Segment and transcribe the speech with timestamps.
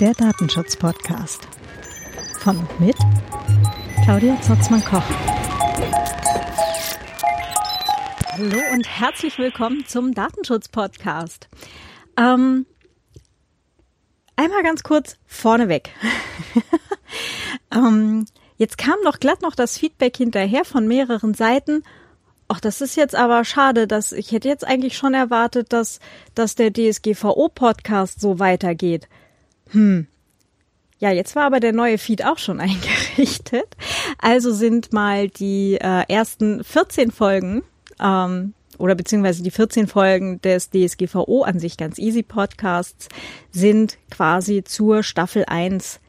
[0.00, 1.48] Der Datenschutz-Podcast.
[2.38, 2.96] Von und mit
[4.04, 5.02] Claudia Zotzmann-Koch.
[8.32, 11.48] Hallo und herzlich willkommen zum Datenschutz-Podcast.
[12.16, 12.66] Ähm,
[14.36, 15.90] einmal ganz kurz vorneweg.
[17.72, 18.26] ähm,
[18.56, 21.82] jetzt kam noch glatt noch das Feedback hinterher von mehreren Seiten.
[22.48, 26.00] Ach, das ist jetzt aber schade, dass ich hätte jetzt eigentlich schon erwartet, dass,
[26.34, 29.06] dass der DSGVO-Podcast so weitergeht.
[29.70, 30.06] Hm.
[30.98, 33.76] Ja, jetzt war aber der neue Feed auch schon eingerichtet.
[34.16, 37.62] Also sind mal die äh, ersten 14 Folgen
[38.00, 43.08] ähm, oder beziehungsweise die 14 Folgen des DSGVO an sich ganz easy Podcasts
[43.50, 46.00] sind quasi zur Staffel 1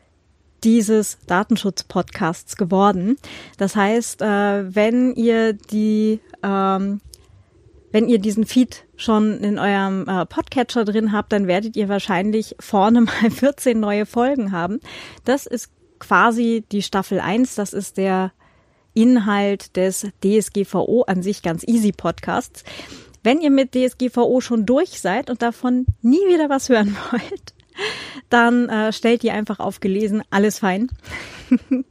[0.63, 3.17] dieses Datenschutz-Podcasts geworden.
[3.57, 7.01] Das heißt, äh, wenn ihr die ähm,
[7.91, 12.55] wenn ihr diesen Feed schon in eurem äh, Podcatcher drin habt, dann werdet ihr wahrscheinlich
[12.59, 14.79] vorne mal 14 neue Folgen haben.
[15.25, 18.31] Das ist quasi die Staffel 1, das ist der
[18.93, 22.63] Inhalt des DSGVO an sich ganz easy Podcasts.
[23.23, 27.53] Wenn ihr mit DSGVO schon durch seid und davon nie wieder was hören wollt,
[28.29, 30.89] dann äh, stellt ihr einfach auf gelesen, alles fein.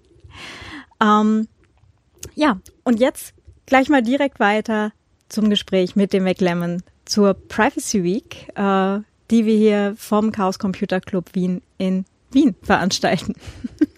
[1.01, 1.49] ähm,
[2.35, 3.35] ja, und jetzt
[3.67, 4.93] gleich mal direkt weiter
[5.29, 9.01] zum Gespräch mit dem McLemmon zur Privacy Week, äh,
[9.31, 13.35] die wir hier vom Chaos Computer Club Wien in Wien veranstalten.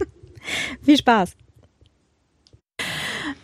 [0.83, 1.36] Viel Spaß!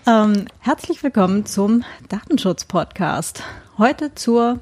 [0.06, 3.42] Ähm, herzlich willkommen zum Datenschutz-Podcast.
[3.76, 4.60] Heute zur,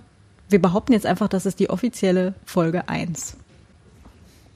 [0.48, 3.36] wir behaupten jetzt einfach, das ist die offizielle Folge 1.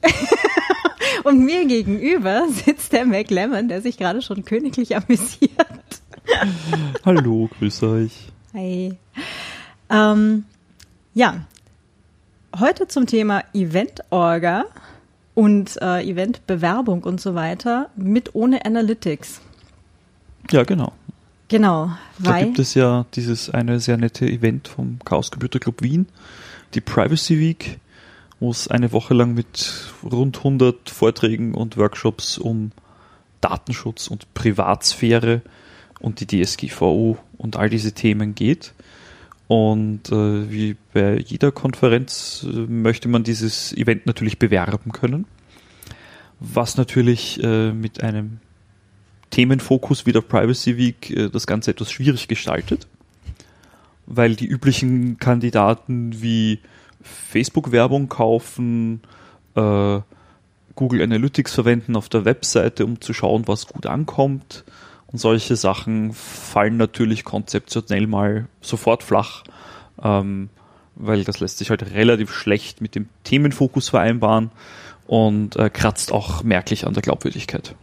[1.23, 5.51] Und mir gegenüber sitzt der McLemmon, der sich gerade schon königlich amüsiert.
[7.05, 8.31] Hallo, grüß euch.
[8.53, 8.93] Hi.
[9.89, 10.45] Ähm,
[11.13, 11.41] ja,
[12.57, 14.65] heute zum Thema Event-Orga
[15.35, 19.41] und äh, Event-Bewerbung und so weiter mit ohne Analytics.
[20.51, 20.93] Ja, genau.
[21.47, 21.91] Genau.
[22.19, 26.07] Da gibt es ja dieses eine sehr nette Event vom Chaos Computer Club Wien,
[26.75, 27.79] die Privacy Week,
[28.39, 32.71] wo es eine Woche lang mit rund 100 Vorträgen und Workshops um
[33.41, 35.41] Datenschutz und Privatsphäre
[35.99, 38.73] und die DSGVO und all diese Themen geht.
[39.47, 45.25] Und äh, wie bei jeder Konferenz äh, möchte man dieses Event natürlich bewerben können,
[46.39, 48.39] was natürlich äh, mit einem
[49.31, 52.87] Themenfokus wie der Privacy Week äh, das Ganze etwas schwierig gestaltet,
[54.05, 56.59] weil die üblichen Kandidaten wie
[57.01, 59.01] Facebook-Werbung kaufen,
[59.55, 59.99] äh,
[60.75, 64.63] Google Analytics verwenden auf der Webseite, um zu schauen, was gut ankommt,
[65.07, 69.43] und solche Sachen fallen natürlich konzeptionell mal sofort flach,
[70.01, 70.49] ähm,
[70.95, 74.51] weil das lässt sich halt relativ schlecht mit dem Themenfokus vereinbaren
[75.07, 77.73] und äh, kratzt auch merklich an der Glaubwürdigkeit.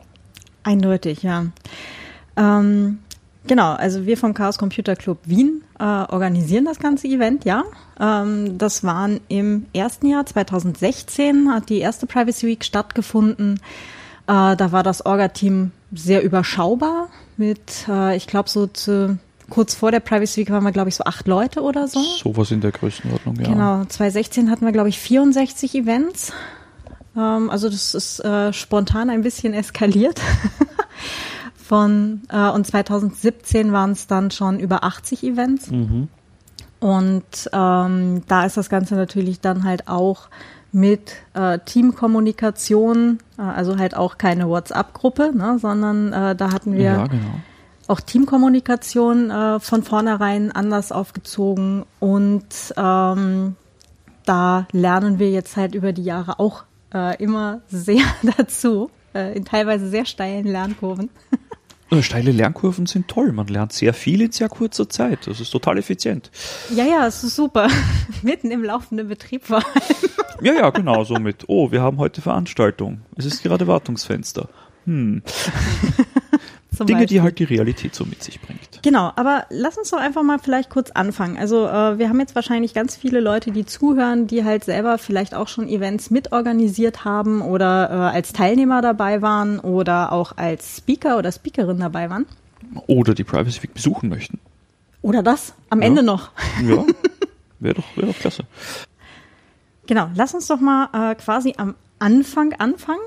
[0.62, 1.46] Eindeutig, ja.
[2.36, 2.98] Ähm,
[3.46, 7.64] genau, also wir vom Chaos Computer Club Wien äh, organisieren das ganze Event, ja.
[8.00, 13.60] Ähm, das waren im ersten Jahr 2016, hat die erste Privacy Week stattgefunden.
[14.26, 19.18] Äh, da war das Orga-Team sehr überschaubar mit, äh, ich glaube, so zu,
[19.50, 22.00] kurz vor der Privacy Week waren wir, glaube ich, so acht Leute oder so.
[22.00, 23.48] Sowas in der Größenordnung, ja.
[23.48, 26.32] Genau, 2016 hatten wir, glaube ich, 64 Events.
[27.16, 30.20] Ähm, also das ist äh, spontan ein bisschen eskaliert.
[31.66, 35.70] Von, äh, und 2017 waren es dann schon über 80 Events.
[35.70, 36.08] Mhm.
[36.78, 40.28] Und ähm, da ist das Ganze natürlich dann halt auch
[40.70, 46.82] mit äh, Teamkommunikation, äh, also halt auch keine WhatsApp-Gruppe, ne, sondern äh, da hatten wir
[46.82, 47.40] ja, genau.
[47.88, 53.56] auch Teamkommunikation äh, von vornherein anders aufgezogen und ähm,
[54.26, 58.04] da lernen wir jetzt halt über die Jahre auch äh, immer sehr
[58.36, 61.08] dazu, äh, in teilweise sehr steilen Lernkurven.
[61.90, 63.32] Äh, steile Lernkurven sind toll.
[63.32, 65.26] Man lernt sehr viel in sehr kurzer Zeit.
[65.26, 66.30] Das ist total effizient.
[66.74, 67.68] Ja, ja, es ist super.
[68.22, 70.10] Mitten im laufenden Betrieb vor allem.
[70.40, 71.44] Ja, ja, genau, so mit.
[71.46, 73.00] Oh, wir haben heute Veranstaltung.
[73.16, 74.48] Es ist gerade Wartungsfenster.
[74.84, 75.22] Hm.
[76.84, 77.06] Dinge, Beispiel.
[77.06, 78.82] die halt die Realität so mit sich bringt.
[78.82, 81.36] Genau, aber lass uns doch einfach mal vielleicht kurz anfangen.
[81.38, 85.34] Also äh, wir haben jetzt wahrscheinlich ganz viele Leute, die zuhören, die halt selber vielleicht
[85.34, 91.18] auch schon Events mitorganisiert haben oder äh, als Teilnehmer dabei waren oder auch als Speaker
[91.18, 92.26] oder Speakerin dabei waren.
[92.86, 94.38] Oder die Privacy Week besuchen möchten.
[95.02, 95.86] Oder das, am ja.
[95.86, 96.30] Ende noch.
[96.62, 96.84] Ja,
[97.60, 98.44] wäre doch, wär doch klasse.
[99.86, 103.00] Genau, lass uns doch mal äh, quasi am Anfang anfangen.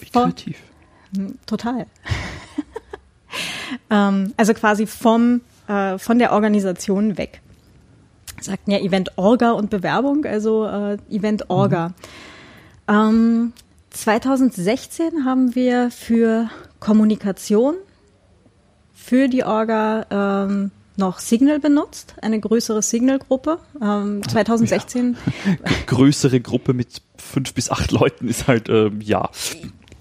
[0.00, 0.56] Wie kreativ.
[1.16, 1.86] Hm, total.
[3.90, 7.40] ähm, also quasi vom, äh, von der Organisation weg.
[8.40, 11.88] sagten ja Event Orga und Bewerbung, also äh, Event Orga.
[11.88, 11.94] Mhm.
[12.88, 13.52] Ähm,
[13.90, 17.76] 2016 haben wir für Kommunikation
[18.94, 23.58] für die Orga ähm, noch Signal benutzt, eine größere Signal-Gruppe.
[23.80, 25.16] Ähm, 2016.
[25.46, 25.70] Ja.
[25.86, 29.30] größere Gruppe mit fünf bis acht Leuten ist halt, ähm, ja.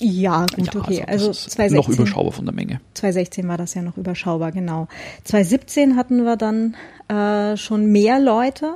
[0.07, 1.03] Ja, gut, ja, okay.
[1.07, 2.79] Also, also 2016, noch überschaubar von der Menge.
[2.93, 4.87] 2016 war das ja noch überschaubar, genau.
[5.23, 6.75] 2017 hatten wir dann
[7.07, 8.75] äh, schon mehr Leute.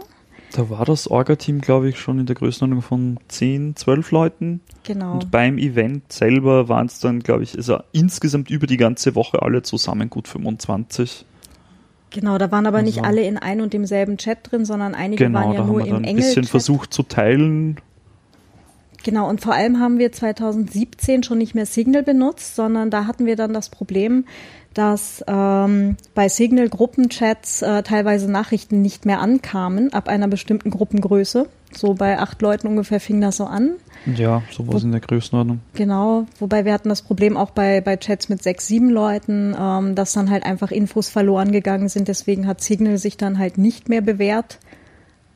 [0.53, 4.61] Da war das Orga-Team, glaube ich, schon in der Größenordnung von 10, 12 Leuten.
[4.83, 5.13] Genau.
[5.13, 9.43] Und beim Event selber waren es dann, glaube ich, also insgesamt über die ganze Woche
[9.43, 11.25] alle zusammen gut 25.
[12.09, 12.87] Genau, da waren aber also.
[12.89, 16.03] nicht alle in ein und demselben Chat drin, sondern einige genau, waren ja nur im
[16.03, 16.07] Engel.
[16.07, 17.77] Ein bisschen versucht zu teilen.
[19.03, 23.25] Genau, und vor allem haben wir 2017 schon nicht mehr Signal benutzt, sondern da hatten
[23.25, 24.25] wir dann das Problem,
[24.73, 31.47] dass ähm, bei Signal-Gruppenchats äh, teilweise Nachrichten nicht mehr ankamen ab einer bestimmten Gruppengröße.
[31.71, 33.71] So bei acht Leuten ungefähr fing das so an.
[34.15, 35.59] Ja, sowas Wo, in der Größenordnung.
[35.73, 39.95] Genau, wobei wir hatten das Problem auch bei, bei Chats mit sechs, sieben Leuten, ähm,
[39.95, 42.07] dass dann halt einfach Infos verloren gegangen sind.
[42.07, 44.59] Deswegen hat Signal sich dann halt nicht mehr bewährt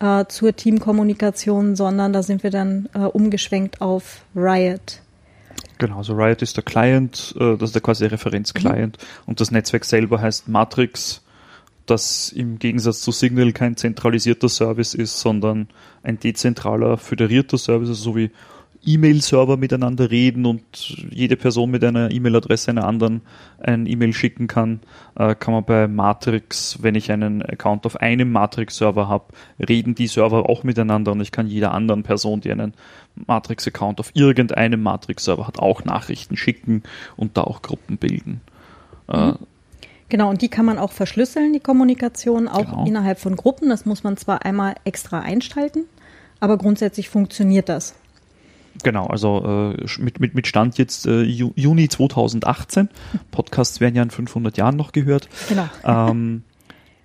[0.04, 5.02] äh, zur Teamkommunikation, sondern da sind wir dann äh, umgeschwenkt auf Riot.
[5.78, 9.24] Genau, also Riot ist der Client, äh, das ist der quasi Referenz-Client mhm.
[9.28, 11.22] und das Netzwerk selber heißt Matrix,
[11.86, 15.68] das im Gegensatz zu Signal kein zentralisierter Service ist, sondern
[16.04, 18.32] ein dezentraler, föderierter Service, also so wie
[18.86, 20.62] E-Mail-Server miteinander reden und
[21.10, 23.22] jede Person mit einer E-Mail-Adresse einer anderen
[23.60, 24.82] ein E-Mail schicken kann,
[25.16, 29.26] äh, kann man bei Matrix, wenn ich einen Account auf einem Matrix-Server habe,
[29.60, 32.74] reden die Server auch miteinander und ich kann jeder anderen Person, die einen
[33.28, 36.84] Matrix-Account auf irgendeinem Matrix-Server hat, auch Nachrichten schicken
[37.16, 38.42] und da auch Gruppen bilden.
[39.08, 39.38] Äh, mhm.
[40.10, 42.86] Genau, und die kann man auch verschlüsseln, die Kommunikation, auch genau.
[42.86, 43.70] innerhalb von Gruppen.
[43.70, 45.86] Das muss man zwar einmal extra einschalten,
[46.40, 47.96] aber grundsätzlich funktioniert das.
[48.84, 52.90] Genau, also äh, mit, mit, mit Stand jetzt äh, Juni 2018,
[53.32, 55.70] Podcasts werden ja in 500 Jahren noch gehört, genau.
[55.84, 56.44] ähm,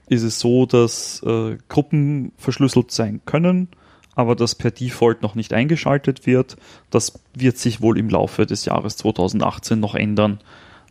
[0.08, 3.68] ist es so, dass äh, Gruppen verschlüsselt sein können,
[4.14, 6.56] aber das per Default noch nicht eingeschaltet wird.
[6.90, 10.40] Das wird sich wohl im Laufe des Jahres 2018 noch ändern,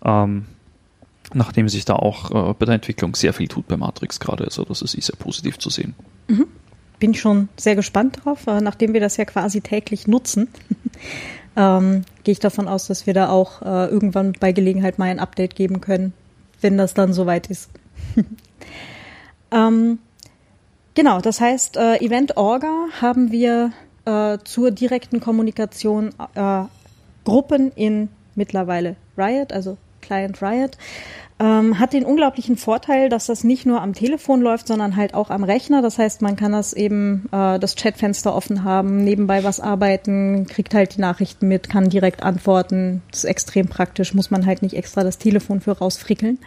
[0.05, 0.45] ähm,
[1.33, 4.45] nachdem sich da auch äh, bei der Entwicklung sehr viel tut bei Matrix gerade.
[4.45, 5.95] Also das ist sehr positiv zu sehen.
[6.29, 6.47] Mhm
[6.99, 10.47] bin schon sehr gespannt drauf, äh, nachdem wir das ja quasi täglich nutzen.
[11.55, 15.19] Ähm, Gehe ich davon aus, dass wir da auch äh, irgendwann bei Gelegenheit mal ein
[15.19, 16.13] Update geben können,
[16.61, 17.69] wenn das dann soweit ist.
[19.51, 19.99] ähm,
[20.93, 23.71] genau, das heißt, äh, Event Orga haben wir
[24.05, 26.63] äh, zur direkten Kommunikation äh,
[27.23, 30.77] Gruppen in mittlerweile Riot, also Client Riot,
[31.39, 35.29] ähm, hat den unglaublichen Vorteil, dass das nicht nur am Telefon läuft, sondern halt auch
[35.29, 35.81] am Rechner.
[35.81, 40.73] Das heißt, man kann das eben äh, das Chatfenster offen haben, nebenbei was arbeiten, kriegt
[40.73, 43.03] halt die Nachrichten mit, kann direkt antworten.
[43.11, 46.39] Das ist extrem praktisch, muss man halt nicht extra das Telefon für rausfrickeln.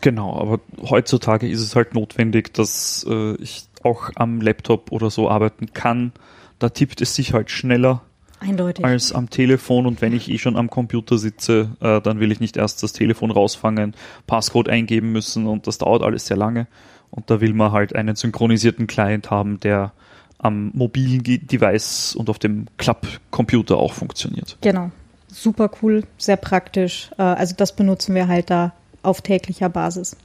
[0.00, 5.30] Genau, aber heutzutage ist es halt notwendig, dass äh, ich auch am Laptop oder so
[5.30, 6.12] arbeiten kann.
[6.58, 8.02] Da tippt es sich halt schneller
[8.40, 8.84] Eindeutig.
[8.84, 12.40] als am Telefon und wenn ich eh schon am Computer sitze, äh, dann will ich
[12.40, 13.94] nicht erst das Telefon rausfangen,
[14.26, 16.66] Passcode eingeben müssen und das dauert alles sehr lange.
[17.10, 19.92] Und da will man halt einen synchronisierten Client haben, der
[20.38, 24.56] am mobilen Device und auf dem Klappcomputer auch funktioniert.
[24.60, 24.90] Genau.
[25.30, 27.10] Super cool, sehr praktisch.
[27.18, 28.72] Äh, also das benutzen wir halt da
[29.02, 30.16] auf täglicher Basis.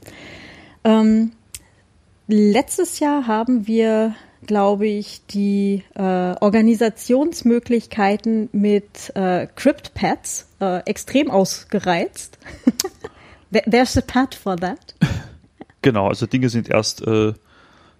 [0.82, 1.32] Ähm,
[2.26, 4.14] letztes Jahr haben wir
[4.46, 12.38] glaube ich, die äh, Organisationsmöglichkeiten mit äh, CryptPads äh, extrem ausgereizt.
[13.50, 14.94] There's a pad for that.
[15.82, 17.34] Genau, also Dinge sind erst äh,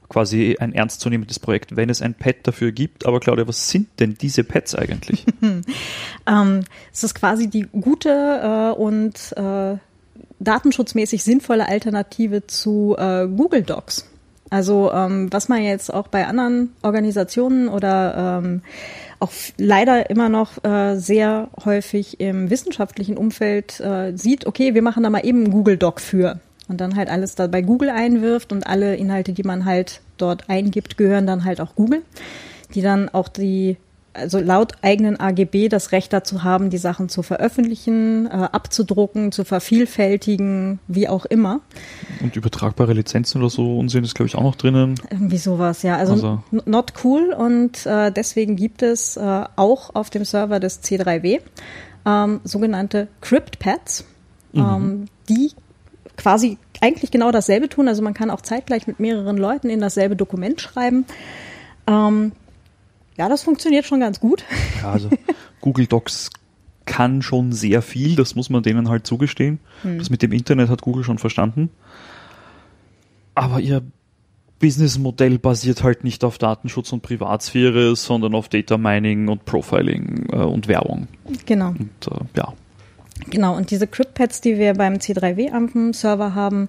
[0.09, 3.07] quasi ein ernstzunehmendes Projekt, wenn es ein Pad dafür gibt.
[3.07, 5.27] Aber Claudia, was sind denn diese Pads eigentlich?
[6.27, 9.77] ähm, es ist quasi die gute äh, und äh,
[10.39, 14.07] datenschutzmäßig sinnvolle Alternative zu äh, Google Docs.
[14.51, 18.63] Also ähm, was man jetzt auch bei anderen Organisationen oder ähm,
[19.21, 25.03] auch leider immer noch äh, sehr häufig im wissenschaftlichen Umfeld äh, sieht, okay, wir machen
[25.03, 26.41] da mal eben einen Google Doc für.
[26.69, 30.49] Und dann halt alles da bei Google einwirft und alle Inhalte, die man halt dort
[30.49, 32.03] eingibt, gehören dann halt auch Google,
[32.75, 33.77] die dann auch die
[34.15, 39.45] also laut eigenen AGB das Recht dazu haben, die Sachen zu veröffentlichen, äh, abzudrucken, zu
[39.45, 41.61] vervielfältigen, wie auch immer.
[42.23, 44.95] Und übertragbare Lizenzen oder so Unsinn ist, glaube ich, auch noch drinnen.
[45.11, 45.97] Irgendwie sowas, ja.
[45.97, 46.43] Also, also.
[46.65, 51.41] not cool und äh, deswegen gibt es äh, auch auf dem Server des C3W
[52.07, 54.05] ähm, sogenannte CryptPads,
[54.53, 54.61] mhm.
[54.61, 55.53] ähm, die
[56.17, 57.89] quasi eigentlich genau dasselbe tun.
[57.89, 61.07] Also man kann auch zeitgleich mit mehreren Leuten in dasselbe Dokument schreiben.
[61.87, 62.33] Ähm,
[63.17, 64.45] ja, das funktioniert schon ganz gut.
[64.83, 65.11] Ja, also
[65.61, 66.31] Google Docs
[66.87, 69.59] kann schon sehr viel, das muss man denen halt zugestehen.
[69.83, 69.99] Hm.
[69.99, 71.71] Das mit dem Internet hat Google schon verstanden.
[73.35, 73.83] Aber ihr
[74.59, 80.37] Businessmodell basiert halt nicht auf Datenschutz und Privatsphäre, sondern auf Data Mining und Profiling äh,
[80.37, 81.09] und Werbung.
[81.47, 81.69] Genau.
[81.71, 82.53] Und äh, ja.
[83.31, 86.69] Genau, und diese CryptPads, die wir beim C3W am Server haben,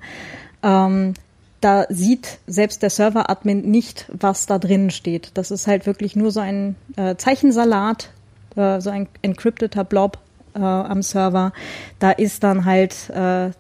[0.64, 1.14] ähm,
[1.62, 5.32] da sieht selbst der Server-Admin nicht, was da drinnen steht.
[5.34, 8.10] Das ist halt wirklich nur so ein äh, Zeichensalat,
[8.56, 10.20] äh, so ein encrypteter Blob
[10.54, 11.54] äh, am Server.
[12.00, 13.52] Da ist dann halt äh,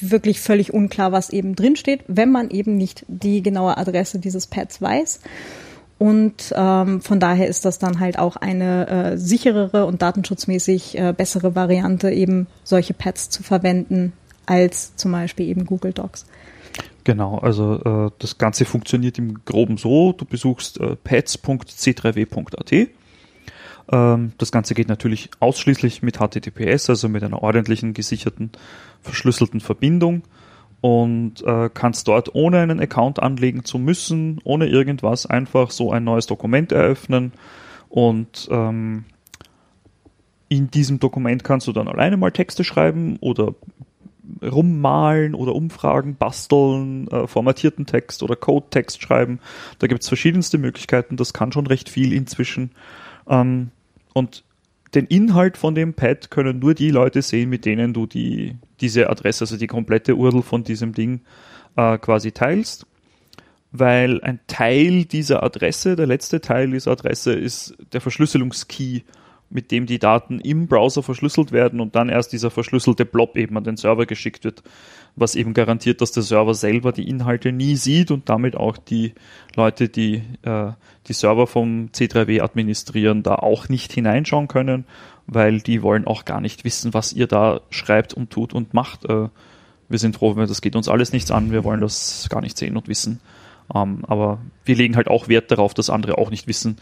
[0.00, 4.46] wirklich völlig unklar, was eben drin steht, wenn man eben nicht die genaue Adresse dieses
[4.46, 5.20] Pads weiß.
[5.98, 11.12] Und ähm, von daher ist das dann halt auch eine äh, sicherere und datenschutzmäßig äh,
[11.14, 14.14] bessere Variante, eben solche Pads zu verwenden,
[14.46, 16.24] als zum Beispiel eben Google Docs.
[17.04, 22.88] Genau, also äh, das Ganze funktioniert im Groben so, du besuchst äh, pads.c3w.at.
[23.92, 28.50] Ähm, das Ganze geht natürlich ausschließlich mit HTTPS, also mit einer ordentlichen, gesicherten,
[29.00, 30.22] verschlüsselten Verbindung
[30.80, 36.04] und äh, kannst dort ohne einen Account anlegen zu müssen, ohne irgendwas, einfach so ein
[36.04, 37.32] neues Dokument eröffnen
[37.88, 39.04] und ähm,
[40.48, 43.54] in diesem Dokument kannst du dann alleine mal Texte schreiben oder
[44.42, 49.40] rummalen oder umfragen, basteln, äh, formatierten Text oder Code-Text schreiben.
[49.78, 52.70] Da gibt es verschiedenste Möglichkeiten, das kann schon recht viel inzwischen.
[53.28, 53.70] Ähm,
[54.12, 54.44] und
[54.94, 59.08] den Inhalt von dem Pad können nur die Leute sehen, mit denen du die, diese
[59.08, 61.20] Adresse, also die komplette URL von diesem Ding
[61.76, 62.86] äh, quasi teilst.
[63.72, 69.04] Weil ein Teil dieser Adresse, der letzte Teil dieser Adresse ist der Verschlüsselungskey,
[69.50, 73.56] mit dem die Daten im Browser verschlüsselt werden und dann erst dieser verschlüsselte Blob eben
[73.56, 74.62] an den Server geschickt wird,
[75.16, 79.12] was eben garantiert, dass der Server selber die Inhalte nie sieht und damit auch die
[79.56, 80.72] Leute, die äh,
[81.08, 84.84] die Server vom C3W administrieren, da auch nicht hineinschauen können,
[85.26, 89.04] weil die wollen auch gar nicht wissen, was ihr da schreibt und tut und macht.
[89.06, 89.28] Äh,
[89.88, 92.76] wir sind froh, das geht uns alles nichts an, wir wollen das gar nicht sehen
[92.76, 93.20] und wissen.
[93.74, 96.76] Ähm, aber wir legen halt auch Wert darauf, dass andere auch nicht wissen,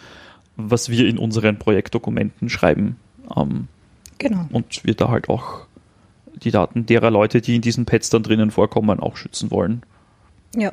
[0.58, 2.96] was wir in unseren Projektdokumenten schreiben.
[3.34, 3.68] Ähm,
[4.18, 4.46] genau.
[4.52, 5.60] Und wir da halt auch
[6.34, 9.82] die Daten derer Leute, die in diesen Pads dann drinnen vorkommen, auch schützen wollen.
[10.54, 10.72] Ja.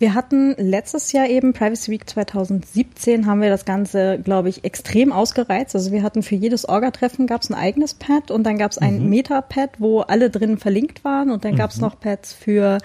[0.00, 5.12] Wir hatten letztes Jahr eben Privacy Week 2017 haben wir das Ganze, glaube ich, extrem
[5.12, 5.76] ausgereizt.
[5.76, 8.78] Also wir hatten für jedes Orga-Treffen gab es ein eigenes Pad und dann gab es
[8.78, 9.10] ein mhm.
[9.10, 11.58] Meta-Pad, wo alle drin verlinkt waren und dann mhm.
[11.58, 12.78] gab es noch Pads für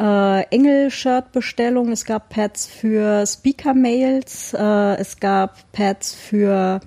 [0.00, 6.80] äh, Engel-Shirt-Bestellung, es gab Pads für Speaker-Mails, äh, es gab Pads für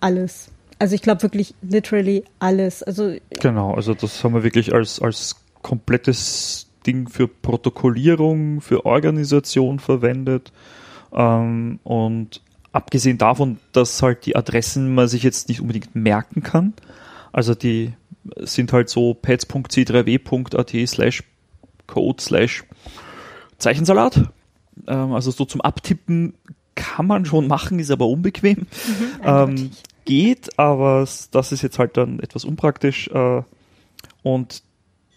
[0.00, 0.50] alles.
[0.78, 2.82] Also ich glaube wirklich literally alles.
[2.82, 9.78] Also genau, also das haben wir wirklich als als komplettes Ding für Protokollierung, für Organisation
[9.78, 10.52] verwendet
[11.12, 12.42] ähm, und
[12.72, 16.74] abgesehen davon, dass halt die Adressen man sich jetzt nicht unbedingt merken kann.
[17.32, 17.92] Also die
[18.40, 21.22] sind halt so pads.c3w.at slash
[21.92, 22.64] code slash
[23.58, 24.30] Zeichensalat.
[24.86, 26.34] Ähm, also so zum Abtippen
[26.74, 28.60] kann man schon machen, ist aber unbequem.
[28.60, 28.66] Mhm,
[29.24, 29.70] ähm,
[30.04, 33.08] geht, aber das ist jetzt halt dann etwas unpraktisch.
[33.08, 33.42] Äh,
[34.22, 34.62] und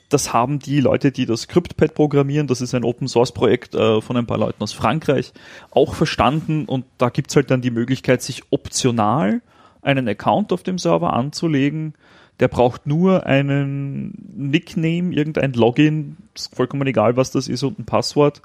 [0.10, 4.02] das haben die Leute, die das CryptPad programmieren, das ist ein Open Source Projekt äh,
[4.02, 5.34] von ein paar Leuten aus Frankreich,
[5.72, 9.42] auch verstanden und da gibt's halt dann die Möglichkeit, sich optional
[9.82, 11.94] einen Account auf dem Server anzulegen.
[12.40, 17.86] Der braucht nur einen Nickname, irgendein Login, ist vollkommen egal, was das ist, und ein
[17.86, 18.42] Passwort.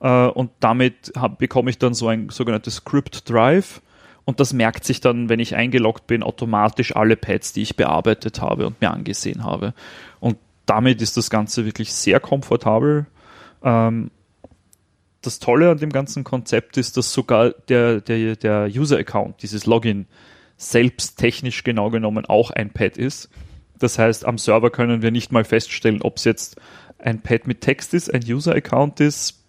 [0.00, 3.80] Äh, und damit bekomme ich dann so ein sogenanntes Script Drive.
[4.24, 8.40] Und das merkt sich dann, wenn ich eingeloggt bin, automatisch alle Pads, die ich bearbeitet
[8.40, 9.72] habe und mir angesehen habe.
[10.18, 10.36] Und
[10.66, 13.06] damit ist das Ganze wirklich sehr komfortabel.
[13.62, 14.10] Ähm,
[15.22, 20.06] das Tolle an dem ganzen Konzept ist, dass sogar der, der, der User-Account, dieses Login,
[20.56, 23.28] selbst technisch genau genommen auch ein Pad ist.
[23.78, 26.56] Das heißt, am Server können wir nicht mal feststellen, ob es jetzt
[26.98, 29.42] ein Pad mit Text ist, ein User-Account ist,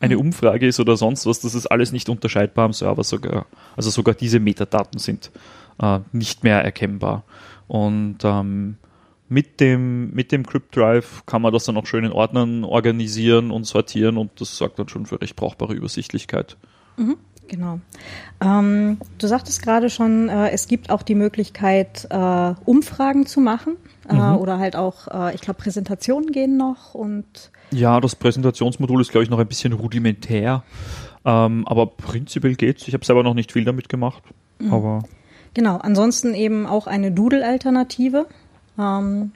[0.00, 0.20] eine mhm.
[0.20, 1.40] Umfrage ist oder sonst was.
[1.40, 3.46] Das ist alles nicht unterscheidbar am Server sogar.
[3.76, 5.30] Also sogar diese Metadaten sind
[5.80, 7.24] äh, nicht mehr erkennbar.
[7.68, 8.76] Und ähm,
[9.28, 13.50] mit dem, mit dem Crypt Drive kann man das dann auch schön in Ordnern organisieren
[13.50, 16.58] und sortieren und das sorgt dann schon für recht brauchbare Übersichtlichkeit.
[16.98, 17.16] Mhm.
[17.52, 17.80] Genau.
[18.40, 23.76] Ähm, du sagtest gerade schon, äh, es gibt auch die Möglichkeit, äh, Umfragen zu machen
[24.08, 24.38] äh, mhm.
[24.38, 27.26] oder halt auch, äh, ich glaube, Präsentationen gehen noch und
[27.70, 30.62] ja, das Präsentationsmodul ist, glaube ich, noch ein bisschen rudimentär,
[31.26, 32.88] ähm, aber prinzipiell geht's.
[32.88, 34.22] Ich habe selber noch nicht viel damit gemacht,
[34.58, 34.72] mhm.
[34.72, 35.02] aber
[35.52, 35.76] genau.
[35.76, 38.28] Ansonsten eben auch eine Doodle-Alternative.
[38.78, 39.32] Ähm,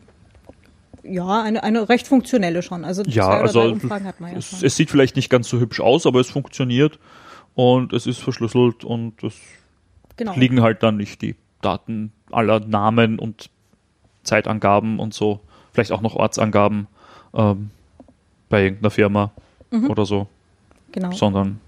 [1.03, 2.87] ja, eine, eine recht funktionelle schon.
[2.87, 4.59] Also ja, also drei Umfragen hat man ja es, schon.
[4.63, 6.99] es sieht vielleicht nicht ganz so hübsch aus, aber es funktioniert
[7.57, 9.35] und es ist verschlüsselt und es
[10.17, 10.35] genau.
[10.37, 13.51] liegen halt dann nicht die Daten aller Namen und
[14.23, 15.41] Zeitangaben und so,
[15.73, 16.87] vielleicht auch noch Ortsangaben
[17.35, 17.71] ähm,
[18.49, 19.33] bei irgendeiner Firma
[19.73, 19.91] Mhm.
[19.91, 20.29] oder so,
[20.93, 21.11] genau.
[21.11, 21.61] sondern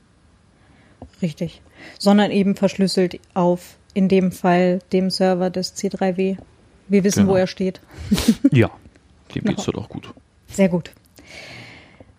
[1.20, 1.62] Richtig.
[1.98, 6.36] Sondern eben verschlüsselt auf, in dem Fall, dem Server des C3W.
[6.86, 7.32] Wir wissen, Genau.
[7.32, 7.80] wo er steht.
[8.52, 8.70] ja,
[9.34, 9.50] dem Ja.
[9.50, 10.12] geht's halt auch gut.
[10.48, 10.92] Sehr gut.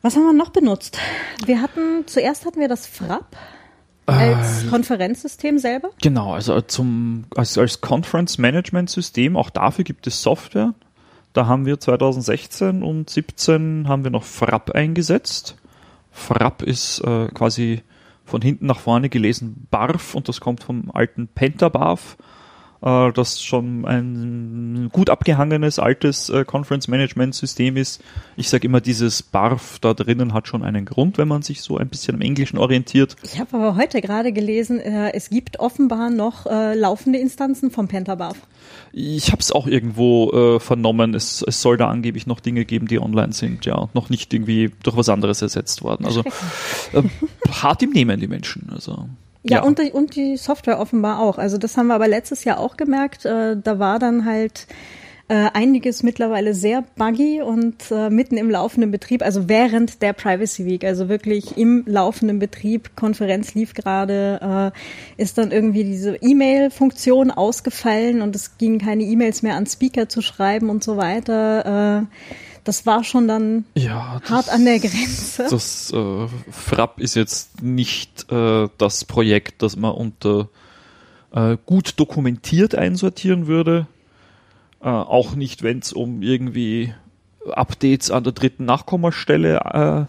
[0.01, 0.97] Was haben wir noch benutzt?
[1.45, 3.37] Wir hatten, zuerst hatten wir das Frapp
[4.11, 5.89] als Konferenzsystem selber.
[6.01, 10.73] Genau, also zum, als, als Conference Management System, auch dafür gibt es Software.
[11.33, 15.57] Da haben wir 2016 und 17 haben wir noch Frapp eingesetzt.
[16.11, 17.83] Frapp ist äh, quasi
[18.25, 22.17] von hinten nach vorne gelesen Barf und das kommt vom alten Pentabarf,
[22.81, 28.01] äh, das schon ein gut abgehangenes altes äh, Conference Management System ist.
[28.37, 31.77] Ich sage immer, dieses Barf da drinnen hat schon einen Grund, wenn man sich so
[31.77, 33.15] ein bisschen im Englischen orientiert.
[33.23, 37.87] Ich habe aber heute gerade gelesen, äh, es gibt offenbar noch äh, laufende Instanzen vom
[37.87, 38.37] Pentabarf.
[38.91, 41.13] Ich habe es auch irgendwo äh, vernommen.
[41.13, 44.33] Es, es soll da angeblich noch Dinge geben, die online sind, ja, und noch nicht
[44.33, 46.05] irgendwie durch was anderes ersetzt worden.
[46.05, 46.21] Also
[46.93, 47.03] äh,
[47.49, 48.69] hart im Nehmen die Menschen.
[48.71, 49.09] Also
[49.43, 51.37] Ja, Und, die, und die Software offenbar auch.
[51.37, 53.25] Also das haben wir aber letztes Jahr auch gemerkt.
[53.25, 54.67] Äh, da war dann halt
[55.29, 60.65] äh, einiges mittlerweile sehr buggy und äh, mitten im laufenden Betrieb, also während der Privacy
[60.65, 64.73] Week, also wirklich im laufenden Betrieb, Konferenz lief gerade,
[65.17, 70.09] äh, ist dann irgendwie diese E-Mail-Funktion ausgefallen und es ging keine E-Mails mehr an Speaker
[70.09, 72.07] zu schreiben und so weiter.
[72.09, 75.47] Äh, das war schon dann ja, hart an der Grenze.
[75.49, 80.49] Das äh, Frapp ist jetzt nicht äh, das Projekt, das man unter
[81.31, 83.87] äh, gut dokumentiert einsortieren würde.
[84.81, 86.93] Äh, auch nicht, wenn es um irgendwie
[87.51, 89.59] Updates an der dritten Nachkommastelle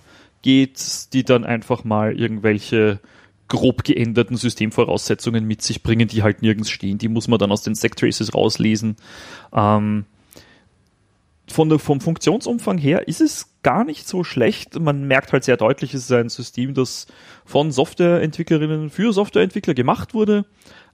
[0.00, 0.06] äh,
[0.42, 3.00] geht, die dann einfach mal irgendwelche
[3.48, 6.98] grob geänderten Systemvoraussetzungen mit sich bringen, die halt nirgends stehen.
[6.98, 8.96] Die muss man dann aus den Stack Traces rauslesen.
[9.52, 10.04] Ähm,
[11.52, 14.78] von der, vom Funktionsumfang her ist es gar nicht so schlecht.
[14.78, 17.06] Man merkt halt sehr deutlich, es ist ein System, das
[17.44, 20.44] von Softwareentwicklerinnen für Softwareentwickler gemacht wurde.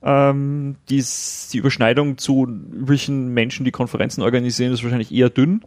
[0.03, 1.05] Ähm, die,
[1.53, 5.62] die Überschneidung zu üblichen Menschen, die Konferenzen organisieren, ist wahrscheinlich eher dünn.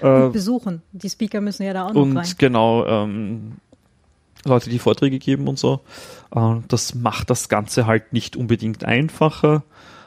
[0.00, 0.82] Und besuchen.
[0.92, 2.26] Die Speaker müssen ja da auch noch Und rein.
[2.38, 3.52] genau, ähm,
[4.44, 5.80] Leute, die Vorträge geben und so.
[6.34, 9.64] Äh, das macht das Ganze halt nicht unbedingt einfacher.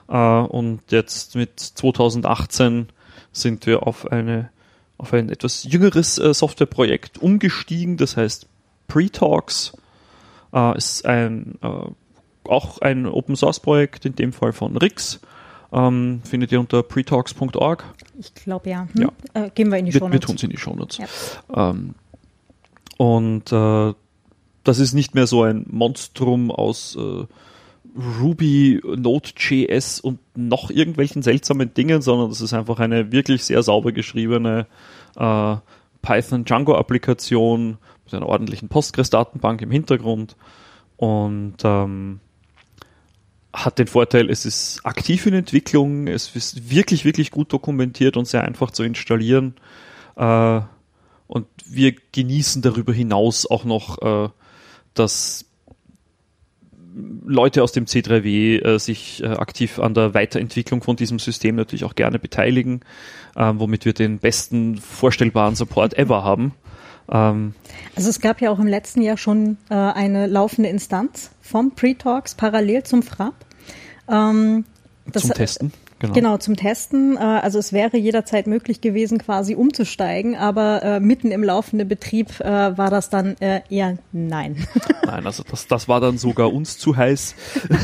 [0.07, 2.87] Äh, und jetzt mit 2018
[3.31, 4.49] sind wir auf eine
[4.97, 7.95] auf ein etwas jüngeres äh, Softwareprojekt umgestiegen.
[7.95, 8.47] Das heißt
[8.87, 9.73] Pre-Talks
[10.53, 11.91] äh, ist ein äh,
[12.49, 15.19] auch ein Open Source Projekt, in dem Fall von Rix.
[15.71, 17.83] Ähm, findet ihr unter pretalks.org.
[18.17, 18.87] Ich glaube ja.
[18.93, 19.01] Hm?
[19.01, 19.45] Ja.
[19.45, 20.97] Äh, gehen wir in die Wir, Show wir tun es in die Shownotes.
[20.97, 21.69] Ja.
[21.69, 21.93] Ähm,
[22.97, 23.93] und äh,
[24.63, 27.25] das ist nicht mehr so ein Monstrum aus äh,
[27.95, 33.91] Ruby, Node.js und noch irgendwelchen seltsamen Dingen, sondern das ist einfach eine wirklich sehr sauber
[33.91, 34.67] geschriebene
[35.15, 35.55] äh,
[36.01, 40.35] Python Django Applikation mit einer ordentlichen Postgres-Datenbank im Hintergrund
[40.97, 42.19] und ähm,
[43.53, 48.27] hat den Vorteil, es ist aktiv in Entwicklung, es ist wirklich, wirklich gut dokumentiert und
[48.27, 49.55] sehr einfach zu installieren.
[50.15, 50.61] Äh,
[51.27, 54.29] und wir genießen darüber hinaus auch noch, äh,
[54.93, 55.45] dass
[57.25, 61.85] Leute aus dem C3W äh, sich äh, aktiv an der Weiterentwicklung von diesem System natürlich
[61.85, 62.81] auch gerne beteiligen,
[63.35, 66.53] äh, womit wir den besten vorstellbaren Support ever haben.
[67.11, 67.53] Ähm,
[67.95, 72.35] Also es gab ja auch im letzten Jahr schon äh, eine laufende Instanz vom Pre-Talks
[72.35, 73.33] parallel zum FRAP.
[74.07, 74.65] Ähm,
[75.13, 75.73] zum Testen.
[75.99, 76.13] Genau.
[76.13, 77.17] Genau, zum Testen.
[77.17, 82.39] Äh, Also es wäre jederzeit möglich gewesen, quasi umzusteigen, aber äh, mitten im laufenden Betrieb
[82.39, 84.67] äh, war das dann eher nein.
[85.05, 87.35] Nein, also das, das war dann sogar uns zu heiß,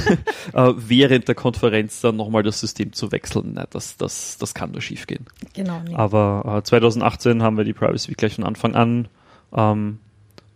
[0.54, 3.60] äh, während der Konferenz dann nochmal das System zu wechseln.
[3.72, 5.26] Das, das, das kann nur schief gehen.
[5.54, 5.96] genau, nee.
[5.96, 9.08] Aber äh, 2018 haben wir die Privacy Week gleich von Anfang an
[9.56, 10.00] ähm,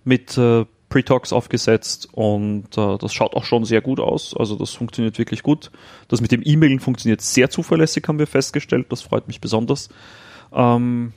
[0.04, 4.36] mit äh, Pre-Talks aufgesetzt und äh, das schaut auch schon sehr gut aus.
[4.36, 5.71] Also das funktioniert wirklich gut.
[6.08, 8.88] Das mit dem E-Mailen funktioniert sehr zuverlässig, haben wir festgestellt.
[8.89, 9.89] Das freut mich besonders.
[10.52, 11.13] Ähm,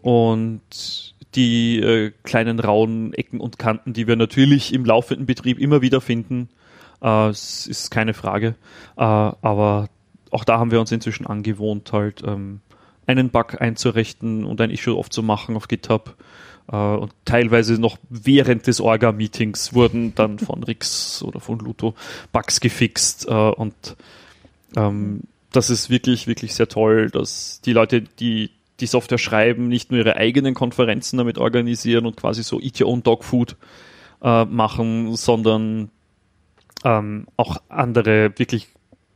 [0.00, 5.82] und die äh, kleinen rauen Ecken und Kanten, die wir natürlich im laufenden Betrieb immer
[5.82, 6.48] wieder finden,
[7.02, 8.54] äh, ist keine Frage.
[8.96, 9.88] Äh, aber
[10.30, 12.60] auch da haben wir uns inzwischen angewohnt, halt ähm,
[13.06, 16.16] einen Bug einzurichten und ein Issue aufzumachen auf GitHub.
[16.70, 21.94] Äh, und teilweise noch während des Orga-Meetings wurden dann von Rix oder von Luto
[22.32, 23.26] Bugs gefixt.
[23.28, 23.96] Äh, und
[24.76, 29.90] ähm, das ist wirklich, wirklich sehr toll, dass die Leute, die die Software schreiben, nicht
[29.90, 33.56] nur ihre eigenen Konferenzen damit organisieren und quasi so Eat Your Own Dog Food
[34.22, 35.90] äh, machen, sondern
[36.84, 38.68] ähm, auch andere wirklich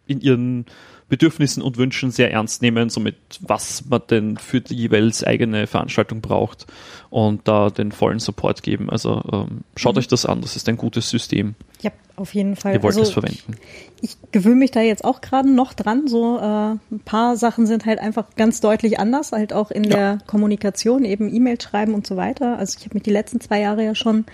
[0.06, 0.66] in ihren
[1.14, 6.20] Bedürfnissen und Wünschen sehr ernst nehmen, somit was man denn für die jeweils eigene Veranstaltung
[6.20, 6.66] braucht
[7.08, 8.90] und da den vollen Support geben.
[8.90, 10.00] Also ähm, schaut mhm.
[10.00, 11.54] euch das an, das ist ein gutes System.
[11.82, 12.74] Ja, auf jeden Fall.
[12.74, 13.54] Ihr wollt also, es verwenden.
[14.00, 16.08] Ich gewöhne mich da jetzt auch gerade noch dran.
[16.08, 19.90] So äh, ein paar Sachen sind halt einfach ganz deutlich anders, halt auch in ja.
[19.90, 22.58] der Kommunikation, eben E-Mail schreiben und so weiter.
[22.58, 24.24] Also ich habe mich die letzten zwei Jahre ja schon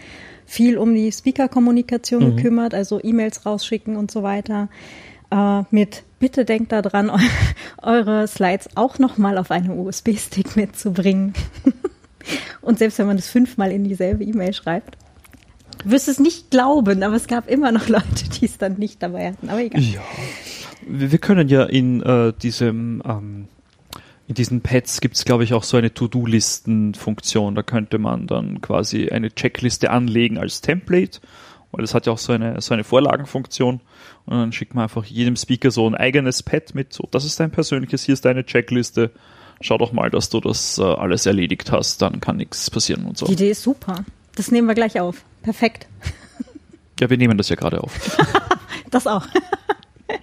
[0.47, 2.37] viel um die Speaker-Kommunikation mhm.
[2.37, 4.71] gekümmert, also E-Mails rausschicken und so weiter.
[5.31, 7.11] Äh, mit bitte denkt daran,
[7.83, 11.35] eure Slides auch nochmal auf einen USB-Stick mitzubringen.
[12.61, 14.97] und selbst wenn man das fünfmal in dieselbe E-Mail schreibt.
[15.83, 19.03] Du wirst es nicht glauben, aber es gab immer noch Leute, die es dann nicht
[19.03, 19.49] dabei hatten.
[19.49, 19.81] Aber egal.
[19.81, 20.03] Ja.
[20.87, 23.49] Wir können ja in äh, diesem ähm,
[24.31, 27.57] in diesen Pads gibt es, glaube ich, auch so eine To-Do-Listen-Funktion.
[27.57, 31.19] Da könnte man dann quasi eine Checkliste anlegen als Template,
[31.72, 33.80] weil das hat ja auch so eine, so eine Vorlagenfunktion.
[34.26, 36.92] Und dann schickt man einfach jedem Speaker so ein eigenes Pad mit.
[36.92, 39.11] So, das ist dein persönliches, hier ist deine Checkliste.
[39.61, 43.18] Schau doch mal, dass du das äh, alles erledigt hast, dann kann nichts passieren und
[43.18, 43.26] so.
[43.26, 44.04] Die Idee ist super.
[44.35, 45.22] Das nehmen wir gleich auf.
[45.42, 45.87] Perfekt.
[46.98, 48.18] Ja, wir nehmen das ja gerade auf.
[48.90, 49.26] das auch.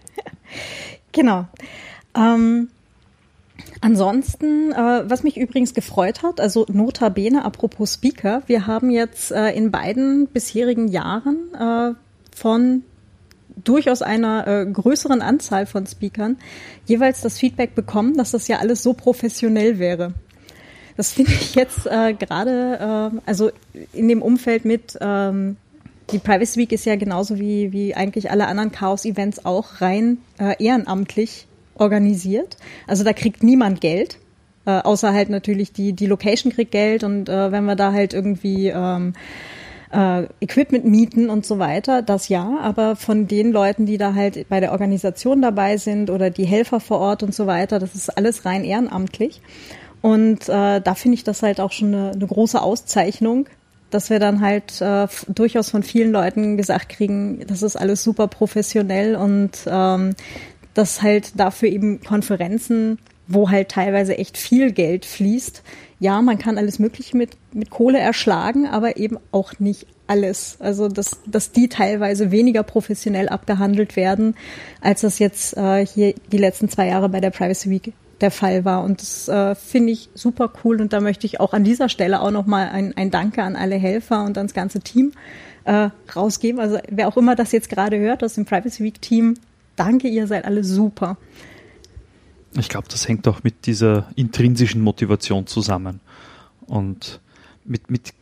[1.12, 1.48] genau.
[2.16, 2.70] Ähm,
[3.82, 9.32] Ansonsten, äh, was mich übrigens gefreut hat, also nota bene, apropos Speaker, wir haben jetzt
[9.32, 11.94] äh, in beiden bisherigen Jahren äh,
[12.36, 12.84] von
[13.64, 16.38] durchaus einer äh, größeren Anzahl von Speakern
[16.86, 20.14] jeweils das Feedback bekommen, dass das ja alles so professionell wäre.
[20.96, 23.52] Das finde ich jetzt äh, gerade, äh, also
[23.94, 25.58] in dem Umfeld mit, ähm,
[26.12, 30.56] die Privacy Week ist ja genauso wie, wie eigentlich alle anderen Chaos-Events auch rein äh,
[30.64, 31.47] ehrenamtlich
[31.80, 32.58] organisiert.
[32.88, 34.18] Also da kriegt niemand Geld.
[34.66, 38.14] Äh, außer halt natürlich die, die Location kriegt Geld und äh, wenn wir da halt
[38.14, 39.14] irgendwie ähm,
[39.94, 44.50] äh, Equipment mieten und so weiter, das ja, aber von den Leuten, die da halt
[44.50, 48.10] bei der Organisation dabei sind oder die Helfer vor Ort und so weiter, das ist
[48.18, 49.42] alles rein ehrenamtlich.
[50.02, 53.48] Und äh, da finde ich das halt auch schon eine, eine große Auszeichnung,
[53.90, 58.28] dass wir dann halt äh, durchaus von vielen Leuten gesagt kriegen, das ist alles super
[58.28, 60.14] professionell und ähm,
[60.78, 65.64] dass halt dafür eben Konferenzen, wo halt teilweise echt viel Geld fließt,
[66.00, 70.58] ja, man kann alles Mögliche mit, mit Kohle erschlagen, aber eben auch nicht alles.
[70.60, 74.36] Also dass, dass die teilweise weniger professionell abgehandelt werden,
[74.80, 78.64] als das jetzt äh, hier die letzten zwei Jahre bei der Privacy Week der Fall
[78.64, 78.84] war.
[78.84, 80.80] Und das äh, finde ich super cool.
[80.80, 83.76] Und da möchte ich auch an dieser Stelle auch nochmal ein, ein Danke an alle
[83.76, 85.14] Helfer und ans ganze Team
[85.66, 86.60] äh, rausgeben.
[86.60, 89.36] Also wer auch immer das jetzt gerade hört aus dem Privacy Week Team,
[89.78, 91.18] danke, ihr seid alle super.
[92.58, 96.02] Ich glaube, das hängt auch mit dieser intrinsischen Motivation zusammen.
[96.66, 97.22] Und
[97.64, 98.14] mit, mit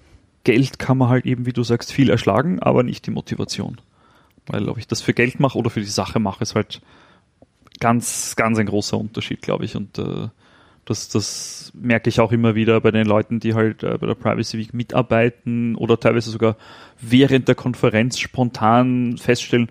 [0.44, 3.82] Geld kann man halt eben, wie du sagst, viel erschlagen, aber nicht die Motivation.
[4.48, 6.82] Weil ob ich das für Geld mache oder für die Sache mache, ist halt
[7.80, 9.76] ganz, ganz ein großer Unterschied, glaube ich.
[9.76, 10.28] Und äh,
[10.86, 14.16] das, das merke ich auch immer wieder bei den Leuten, die halt äh, bei der
[14.16, 16.58] Privacy Week mitarbeiten oder teilweise sogar
[17.02, 19.70] während der Konferenz spontan feststellen,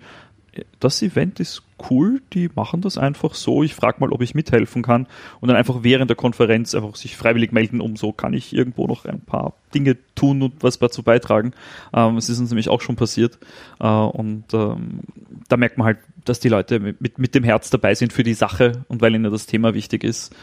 [0.79, 3.63] das Event ist cool, die machen das einfach so.
[3.63, 5.07] Ich frage mal, ob ich mithelfen kann
[5.41, 8.87] und dann einfach während der Konferenz einfach sich freiwillig melden, um so kann ich irgendwo
[8.87, 11.53] noch ein paar Dinge tun und was dazu beitragen.
[11.93, 13.37] Ähm, es ist uns nämlich auch schon passiert
[13.79, 15.01] äh, und ähm,
[15.47, 18.33] da merkt man halt, dass die Leute mit, mit dem Herz dabei sind für die
[18.33, 20.33] Sache und weil ihnen das Thema wichtig ist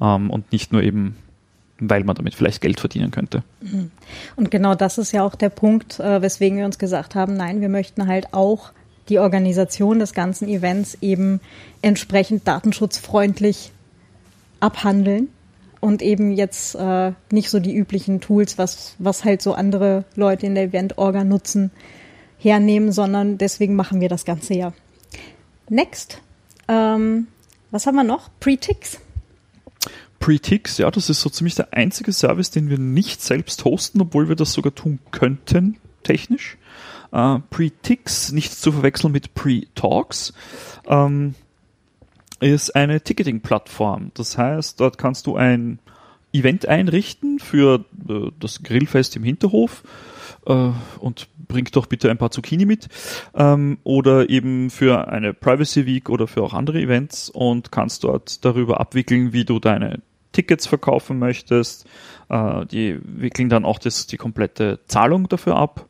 [0.00, 1.16] ähm, und nicht nur eben
[1.78, 3.42] weil man damit vielleicht Geld verdienen könnte.
[3.60, 3.90] Mhm.
[4.36, 7.60] Und genau das ist ja auch der Punkt, äh, weswegen wir uns gesagt haben, nein,
[7.60, 8.72] wir möchten halt auch
[9.08, 11.40] die Organisation des ganzen Events eben
[11.82, 13.72] entsprechend datenschutzfreundlich
[14.60, 15.28] abhandeln
[15.80, 20.46] und eben jetzt äh, nicht so die üblichen Tools, was, was halt so andere Leute
[20.46, 21.70] in der Event-Orga nutzen,
[22.38, 24.72] hernehmen, sondern deswegen machen wir das Ganze ja.
[25.68, 26.20] Next.
[26.68, 27.28] Ähm,
[27.70, 28.30] was haben wir noch?
[28.40, 29.00] Pre-Ticks.
[30.18, 34.28] Pre-Ticks, ja, das ist so ziemlich der einzige Service, den wir nicht selbst hosten, obwohl
[34.28, 36.56] wir das sogar tun könnten, technisch.
[37.16, 40.34] Äh, Pre-Ticks, nicht zu verwechseln mit Pre-Talks,
[40.86, 41.34] ähm,
[42.40, 44.10] ist eine Ticketing-Plattform.
[44.12, 45.78] Das heißt, dort kannst du ein
[46.34, 49.82] Event einrichten für äh, das Grillfest im Hinterhof
[50.44, 52.88] äh, und bring doch bitte ein paar Zucchini mit
[53.34, 58.44] ähm, oder eben für eine Privacy Week oder für auch andere Events und kannst dort
[58.44, 60.02] darüber abwickeln, wie du deine
[60.32, 61.86] Tickets verkaufen möchtest.
[62.28, 65.86] Äh, die wickeln dann auch das, die komplette Zahlung dafür ab.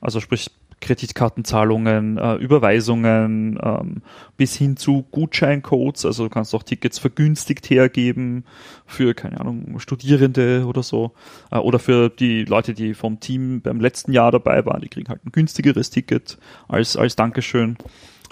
[0.00, 4.02] Also sprich, Kreditkartenzahlungen, äh, Überweisungen, ähm,
[4.36, 6.04] bis hin zu Gutscheincodes.
[6.04, 8.44] Also du kannst auch Tickets vergünstigt hergeben
[8.86, 11.12] für, keine Ahnung, Studierende oder so.
[11.50, 15.08] Äh, oder für die Leute, die vom Team beim letzten Jahr dabei waren, die kriegen
[15.08, 16.38] halt ein günstigeres Ticket
[16.68, 17.76] als, als Dankeschön.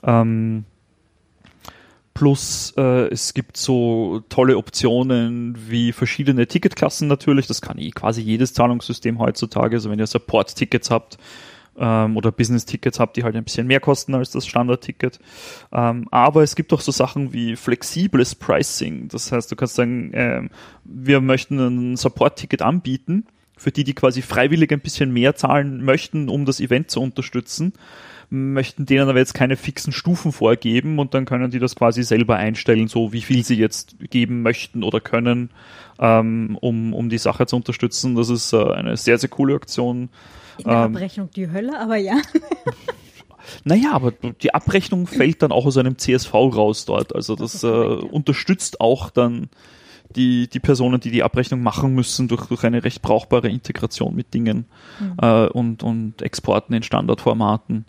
[0.02, 0.64] Ähm,
[2.16, 7.46] Plus äh, es gibt so tolle Optionen wie verschiedene Ticketklassen natürlich.
[7.46, 9.76] Das kann eh quasi jedes Zahlungssystem heutzutage.
[9.76, 11.18] Also wenn ihr Support-Tickets habt
[11.78, 15.18] ähm, oder Business-Tickets habt, die halt ein bisschen mehr kosten als das Standard-Ticket.
[15.72, 19.08] Ähm, aber es gibt auch so Sachen wie flexibles Pricing.
[19.08, 20.48] Das heißt, du kannst sagen, äh,
[20.84, 23.26] wir möchten ein Support-Ticket anbieten
[23.58, 27.72] für die, die quasi freiwillig ein bisschen mehr zahlen möchten, um das Event zu unterstützen
[28.30, 32.36] möchten denen aber jetzt keine fixen Stufen vorgeben und dann können die das quasi selber
[32.36, 35.50] einstellen, so wie viel sie jetzt geben möchten oder können,
[35.98, 38.16] ähm, um, um die Sache zu unterstützen.
[38.16, 40.08] Das ist äh, eine sehr, sehr coole Aktion.
[40.58, 42.20] In der ähm, Abrechnung die Hölle, aber ja.
[43.64, 47.14] Naja, aber die Abrechnung fällt dann auch aus einem CSV raus dort.
[47.14, 49.48] Also das, das äh, unterstützt auch dann
[50.14, 54.34] die, die Personen, die die Abrechnung machen müssen, durch, durch eine recht brauchbare Integration mit
[54.34, 54.66] Dingen
[55.00, 55.16] mhm.
[55.20, 57.84] äh, und, und Exporten in Standardformaten.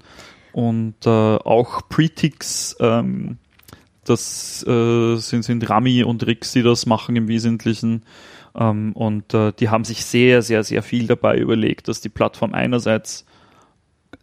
[0.51, 3.37] Und äh, auch Pretix, ähm,
[4.03, 8.03] das äh, sind, sind Rami und Rix, die das machen im Wesentlichen.
[8.57, 12.53] Ähm, und äh, die haben sich sehr, sehr, sehr viel dabei überlegt, dass die Plattform
[12.53, 13.25] einerseits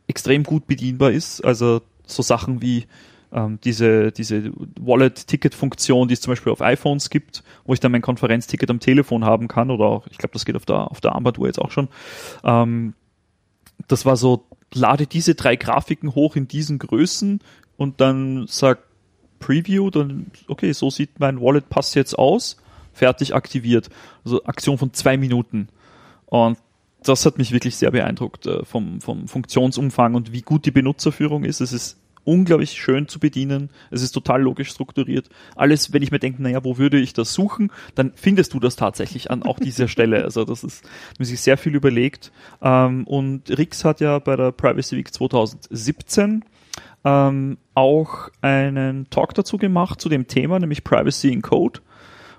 [0.06, 2.86] extrem gut bedienbar ist, also so Sachen wie
[3.32, 8.02] ähm, diese, diese Wallet-Ticket-Funktion, die es zum Beispiel auf iPhones gibt, wo ich dann mein
[8.02, 11.12] Konferenzticket am Telefon haben kann oder auch, ich glaube, das geht auf der, auf der
[11.12, 11.88] Armbanduhr jetzt auch schon.
[12.44, 12.94] Ähm,
[13.88, 17.40] das war so, lade diese drei Grafiken hoch in diesen Größen
[17.76, 18.80] und dann sag
[19.40, 22.56] Preview, dann, okay, so sieht mein Wallet-Pass jetzt aus,
[22.94, 23.90] fertig aktiviert.
[24.24, 25.68] Also Aktion von zwei Minuten.
[26.26, 26.58] Und
[27.02, 31.44] das hat mich wirklich sehr beeindruckt äh, vom, vom Funktionsumfang und wie gut die Benutzerführung
[31.44, 31.60] ist.
[31.60, 33.70] Es ist unglaublich schön zu bedienen.
[33.90, 35.28] Es ist total logisch strukturiert.
[35.54, 38.76] Alles, wenn ich mir denke, naja, wo würde ich das suchen, dann findest du das
[38.76, 40.24] tatsächlich an auch dieser Stelle.
[40.24, 40.84] Also das ist,
[41.18, 42.32] mir sich sehr viel überlegt.
[42.62, 46.44] Ähm, und Rix hat ja bei der Privacy Week 2017
[47.04, 51.80] ähm, auch einen Talk dazu gemacht zu dem Thema, nämlich Privacy in Code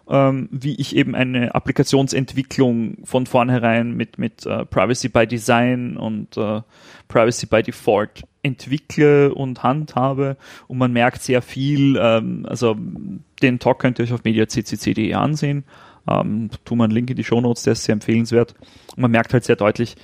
[0.09, 6.37] ähm, wie ich eben eine Applikationsentwicklung von vornherein mit, mit uh, Privacy by Design und
[6.37, 6.61] uh,
[7.07, 10.37] Privacy by Default entwickle und handhabe.
[10.67, 12.77] Und man merkt sehr viel, ähm, also
[13.41, 15.63] den Talk könnt ihr euch auf mediaccc.de ansehen,
[16.07, 18.53] ähm, tun wir einen Link in die Show Notes, der ist sehr empfehlenswert.
[18.95, 19.95] Und man merkt halt sehr deutlich,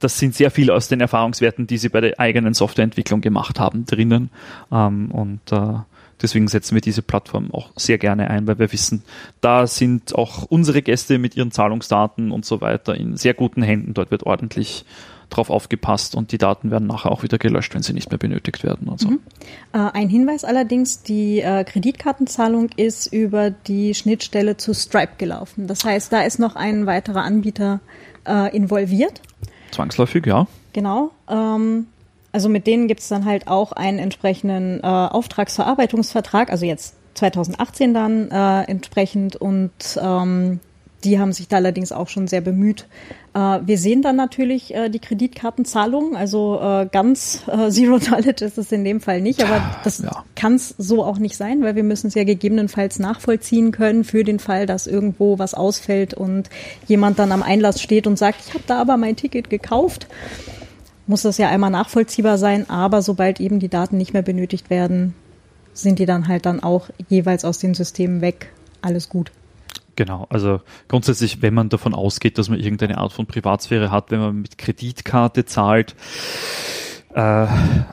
[0.00, 3.84] das sind sehr viel aus den Erfahrungswerten, die sie bei der eigenen Softwareentwicklung gemacht haben,
[3.84, 4.30] drinnen.
[4.72, 5.78] Ähm, und äh,
[6.22, 9.02] Deswegen setzen wir diese Plattform auch sehr gerne ein, weil wir wissen,
[9.40, 13.94] da sind auch unsere Gäste mit ihren Zahlungsdaten und so weiter in sehr guten Händen.
[13.94, 14.84] Dort wird ordentlich
[15.30, 18.64] drauf aufgepasst und die Daten werden nachher auch wieder gelöscht, wenn sie nicht mehr benötigt
[18.64, 19.10] werden und so.
[19.10, 19.20] Mhm.
[19.72, 25.66] Äh, ein Hinweis allerdings, die äh, Kreditkartenzahlung ist über die Schnittstelle zu Stripe gelaufen.
[25.66, 27.80] Das heißt, da ist noch ein weiterer Anbieter
[28.26, 29.22] äh, involviert.
[29.70, 30.46] Zwangsläufig, ja.
[30.72, 31.12] Genau.
[31.28, 31.86] Ähm,
[32.32, 37.92] also mit denen gibt es dann halt auch einen entsprechenden äh, Auftragsverarbeitungsvertrag, also jetzt 2018
[37.92, 40.60] dann äh, entsprechend und ähm,
[41.02, 42.86] die haben sich da allerdings auch schon sehr bemüht.
[43.34, 48.58] Äh, wir sehen dann natürlich äh, die Kreditkartenzahlung, also äh, ganz äh, Zero Knowledge ist
[48.58, 50.24] es in dem Fall nicht, aber das ja.
[50.36, 54.24] kann es so auch nicht sein, weil wir müssen es ja gegebenenfalls nachvollziehen können für
[54.24, 56.50] den Fall, dass irgendwo was ausfällt und
[56.86, 60.06] jemand dann am Einlass steht und sagt, ich habe da aber mein Ticket gekauft
[61.10, 65.14] muss das ja einmal nachvollziehbar sein, aber sobald eben die Daten nicht mehr benötigt werden,
[65.74, 68.52] sind die dann halt dann auch jeweils aus den Systemen weg.
[68.80, 69.32] Alles gut.
[69.96, 74.20] Genau, also grundsätzlich, wenn man davon ausgeht, dass man irgendeine Art von Privatsphäre hat, wenn
[74.20, 75.94] man mit Kreditkarte zahlt,
[77.12, 77.46] äh,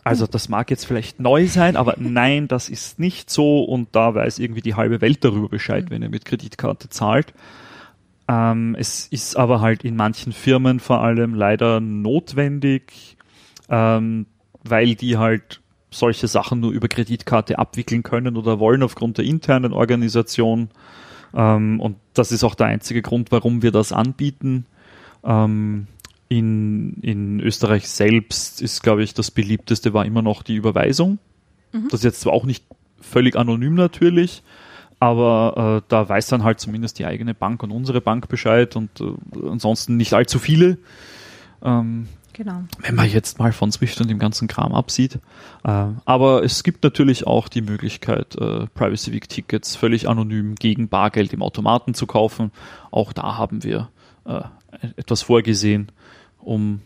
[0.03, 4.13] also das mag jetzt vielleicht neu sein, aber nein, das ist nicht so und da
[4.13, 5.89] weiß irgendwie die halbe Welt darüber Bescheid, mhm.
[5.89, 7.33] wenn ihr mit Kreditkarte zahlt.
[8.27, 13.17] Ähm, es ist aber halt in manchen Firmen vor allem leider notwendig,
[13.69, 14.25] ähm,
[14.63, 19.73] weil die halt solche Sachen nur über Kreditkarte abwickeln können oder wollen aufgrund der internen
[19.73, 20.69] Organisation.
[21.33, 24.65] Ähm, und das ist auch der einzige Grund, warum wir das anbieten.
[25.23, 25.87] Ähm,
[26.29, 31.19] in, in Österreich selbst ist, glaube ich, das beliebteste war immer noch die Überweisung.
[31.71, 31.87] Mhm.
[31.89, 32.65] Das ist jetzt zwar auch nicht
[32.99, 34.43] völlig anonym natürlich,
[34.99, 38.89] aber äh, da weiß dann halt zumindest die eigene Bank und unsere Bank Bescheid und
[38.99, 40.77] äh, ansonsten nicht allzu viele.
[41.63, 42.63] Ähm, genau.
[42.79, 45.19] Wenn man jetzt mal von Swift und dem ganzen Kram absieht.
[45.63, 50.89] Äh, aber es gibt natürlich auch die Möglichkeit, äh, Privacy Week Tickets völlig anonym gegen
[50.89, 52.51] Bargeld im Automaten zu kaufen.
[52.89, 53.89] Auch da haben wir
[54.25, 54.41] äh,
[54.95, 55.91] etwas vorgesehen,
[56.39, 56.81] um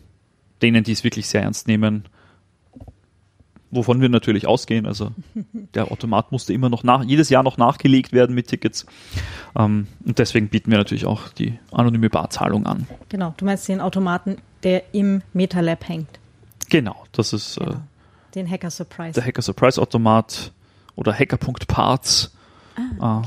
[0.60, 2.04] denen, die es wirklich sehr ernst nehmen,
[3.72, 4.86] wovon wir natürlich ausgehen.
[4.86, 5.10] Also
[5.74, 8.86] der Automat musste immer noch nach, jedes Jahr noch nachgelegt werden mit Tickets.
[9.58, 12.86] Ähm, und deswegen bieten wir natürlich auch die anonyme Barzahlung an.
[13.08, 16.20] Genau, du meinst den Automaten, der im MetaLab hängt.
[16.70, 17.80] Genau, das ist äh, Genau.
[18.34, 19.12] Den Hacker Surprise.
[19.12, 20.52] der Hacker Surprise Automat
[20.94, 22.32] oder Hacker.parts.
[22.98, 23.26] Ah, Äh,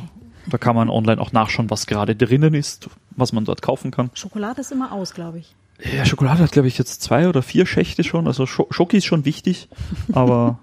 [0.49, 4.09] da kann man online auch nachschauen, was gerade drinnen ist, was man dort kaufen kann.
[4.13, 5.55] Schokolade ist immer aus, glaube ich.
[5.93, 8.27] Ja, Schokolade hat, glaube ich, jetzt zwei oder vier Schächte schon.
[8.27, 9.69] Also Scho Schoki ist schon wichtig,
[10.13, 10.59] aber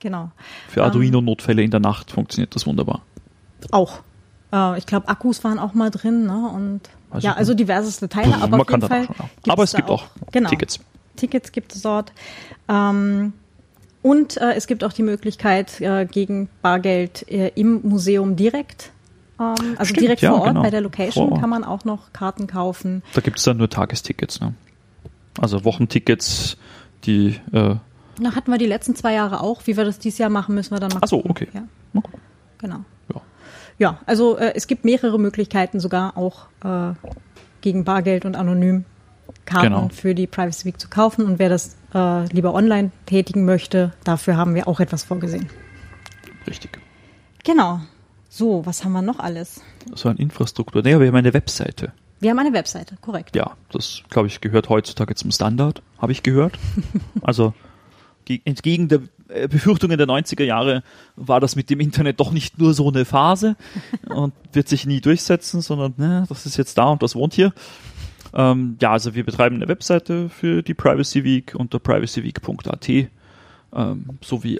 [0.00, 0.30] Genau.
[0.68, 0.86] für Ähm.
[0.86, 3.00] Arduino-Notfälle in der Nacht funktioniert das wunderbar.
[3.70, 4.00] Auch.
[4.52, 6.50] Äh, ich glaube, Akkus waren auch mal drin, ne?
[6.54, 6.80] Und
[7.10, 9.06] Weiß ja, also diverseste Teile, aber man auf kann Fall.
[9.06, 10.80] gibt's Aber es gibt auch, genau, Tickets.
[11.16, 12.12] Tickets gibt es dort.
[12.68, 13.32] Ähm,
[14.02, 18.90] und äh, es gibt auch die Möglichkeit, äh, gegen Bargeld äh, im Museum direkt,
[19.40, 20.62] ähm, also Stimmt, direkt ja, vor Ort genau.
[20.62, 21.40] bei der Location Ort.
[21.40, 23.02] kann man auch noch Karten kaufen.
[23.14, 24.40] Da gibt es dann nur Tagestickets.
[24.40, 24.54] Ne?
[25.40, 26.56] Also Wochentickets,
[27.04, 27.76] die äh,
[28.20, 29.62] Na, hatten wir die letzten zwei Jahre auch.
[29.66, 31.30] Wie wir das dieses Jahr machen, müssen wir dann mal Ach so, gucken.
[31.32, 31.48] okay.
[31.52, 32.02] Ja, na,
[32.58, 32.76] genau.
[33.12, 33.20] ja.
[33.78, 36.94] Ja, also äh, es gibt mehrere Möglichkeiten, sogar auch äh,
[37.60, 38.84] gegen Bargeld und anonym
[39.46, 39.88] Karten Genau.
[39.88, 41.24] für die Privacy Week zu kaufen.
[41.26, 45.48] Und wer das äh, lieber online tätigen möchte, dafür haben wir auch etwas vorgesehen.
[46.46, 46.78] richtig.
[47.42, 47.80] Genau.
[48.36, 49.60] So, was haben wir noch alles?
[49.94, 50.82] So eine Infrastruktur.
[50.82, 51.92] Naja, wir haben eine Webseite.
[52.18, 53.36] Wir haben eine Webseite, korrekt.
[53.36, 56.58] Ja, das, glaube ich, gehört heutzutage zum Standard, habe ich gehört.
[57.22, 57.54] Also
[58.24, 60.82] ge- entgegen der äh, Befürchtungen der 90er Jahre
[61.14, 63.54] war das mit dem Internet doch nicht nur so eine Phase
[64.08, 67.52] und wird sich nie durchsetzen, sondern ne, das ist jetzt da und das wohnt hier.
[68.34, 73.08] Ähm, ja, also wir betreiben eine Webseite für die Privacy Week unter privacyweek.at ähm,
[74.24, 74.58] sowie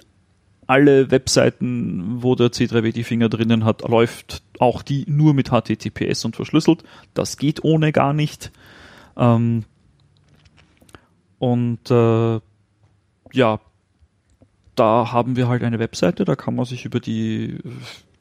[0.66, 6.24] alle Webseiten, wo der C3W die Finger drinnen hat, läuft auch die nur mit HTTPS
[6.24, 6.84] und verschlüsselt.
[7.12, 8.52] Das geht ohne gar nicht.
[9.16, 9.64] Ähm,
[11.38, 12.40] und äh,
[13.32, 13.60] ja,
[14.74, 17.70] da haben wir halt eine Webseite, da kann man sich über die äh,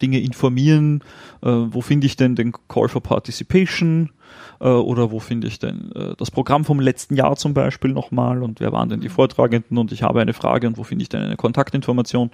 [0.01, 1.01] Dinge informieren.
[1.41, 4.11] Äh, wo finde ich denn den Call for Participation?
[4.59, 8.43] Äh, oder wo finde ich denn äh, das Programm vom letzten Jahr zum Beispiel nochmal?
[8.43, 9.77] Und wer waren denn die Vortragenden?
[9.77, 12.31] Und ich habe eine Frage und wo finde ich denn eine Kontaktinformation?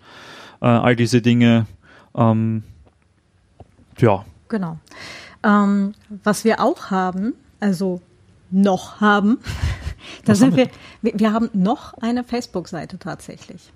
[0.61, 1.65] Äh, all diese Dinge.
[2.15, 2.63] Ähm,
[3.99, 4.77] ja, Genau.
[5.43, 5.93] Ähm,
[6.23, 8.01] was wir auch haben, also
[8.51, 9.39] noch haben,
[10.25, 10.69] da Was sind wir,
[11.01, 13.71] wir, wir haben noch eine Facebook-Seite tatsächlich.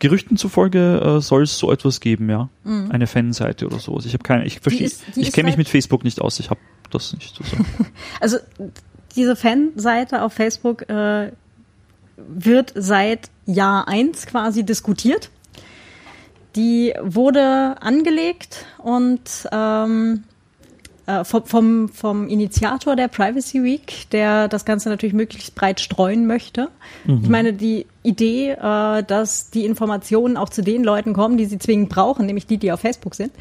[0.00, 2.48] Gerüchten zufolge äh, soll es so etwas geben, ja.
[2.64, 4.04] Eine Fanseite oder sowas.
[4.06, 5.22] Ich habe keine, ich verstehe, Mhm.
[5.22, 6.38] ich kenne mich seit- mit Facebook nicht aus.
[6.40, 6.60] Ich habe
[6.90, 7.42] das nicht so.
[8.20, 8.38] Also
[9.16, 11.32] diese Fanseite auf Facebook äh,
[12.16, 15.30] wird seit Jahr eins quasi diskutiert.
[16.56, 19.20] Die wurde angelegt und
[19.52, 20.24] ähm,
[21.08, 26.26] äh, vom, vom, vom Initiator der Privacy Week, der das Ganze natürlich möglichst breit streuen
[26.26, 26.68] möchte.
[27.22, 31.58] Ich meine, die Idee, äh, dass die Informationen auch zu den Leuten kommen, die sie
[31.58, 33.32] zwingend brauchen, nämlich die, die auf Facebook sind,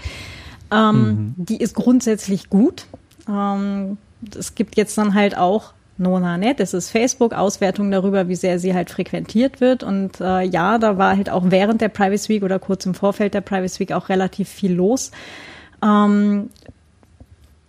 [0.72, 2.86] ähm, die ist grundsätzlich gut.
[3.28, 3.98] Ähm,
[4.38, 8.74] es gibt jetzt dann halt auch NonaNet, das ist Facebook, Auswertung darüber, wie sehr sie
[8.74, 9.84] halt frequentiert wird.
[9.84, 13.34] Und äh, ja, da war halt auch während der Privacy Week oder kurz im Vorfeld
[13.34, 15.12] der Privacy Week auch relativ viel los.
[15.84, 16.50] Ähm,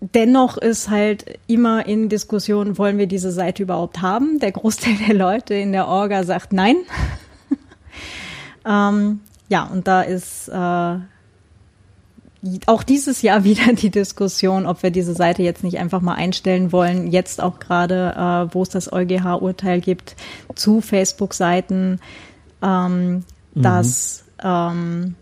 [0.00, 4.38] dennoch ist halt immer in Diskussion, wollen wir diese Seite überhaupt haben?
[4.38, 6.76] Der Großteil der Leute in der Orga sagt nein.
[8.66, 10.98] ähm, ja, und da ist äh,
[12.66, 16.70] auch dieses Jahr wieder die Diskussion, ob wir diese Seite jetzt nicht einfach mal einstellen
[16.72, 17.10] wollen.
[17.10, 20.16] Jetzt auch gerade, äh, wo es das EuGH-Urteil gibt
[20.54, 22.00] zu Facebook-Seiten,
[22.62, 25.16] ähm, dass, ähm,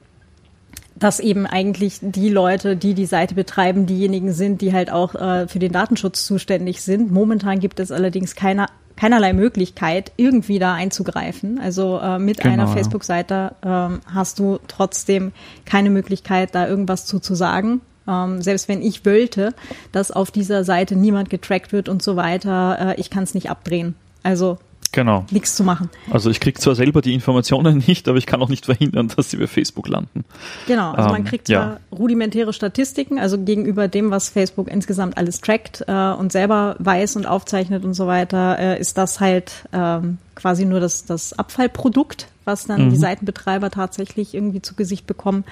[0.99, 5.47] dass eben eigentlich die Leute, die die Seite betreiben, diejenigen sind, die halt auch äh,
[5.47, 7.13] für den Datenschutz zuständig sind.
[7.13, 11.61] Momentan gibt es allerdings keiner, keinerlei Möglichkeit, irgendwie da einzugreifen.
[11.61, 12.69] Also äh, mit Genau, einer.
[12.69, 15.33] Facebook-Seite ähm, hast du trotzdem
[15.67, 17.83] keine Möglichkeit, da irgendwas zu, zu sagen.
[18.09, 19.53] Ähm, selbst wenn ich wollte,
[19.93, 23.51] dass auf dieser Seite niemand getrackt wird und so weiter, äh, ich kann es nicht
[23.51, 23.97] abdrehen.
[24.23, 24.59] Also
[24.97, 25.25] Genau.
[25.31, 25.89] nichts zu machen.
[26.11, 29.31] Also ich kriege zwar selber die Informationen nicht, aber ich kann auch nicht verhindern, dass
[29.31, 30.25] sie bei Facebook landen.
[30.67, 31.79] Genau, also man Ähm, kriegt ja.
[31.91, 37.15] zwar rudimentäre Statistiken, also gegenüber dem, was Facebook insgesamt alles trackt äh, und selber weiß
[37.17, 42.27] und aufzeichnet und so weiter, äh, ist das halt ähm, quasi nur das, das Abfallprodukt,
[42.45, 42.91] was dann Mhm.
[42.91, 45.45] die Seitenbetreiber tatsächlich irgendwie zu Gesicht bekommen.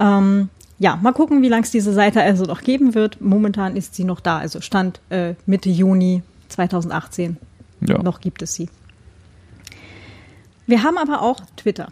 [0.00, 0.48] Ähm,
[0.80, 3.20] ja, mal gucken, wie lange es diese Seite also noch geben wird.
[3.20, 7.36] Momentan ist sie noch da, also Stand äh, Mitte Juni 2018.
[7.86, 8.02] Ja.
[8.02, 8.68] Noch gibt es sie.
[10.66, 11.88] Wir haben aber auch Twitter.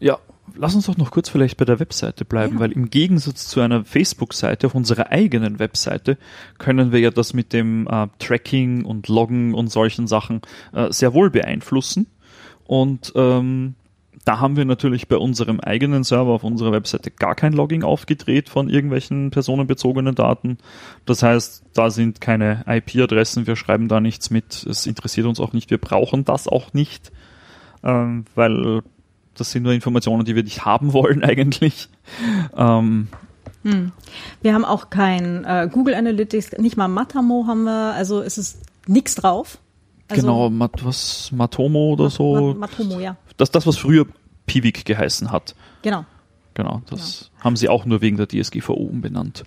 [0.00, 0.18] Ja,
[0.56, 2.60] lass uns doch noch kurz vielleicht bei der Webseite bleiben, Ja.
[2.60, 6.16] weil im Gegensatz zu einer Facebook-Seite auf unserer eigenen Webseite
[6.58, 10.40] können wir ja das mit dem äh, Tracking und Loggen und solchen Sachen
[10.72, 12.06] äh, sehr wohl beeinflussen.
[12.64, 13.74] Und ähm,
[14.24, 18.48] da haben wir natürlich bei unserem eigenen Server auf unserer Webseite gar kein Logging aufgedreht
[18.48, 20.58] von irgendwelchen personenbezogenen Daten.
[21.06, 25.52] Das heißt, da sind keine IP-Adressen, wir schreiben da nichts mit, es interessiert uns auch
[25.52, 27.10] nicht, wir brauchen das auch nicht,
[27.82, 28.82] ähm, weil
[29.34, 31.88] das sind nur Informationen, die wir nicht haben wollen eigentlich.
[32.56, 33.08] Ähm,
[34.40, 38.60] Wir haben auch kein äh, Google Analytics, nicht mal Matamo haben wir, also es ist
[38.86, 39.58] nichts drauf.
[40.08, 42.54] Also, genau, Mat was Matomo oder so.
[42.54, 43.16] Mat Matomo, ja.
[43.36, 44.06] Das, das, was früher
[44.46, 45.54] Piwik geheißen hat.
[45.82, 46.04] Genau.
[46.54, 49.44] Genau, das haben sie auch nur wegen der DSGVO umbenannt.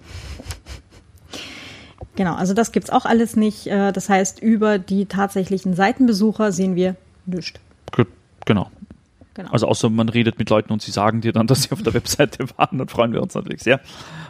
[2.15, 3.67] Genau, also das gibt's auch alles nicht.
[3.67, 7.59] Äh, Das heißt, über die tatsächlichen Seitenbesucher sehen wir nichts.
[7.91, 8.05] Ge-
[8.45, 8.71] Genau.
[9.33, 9.51] Genau.
[9.51, 11.93] Also außer man redet mit Leuten und sie sagen dir dann, dass sie auf der
[11.93, 13.81] Webseite waren, dann freuen wir uns natürlich sehr.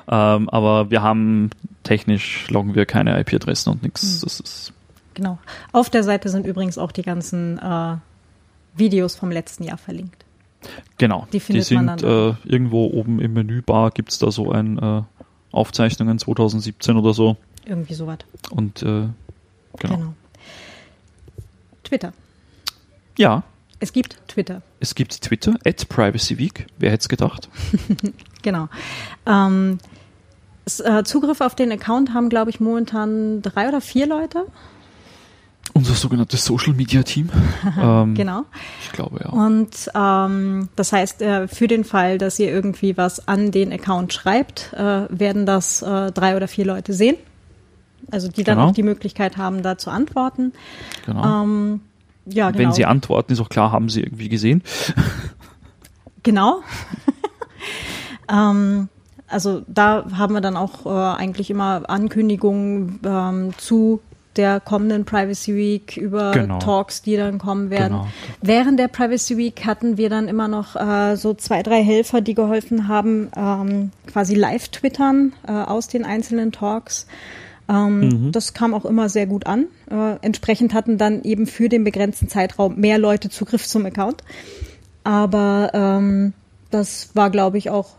[0.09, 1.51] Ähm, aber wir haben
[1.83, 3.83] technisch loggen wir keine IP-Adressen und Hm.
[3.83, 4.19] nichts.
[4.21, 4.73] Das ist
[5.13, 5.37] genau.
[5.71, 7.97] Auf der Seite sind übrigens auch die ganzen äh,
[8.75, 10.25] Videos vom letzten Jahr verlinkt.
[10.97, 11.27] genau.
[11.31, 15.01] Die findet sind man dann äh, irgendwo oben im Menübar gibt's da so ein äh,
[15.51, 17.37] Aufzeichnungen 2017 oder so.
[17.65, 18.19] Irgendwie sowas.
[18.51, 19.15] Und äh, genau.
[19.79, 20.13] Genau.
[21.83, 22.13] Twitter.
[23.17, 23.43] Ja,
[23.79, 24.61] Es gibt Twitter.
[24.79, 26.67] es gibt Twitter, at Privacy Week.
[26.77, 27.49] Wer hätte es gedacht?
[28.41, 28.67] Genau.
[29.25, 29.79] Ähm,
[30.83, 34.45] äh, Zugriff auf den Account haben, glaube ich, momentan drei oder vier Leute.
[35.73, 37.29] Unser sogenanntes Social Media Team.
[37.81, 38.43] ähm, Genau.
[38.83, 39.29] Ich glaube ja.
[39.29, 44.13] Und ähm, das heißt, äh, für den Fall, dass ihr irgendwie was an den Account
[44.13, 47.17] schreibt, äh, werden das äh, drei oder vier Leute sehen.
[48.11, 48.69] Also die dann Genau.
[48.69, 50.53] auch die Möglichkeit haben, da zu antworten.
[51.05, 51.43] Genau.
[51.43, 51.81] Ähm,
[52.27, 52.59] ja, genau.
[52.63, 54.63] Wenn sie antworten, ist auch klar, haben sie irgendwie gesehen.
[56.23, 56.61] Genau.
[58.31, 58.89] ähm,
[59.27, 64.01] also da haben wir dann auch äh, eigentlich immer Ankündigungen ähm, zu
[64.37, 66.59] der kommenden Privacy Week über Genau.
[66.59, 67.93] Talks, die dann kommen werden.
[67.93, 68.07] Genau.
[68.41, 72.35] Während der Privacy Week hatten wir dann immer noch äh, so zwei, drei Helfer, die
[72.35, 77.07] geholfen haben, ähm, quasi live twittern äh, aus den einzelnen Talks.
[77.67, 79.65] Ähm, Das kam auch immer sehr gut an.
[79.89, 84.23] Äh, entsprechend hatten dann eben für den begrenzten Zeitraum mehr Leute Zugriff zum Account.
[85.03, 86.33] Aber ähm,
[86.71, 87.89] das war, glaube ich, auch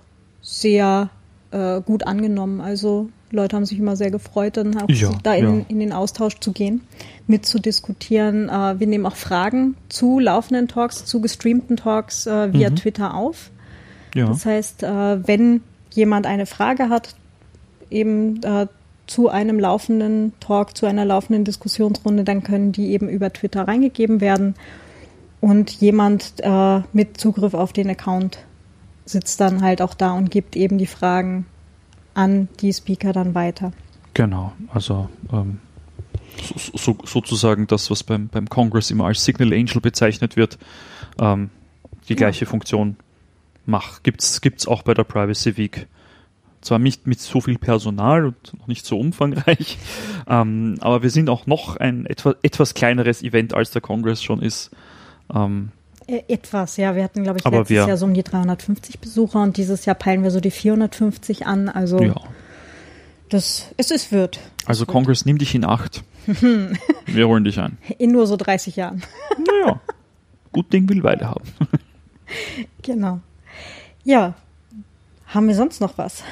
[0.42, 1.10] sehr
[1.50, 2.60] äh, gut angenommen.
[2.60, 5.64] Also Leute haben sich immer sehr gefreut, dann auch Ja, da in, ja.
[5.68, 6.80] in den Austausch zu gehen,
[7.26, 8.48] mitzudiskutieren.
[8.48, 12.76] Äh, wir nehmen auch Fragen zu laufenden Talks, zu gestreamten Talks äh, via Mhm.
[12.76, 13.50] Twitter auf.
[14.14, 14.26] Ja.
[14.26, 15.60] Das heißt, äh, wenn
[15.92, 17.14] jemand eine Frage hat,
[17.90, 18.40] eben
[19.06, 24.20] zu einem laufenden Talk, zu einer laufenden Diskussionsrunde, dann können die eben über Twitter reingegeben
[24.20, 24.56] werden.
[25.40, 26.34] Und jemand
[26.92, 28.38] mit Zugriff auf den Account
[29.04, 31.46] sitzt dann halt auch da und gibt eben die Fragen
[32.16, 33.72] an die Speaker dann weiter.
[34.14, 35.58] Genau, also ähm,
[36.42, 40.58] so, so, sozusagen das, was beim, beim Congress immer als Signal Angel bezeichnet wird,
[41.20, 41.50] ähm,
[42.08, 42.16] die Ja.
[42.18, 42.96] gleiche Funktion
[43.66, 44.02] macht.
[44.04, 45.86] Gibt's gibt's auch bei der Privacy Week.
[46.62, 49.78] Zwar nicht mit so viel Personal und noch nicht so umfangreich,
[50.26, 54.40] ähm, aber wir sind auch noch ein etwa, etwas kleineres Event, als der Congress schon
[54.42, 54.70] ist.
[55.34, 55.75] Ähm, Äh,
[56.06, 56.94] etwas, ja.
[56.94, 59.84] Wir hatten, glaube ich, Aber letztes wir- Jahr so um die 350 Besucher und dieses
[59.84, 61.68] Jahr peilen wir so die 450 an.
[61.68, 62.14] Also ja.
[63.28, 64.38] das, es ist wird.
[64.66, 66.04] Also Congress, nimm dich in Acht.
[67.06, 67.78] wir holen dich ein.
[67.98, 69.02] In nur so 30 Jahren.
[69.38, 69.80] Naja,
[70.52, 71.44] gut Ding will Weile haben.
[72.82, 73.20] Genau.
[74.04, 74.34] Ja.
[75.26, 76.22] Haben wir sonst noch was?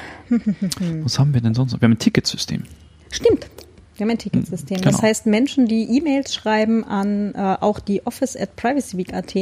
[1.03, 1.81] Was haben wir denn sonst noch?
[1.81, 2.63] Wir haben ein Ticketsystem.
[3.11, 3.47] Stimmt.
[3.95, 4.81] Wir haben ein Ticketsystem.
[4.81, 5.03] Das Genau.
[5.07, 9.33] heißt, Menschen, die E-Mails schreiben an äh, auch die office at privacyweek.at,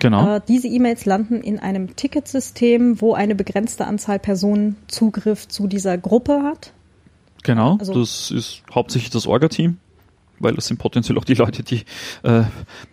[0.00, 0.36] Genau.
[0.36, 5.96] äh, diese E-Mails landen in einem Ticketsystem, wo eine begrenzte Anzahl Personen Zugriff zu dieser
[5.96, 6.72] Gruppe hat.
[7.44, 9.78] Genau, Also- das ist hauptsächlich das Orga-Team,
[10.40, 11.84] weil das sind potenziell auch die Leute, die
[12.24, 12.42] äh,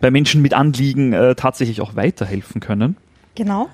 [0.00, 2.96] bei Menschen mit Anliegen äh, tatsächlich auch weiterhelfen können.
[3.34, 3.68] Genau.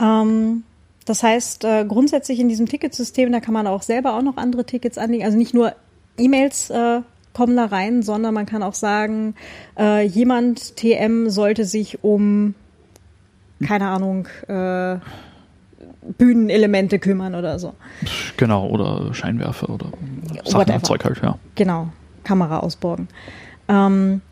[0.00, 0.64] Ähm,
[1.04, 4.64] das heißt, äh, grundsätzlich in diesem Ticketsystem, da kann man auch selber auch noch andere
[4.64, 5.24] Tickets anlegen.
[5.24, 5.74] Also nicht nur
[6.18, 7.00] E-Mails äh,
[7.32, 9.34] kommen da rein, sondern man kann auch sagen,
[9.78, 12.54] äh, jemand TM sollte sich um,
[13.64, 14.98] keine Ahnung, äh,
[16.16, 17.74] Bühnenelemente kümmern oder so.
[18.36, 19.90] Genau, oder Scheinwerfer oder
[20.44, 20.82] Sachen.
[20.82, 21.38] Zeug halt, ja.
[21.54, 21.88] Genau,
[22.24, 23.08] Kamera ausborgen.
[23.68, 24.22] Ähm,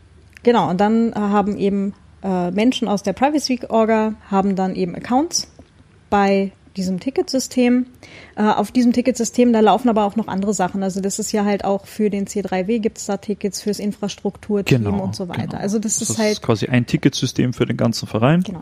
[0.43, 5.51] genau, und dann haben eben äh, Menschen aus der Privacy Orga haben dann eben Accounts
[6.09, 7.87] bei diesem Ticketsystem.
[8.35, 10.81] Äh, auf diesem Ticketsystem, da laufen aber auch noch andere Sachen.
[10.83, 14.83] Also das ist ja halt auch für den C3W gibt es da Tickets fürs Infrastrukturteam
[14.85, 15.03] Genau.
[15.03, 15.41] und so weiter.
[15.47, 15.57] genau.
[15.57, 18.43] Also das, das ist halt, quasi ein Ticketsystem für den ganzen Verein.
[18.43, 18.61] genau.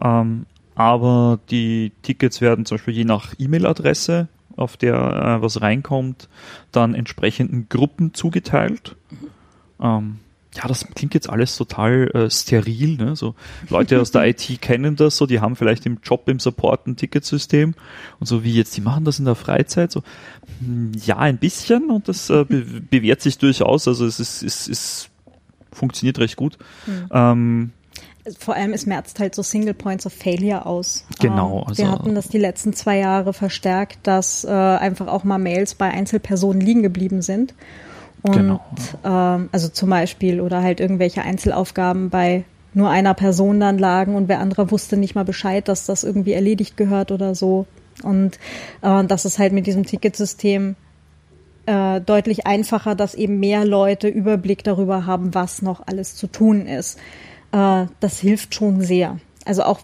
[0.00, 0.46] Ähm,
[0.76, 6.28] aber die Tickets werden zum Beispiel je nach E-Mail-Adresse, auf der äh, was reinkommt,
[6.70, 8.94] dann entsprechenden Gruppen zugeteilt.
[9.80, 10.18] Ähm,
[10.54, 12.96] ja, das klingt jetzt alles total äh, steril.
[12.96, 13.16] Ne?
[13.16, 13.34] So
[13.68, 16.96] Leute aus der IT kennen das so, die haben vielleicht im Job im Support ein
[16.96, 17.74] Ticketsystem
[18.20, 19.90] und so wie jetzt, die machen das in der Freizeit.
[19.90, 20.02] So
[20.60, 23.88] hm, ja, ein bisschen und das äh, be bewährt sich durchaus.
[23.88, 25.08] Also es ist, es, es
[25.72, 26.56] funktioniert recht gut.
[26.86, 27.08] Mhm.
[27.12, 27.72] Ähm,
[28.38, 31.04] vor allem es merzt halt so Single Points of Failure aus.
[31.20, 31.64] Genau.
[31.68, 35.74] Also wir hatten das die letzten zwei Jahre verstärkt, dass äh, einfach auch mal Mails
[35.74, 37.54] bei Einzelpersonen liegen geblieben sind.
[38.24, 38.60] Und genau.
[39.04, 44.28] ähm, also zum Beispiel oder halt irgendwelche Einzelaufgaben bei nur einer Person dann lagen und
[44.28, 47.66] wer andere wusste nicht mal Bescheid, dass das irgendwie erledigt gehört oder so.
[48.02, 48.38] Und
[48.80, 50.74] äh, das ist halt mit diesem Ticketsystem
[51.66, 56.66] äh, deutlich einfacher, dass eben mehr Leute Überblick darüber haben, was noch alles zu tun
[56.66, 56.98] ist.
[57.52, 59.18] Äh, das hilft schon sehr.
[59.44, 59.80] Also auch,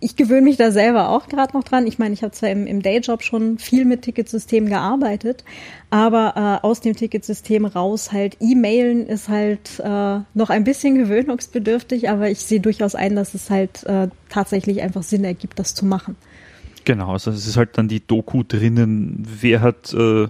[0.00, 1.86] ich gewöhne mich da selber auch gerade noch dran.
[1.86, 5.44] Ich meine, ich habe zwar im, im Dayjob schon viel mit Ticketsystemen gearbeitet,
[5.90, 12.08] aber äh, aus dem Ticketsystem raus halt E-Mailen ist halt äh, noch ein bisschen gewöhnungsbedürftig,
[12.08, 15.86] aber ich sehe durchaus ein, dass es halt äh, tatsächlich einfach Sinn ergibt, das zu
[15.86, 16.16] machen.
[16.84, 20.26] Genau, also es ist halt dann die Doku drinnen, wer hat äh,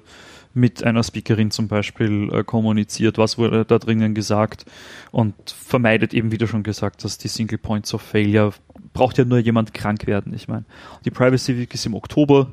[0.55, 4.67] mit einer Speakerin zum Beispiel äh, kommuniziert, was wurde da drinnen gesagt
[5.11, 8.53] und vermeidet eben, wie du schon gesagt hast, die Single Points of Failure.
[8.93, 10.65] Braucht ja nur jemand krank werden, ich meine.
[11.05, 12.53] Die Privacy Week ist im Oktober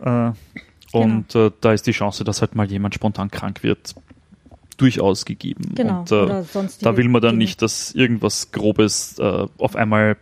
[0.00, 0.30] äh,
[0.92, 1.46] und genau.
[1.46, 3.94] äh, da ist die Chance, dass halt mal jemand spontan krank wird,
[4.78, 5.74] durchaus gegeben.
[5.74, 6.00] Genau.
[6.00, 6.44] Und äh,
[6.80, 7.44] da will man dann Dinge.
[7.44, 10.16] nicht, dass irgendwas Grobes äh, auf einmal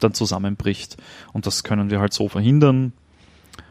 [0.00, 0.96] dann zusammenbricht.
[1.32, 2.92] Und das können wir halt so verhindern.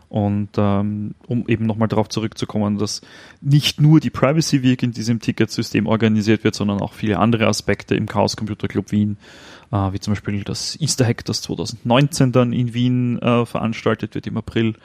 [0.08, 3.02] Und ähm, um eben nochmal darauf zurückzukommen, dass
[3.40, 7.96] nicht nur die Privacy Week in diesem Ticketsystem organisiert wird, sondern auch viele andere Aspekte
[7.96, 9.18] im Chaos Computer Club Wien,
[9.72, 14.38] wie zum Beispiel das Easter Hack, das 2019 dann in Wien äh, veranstaltet wird im
[14.38, 14.76] April,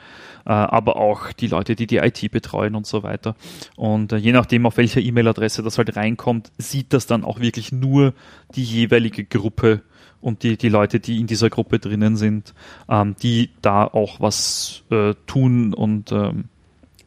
[0.45, 3.35] äh, aber auch die Leute, die die IT betreuen und so weiter.
[3.75, 7.71] Und äh, je nachdem, auf welcher E-Mail-Adresse das halt reinkommt, sieht das dann auch wirklich
[7.71, 8.13] nur
[8.55, 9.81] die jeweilige Gruppe
[10.21, 12.53] und die, die Leute, die in dieser Gruppe drinnen sind,
[12.89, 16.45] ähm, die da auch was äh, tun und ähm,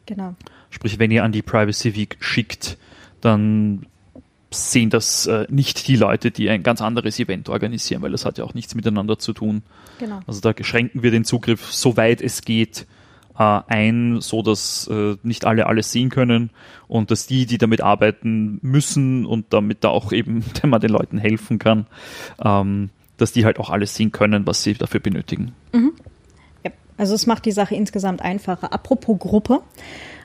[0.05, 0.35] genau.
[0.69, 2.77] sprich, wenn ihr an die Privacy Week schickt,
[3.21, 3.85] dann
[4.53, 8.37] sehen das äh, nicht die Leute, die ein ganz anderes Event organisieren, weil das hat
[8.37, 9.63] ja auch nichts miteinander zu tun.
[9.99, 10.19] Genau.
[10.27, 12.85] Also da schränken wir den Zugriff, soweit es geht,
[13.37, 16.49] äh, ein, so dass äh, nicht alle alles sehen können
[16.87, 21.17] und dass die, die damit arbeiten müssen und damit da auch eben man den Leuten
[21.17, 21.87] helfen kann,
[22.43, 25.53] ähm, dass die halt auch alles sehen können, was sie dafür benötigen.
[25.71, 25.93] Mhm.
[26.65, 28.73] Ja, also es macht die Sache insgesamt einfacher.
[28.73, 29.61] Apropos Gruppe,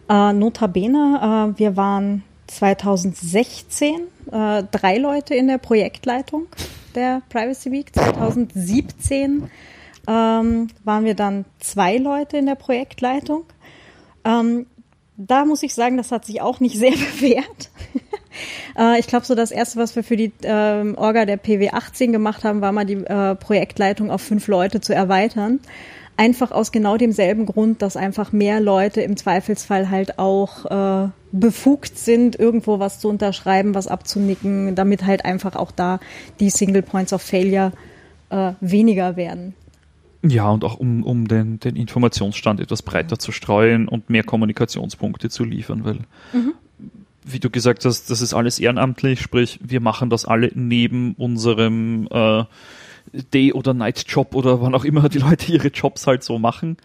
[0.08, 3.94] äh, notabene, äh, wir waren 2016
[4.30, 6.46] äh, drei Leute in der Projektleitung
[6.94, 7.94] der Privacy Week.
[7.94, 9.50] 2017
[10.08, 13.44] ähm, waren wir dann zwei Leute in der Projektleitung.
[14.24, 14.66] Ähm,
[15.16, 17.70] da muss ich sagen, das hat sich auch nicht sehr bewährt.
[18.78, 22.12] Äh, ich glaube, so das erste, was wir für die ähm, Orga der PW 18
[22.12, 25.60] gemacht haben, war mal die äh, Projektleitung auf fünf Leute zu erweitern.
[26.16, 30.64] Einfach aus genau demselben Grund, dass einfach mehr Leute im Zweifelsfall halt auch
[31.04, 36.00] äh, befugt sind, irgendwo was zu unterschreiben, was abzunicken, damit halt einfach auch da
[36.40, 37.72] die Single Points of Failure
[38.30, 39.54] äh, weniger werden.
[40.22, 45.28] Ja, und auch um, um den, den Informationsstand etwas breiter zu streuen und mehr Kommunikationspunkte
[45.28, 45.98] zu liefern, weil
[46.32, 46.54] mhm
[47.26, 52.06] wie du gesagt hast, das ist alles ehrenamtlich, sprich, wir machen das alle neben unserem
[52.10, 52.44] äh,
[53.12, 56.76] Day- oder Night-Job oder wann auch immer die Leute ihre Jobs halt so machen.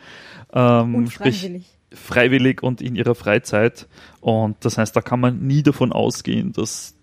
[0.53, 1.37] Ähm, und freiwillig.
[1.37, 1.61] Sprich,
[1.93, 3.87] freiwillig und in ihrer Freizeit.
[4.19, 6.95] Und das heißt, da kann man nie davon ausgehen, dass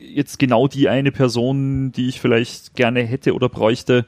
[0.00, 4.06] jetzt genau die eine Person, die ich vielleicht gerne hätte oder bräuchte,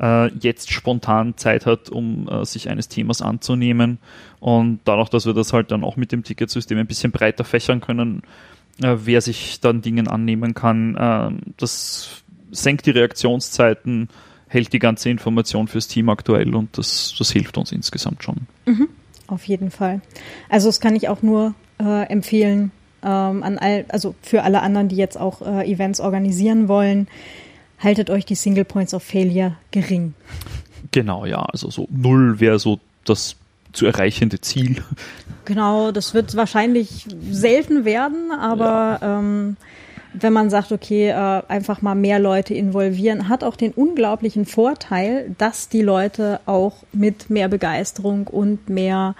[0.00, 3.98] äh, jetzt spontan Zeit hat, um äh, sich eines Themas anzunehmen.
[4.40, 7.80] Und dadurch, dass wir das halt dann auch mit dem Ticketsystem ein bisschen breiter fächern
[7.80, 8.22] können,
[8.82, 14.08] äh, wer sich dann Dingen annehmen kann, äh, das senkt die Reaktionszeiten,
[14.48, 18.46] hält die ganze Information fürs Team aktuell und das, das hilft uns insgesamt schon.
[18.66, 18.88] Mhm,
[19.26, 20.00] auf jeden Fall.
[20.48, 22.70] Also das kann ich auch nur äh, empfehlen
[23.02, 27.08] ähm, an all, also für alle anderen, die jetzt auch äh, Events organisieren wollen
[27.84, 30.14] haltet euch die Single Points of Failure gering.
[30.90, 33.36] Genau, ja, also so null wäre so das
[33.72, 34.82] zu erreichende Ziel.
[35.44, 39.18] Genau, das wird wahrscheinlich selten werden, aber ja.
[39.18, 39.56] ähm,
[40.18, 45.34] wenn man sagt, okay, äh, einfach mal mehr Leute involvieren, hat auch den unglaublichen Vorteil,
[45.38, 49.14] dass die Leute auch mit mehr Begeisterung und mehr,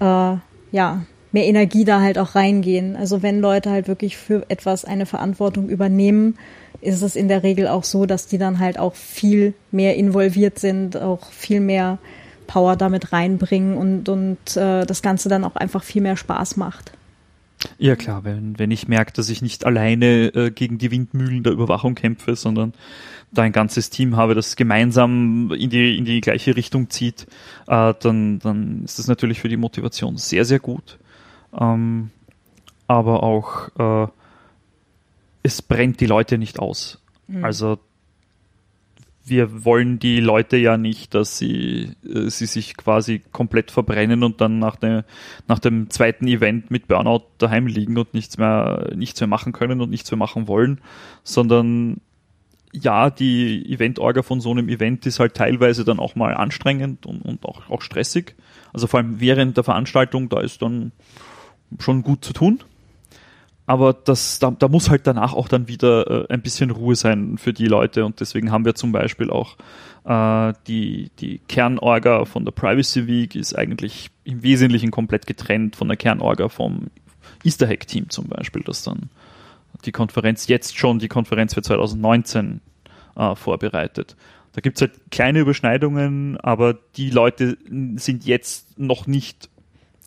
[0.00, 0.36] äh,
[0.72, 1.02] ja,
[1.32, 2.96] mehr Energie da halt auch reingehen.
[2.96, 6.36] Also wenn Leute halt wirklich für etwas eine Verantwortung übernehmen,
[6.80, 10.58] ist es in der Regel auch so, dass die dann halt auch viel mehr involviert
[10.58, 11.98] sind, auch viel mehr
[12.46, 16.92] Power damit reinbringen und, und äh, das Ganze dann auch einfach viel mehr Spaß macht.
[17.78, 21.52] Ja klar, wenn, wenn ich merke, dass ich nicht alleine äh, gegen die Windmühlen der
[21.52, 22.72] Überwachung kämpfe, sondern
[23.32, 27.26] da ein ganzes Team habe, das gemeinsam in die, in die gleiche Richtung zieht,
[27.66, 30.98] äh, dann, dann ist das natürlich für die Motivation sehr, sehr gut.
[31.58, 32.10] Ähm,
[32.86, 33.68] aber auch
[34.06, 34.10] äh,
[35.42, 37.00] es brennt die Leute nicht aus.
[37.28, 37.44] Mhm.
[37.44, 37.78] Also
[39.24, 44.40] wir wollen die Leute ja nicht, dass sie, äh, sie sich quasi komplett verbrennen und
[44.40, 45.02] dann nach, dem
[45.48, 49.80] nach dem zweiten Event mit Burnout daheim liegen und nichts mehr, nichts mehr machen können
[49.80, 50.80] und nichts mehr machen wollen,
[51.22, 52.00] sondern
[52.72, 57.22] ja, die Event-Orga von so einem Event ist halt teilweise dann auch mal anstrengend und,
[57.22, 58.36] und auch, auch stressig.
[58.72, 60.92] Also vor allem während der Veranstaltung, da ist dann
[61.78, 62.60] schon gut zu tun
[63.70, 67.38] aber das, da, da muss halt danach auch dann wieder äh, ein bisschen Ruhe sein
[67.38, 69.56] für die Leute und deswegen haben wir zum Beispiel auch
[70.04, 75.86] äh, die, die Kernorga von der Privacy Week ist eigentlich im Wesentlichen komplett getrennt von
[75.86, 76.88] der Kernorga vom
[77.44, 79.08] Easter Hack Team zum Beispiel, das dann
[79.84, 82.60] die Konferenz jetzt schon die Konferenz für 2019
[83.14, 84.16] äh, vorbereitet.
[84.50, 87.56] Da gibt's halt kleine Überschneidungen, aber die Leute
[87.94, 89.48] sind jetzt noch nicht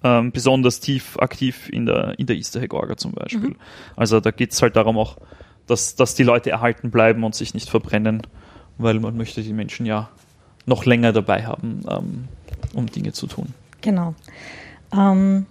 [0.03, 3.51] ähm, besonders tief aktiv in der, in der Easter Egg Orga zum Beispiel.
[3.51, 3.55] Mhm.
[3.95, 5.17] Also da geht es halt darum auch,
[5.67, 8.21] dass, dass die Leute erhalten bleiben und sich nicht verbrennen,
[8.77, 10.09] weil man möchte die Menschen ja
[10.65, 12.27] noch länger dabei haben, ähm,
[12.73, 13.53] um Dinge zu tun.
[13.81, 14.15] Genau.
[14.93, 15.45] Ähm,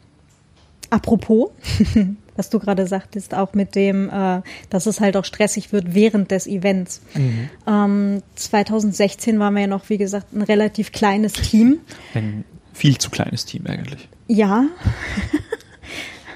[0.90, 1.50] apropos,
[2.36, 6.30] was du gerade sagtest, auch mit dem, äh, dass es halt auch stressig wird während
[6.30, 7.02] des Events.
[7.14, 7.50] Mhm.
[7.66, 11.78] Ähm, 2016 waren wir ja noch, wie gesagt, ein relativ kleines Team.
[12.14, 14.08] Ein viel zu kleines Team eigentlich.
[14.32, 14.64] Ja.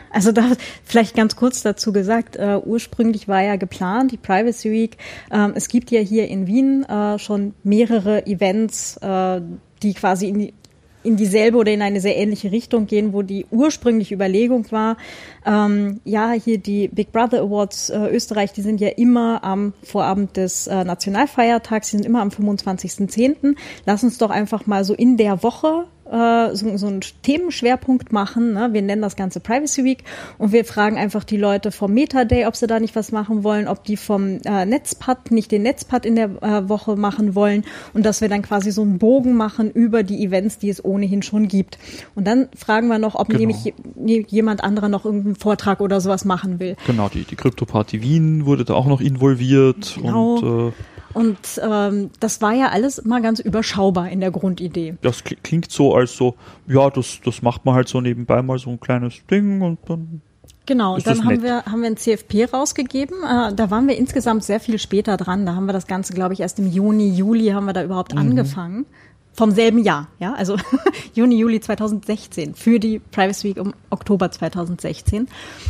[0.08, 4.96] Also da vielleicht ganz kurz dazu gesagt, äh, ursprünglich war ja geplant, die Privacy Week.
[5.30, 9.42] Ähm, es gibt ja hier in Wien äh, schon mehrere Events, äh,
[9.82, 10.52] die quasi in
[11.02, 14.96] in dieselbe oder in eine sehr ähnliche Richtung gehen, wo die ursprüngliche Überlegung war,
[15.44, 20.36] ähm, ja, hier die Big Brother Awards äh, Österreich, die sind ja immer am Vorabend
[20.36, 23.54] des äh, Nationalfeiertags, die sind immer am 25.10.
[23.84, 28.54] Lass uns doch einfach mal so in der Woche äh, so, so einen Themenschwerpunkt machen.
[28.54, 28.68] Ne?
[28.72, 30.04] Wir nennen das Ganze Privacy Week
[30.38, 33.44] und wir fragen einfach die Leute vom Meta Day, ob sie da nicht was machen
[33.44, 37.64] wollen, ob die vom äh, Netzpad nicht den Netzpad in der äh, Woche machen wollen
[37.94, 41.22] und dass wir dann quasi so einen Bogen machen über die Events, die es ohnehin
[41.22, 41.78] schon gibt.
[42.14, 43.40] Und dann fragen wir noch, ob genau.
[43.40, 43.74] nämlich
[44.28, 46.76] jemand anderer noch irgendeinen Vortrag oder sowas machen will.
[46.86, 50.36] Genau, die, die Crypto Party Wien wurde da auch noch involviert genau.
[50.36, 50.72] und äh
[51.16, 54.96] und ähm, das war ja alles mal ganz überschaubar in der Grundidee.
[55.00, 56.34] Das klingt so, als so,
[56.68, 60.20] ja, das, das macht man halt so nebenbei mal so ein kleines Ding und dann.
[60.66, 63.16] Genau, und dann haben wir, haben wir ein CFP rausgegeben.
[63.22, 65.46] Äh, da waren wir insgesamt sehr viel später dran.
[65.46, 68.12] Da haben wir das Ganze, glaube ich, erst im Juni, Juli haben wir da überhaupt
[68.12, 68.20] mhm.
[68.20, 68.84] angefangen
[69.36, 70.56] vom selben Jahr, ja, also
[71.14, 75.28] Juni, Juli 2016 für die Privacy Week im Oktober 2016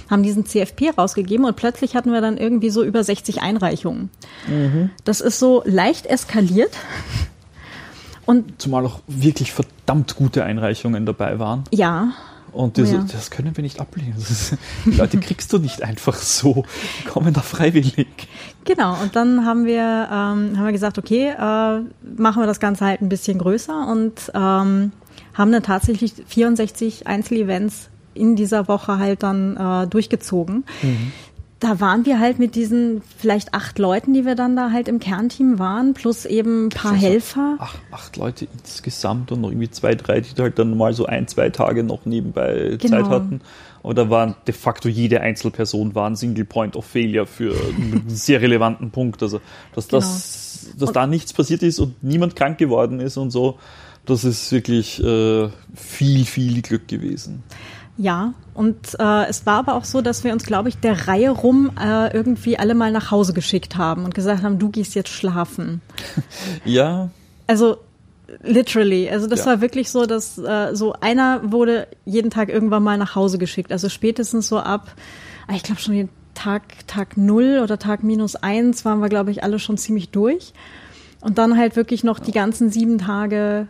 [0.09, 4.11] haben diesen CFP rausgegeben und plötzlich hatten wir dann irgendwie so über 60 Einreichungen.
[4.47, 4.91] Mhm.
[5.05, 6.77] Das ist so leicht eskaliert.
[8.25, 11.65] Und Zumal auch wirklich verdammt gute Einreichungen dabei waren.
[11.73, 12.13] Ja.
[12.57, 13.07] Und das, oh ja.
[13.13, 14.17] das können wir nicht ablehnen.
[14.17, 16.65] Ist, die Leute kriegst du nicht einfach so,
[17.01, 18.15] die kommen da freiwillig.
[18.65, 21.81] Genau, und dann haben wir, ähm, haben wir gesagt, okay, äh,
[22.19, 24.93] machen wir das Ganze halt ein bisschen größer und ähm,
[25.35, 30.65] haben dann tatsächlich 64 Einzelevents in dieser Woche halt dann äh, durchgezogen.
[30.83, 31.13] Mhm
[31.59, 34.99] da waren wir halt mit diesen vielleicht acht Leuten, die wir dann da halt im
[34.99, 37.57] Kernteam waren, plus eben ein paar also Helfer.
[37.59, 41.27] Acht, acht Leute insgesamt und noch irgendwie zwei, drei, die halt dann mal so ein,
[41.29, 42.97] zwei Tage noch nebenbei genau.
[42.97, 43.41] Zeit hatten.
[43.83, 48.05] Aber da waren de facto jede Einzelperson war ein Single Point of Failure für einen
[48.09, 49.23] sehr relevanten Punkt.
[49.23, 49.41] Also,
[49.75, 50.01] dass genau.
[50.01, 53.59] das, dass da nichts passiert ist und niemand krank geworden ist und so,
[54.05, 57.43] das ist wirklich äh, viel, viel Glück gewesen.
[57.99, 61.31] Ja, und äh, es war aber auch so, dass wir uns, glaube ich, der Reihe
[61.31, 65.11] rum äh, irgendwie alle mal nach Hause geschickt haben und gesagt haben, du gehst jetzt
[65.11, 65.81] schlafen.
[66.65, 67.11] Ja.
[67.47, 67.77] Also
[68.43, 69.47] literally, also das ja.
[69.47, 73.73] war wirklich so, dass äh, so einer wurde jeden Tag irgendwann mal nach Hause geschickt.
[73.73, 74.93] Also spätestens so ab,
[75.47, 79.31] ah, ich glaube schon den Tag Tag null oder Tag minus eins waren wir, glaube
[79.31, 80.53] ich, alle schon ziemlich durch.
[81.21, 83.69] Und dann halt wirklich noch die ganzen sieben Tage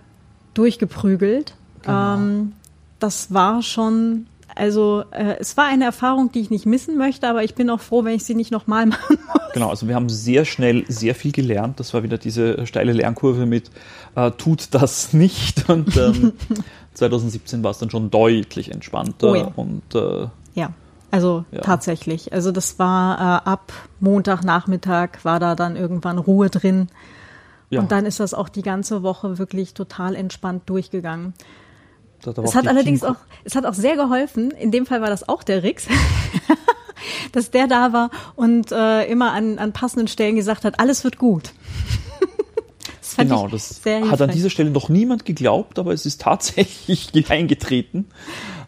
[0.55, 1.55] durchgeprügelt.
[1.83, 2.14] Genau.
[2.14, 2.53] Ähm,
[2.99, 7.44] das war schon, also äh, es war eine Erfahrung, die ich nicht missen möchte, aber
[7.44, 9.53] ich bin auch froh, wenn ich sie nicht nochmal machen muss.
[9.53, 11.80] Genau, also wir haben sehr schnell sehr viel gelernt.
[11.80, 13.70] Das war wieder diese steile Lernkurve mit
[14.14, 15.68] äh, tut das nicht.
[15.68, 16.32] Und ähm,
[16.94, 19.30] 2017 war es dann schon deutlich entspannter.
[19.30, 19.53] Oh ja.
[19.57, 20.70] Und äh, ja.
[21.11, 21.61] Also Ja.
[21.61, 22.32] tatsächlich.
[22.32, 26.88] Also das war äh, ab Montagnachmittag war da dann irgendwann Ruhe drin.
[27.70, 31.32] Ja, Und dann ist das auch die ganze Woche wirklich total entspannt durchgegangen.
[32.27, 34.51] Es hat allerdings Team- auch, es hat auch sehr geholfen.
[34.51, 35.87] In dem Fall war das auch der Rix,
[37.33, 41.18] dass der da war und äh, immer an, an passenden Stellen gesagt hat, alles wird
[41.18, 41.53] gut.
[43.01, 48.07] das Genau, das hat an dieser Stelle noch niemand geglaubt, aber es ist tatsächlich eingetreten.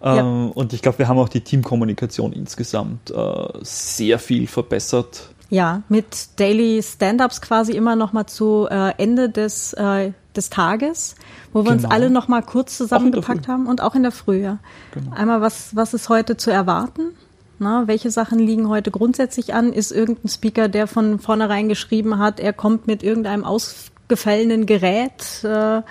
[0.03, 0.19] Ja.
[0.19, 5.31] Ähm, und ich glaube, wir haben auch die Teamkommunikation insgesamt äh, sehr viel verbessert.
[5.51, 11.17] Ja, mit Daily Stand-ups quasi immer noch mal zu äh, Ende des äh, des Tages,
[11.53, 11.95] wo wir uns Genau.
[11.95, 14.41] alle noch mal kurz zusammengepackt haben und auch in der Früh.
[14.43, 14.59] Ja.
[14.95, 15.15] Genau.
[15.15, 17.11] Einmal was was ist heute zu erwarten?
[17.59, 19.73] Na, welche Sachen liegen heute grundsätzlich an?
[19.73, 25.83] Ist irgendein Speaker, der von vornherein geschrieben hat, er kommt mit irgendeinem ausgefallenen Gerät äh,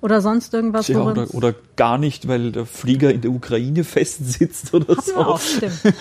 [0.00, 0.88] oder sonst irgendwas?
[0.88, 5.16] Ja, oder, oder gar nicht, weil der Flieger in der Ukraine festsitzt oder Hatten so.
[5.16, 5.80] wir auch, stimmt.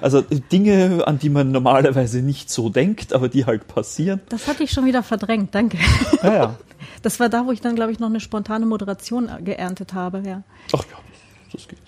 [0.00, 4.20] Also Dinge, an die man normalerweise nicht so denkt, aber die halt passieren.
[4.28, 5.78] Das hatte ich schon wieder verdrängt, danke.
[6.22, 6.58] Ja, ja.
[7.02, 10.42] Das war da, wo ich dann, glaube ich, noch eine spontane Moderation geerntet habe, ja.
[10.72, 10.96] Ach ja,
[11.52, 11.78] das, das geht.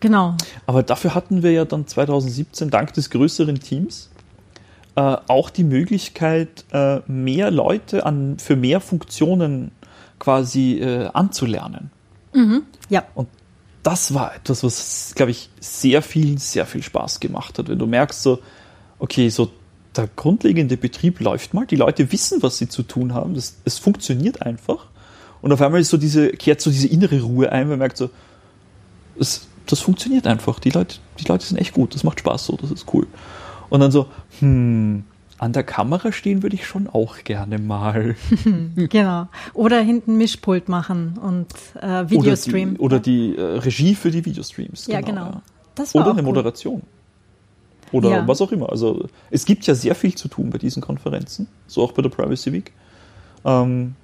[0.00, 0.36] Genau.
[0.66, 4.10] Aber dafür hatten wir ja dann 2017 dank des größeren Teams
[4.96, 9.70] äh, auch die Möglichkeit, äh, mehr Leute an, für mehr Funktionen
[10.18, 11.90] quasi äh, anzulernen.
[12.88, 13.04] Ja.
[13.14, 13.28] Und
[13.82, 17.68] das war etwas, was, glaube ich, sehr viel, sehr viel Spaß gemacht hat.
[17.68, 18.40] Wenn du merkst, so,
[18.98, 19.50] okay, so
[19.96, 23.78] der grundlegende Betrieb läuft mal, die Leute wissen, was sie zu tun haben, das, es
[23.78, 24.86] funktioniert einfach.
[25.40, 28.10] Und auf einmal ist so diese, kehrt so diese innere Ruhe ein, man merkt so,
[29.18, 30.58] es, das funktioniert einfach.
[30.58, 33.06] Die Leute, die Leute sind echt gut, das macht Spaß so, das ist cool.
[33.68, 34.06] Und dann so,
[34.40, 35.04] hm,
[35.38, 38.16] an der Kamera stehen würde ich schon auch gerne mal.
[38.76, 39.28] Genau.
[39.54, 41.48] Oder hinten Mischpult machen und
[41.82, 42.76] äh, Videostream.
[42.78, 44.86] Oder die, oder die äh, Regie für die Videostreams.
[44.86, 45.42] ja, genau.
[45.74, 46.26] Das war Oder eine cool.
[46.34, 46.82] Moderation.
[47.92, 48.28] Oder Ja.
[48.28, 48.70] was auch immer.
[48.70, 52.08] Also es gibt ja sehr viel zu tun bei diesen Konferenzen, so auch bei der
[52.10, 52.72] Privacy Week.
[53.44, 53.94] Ähm,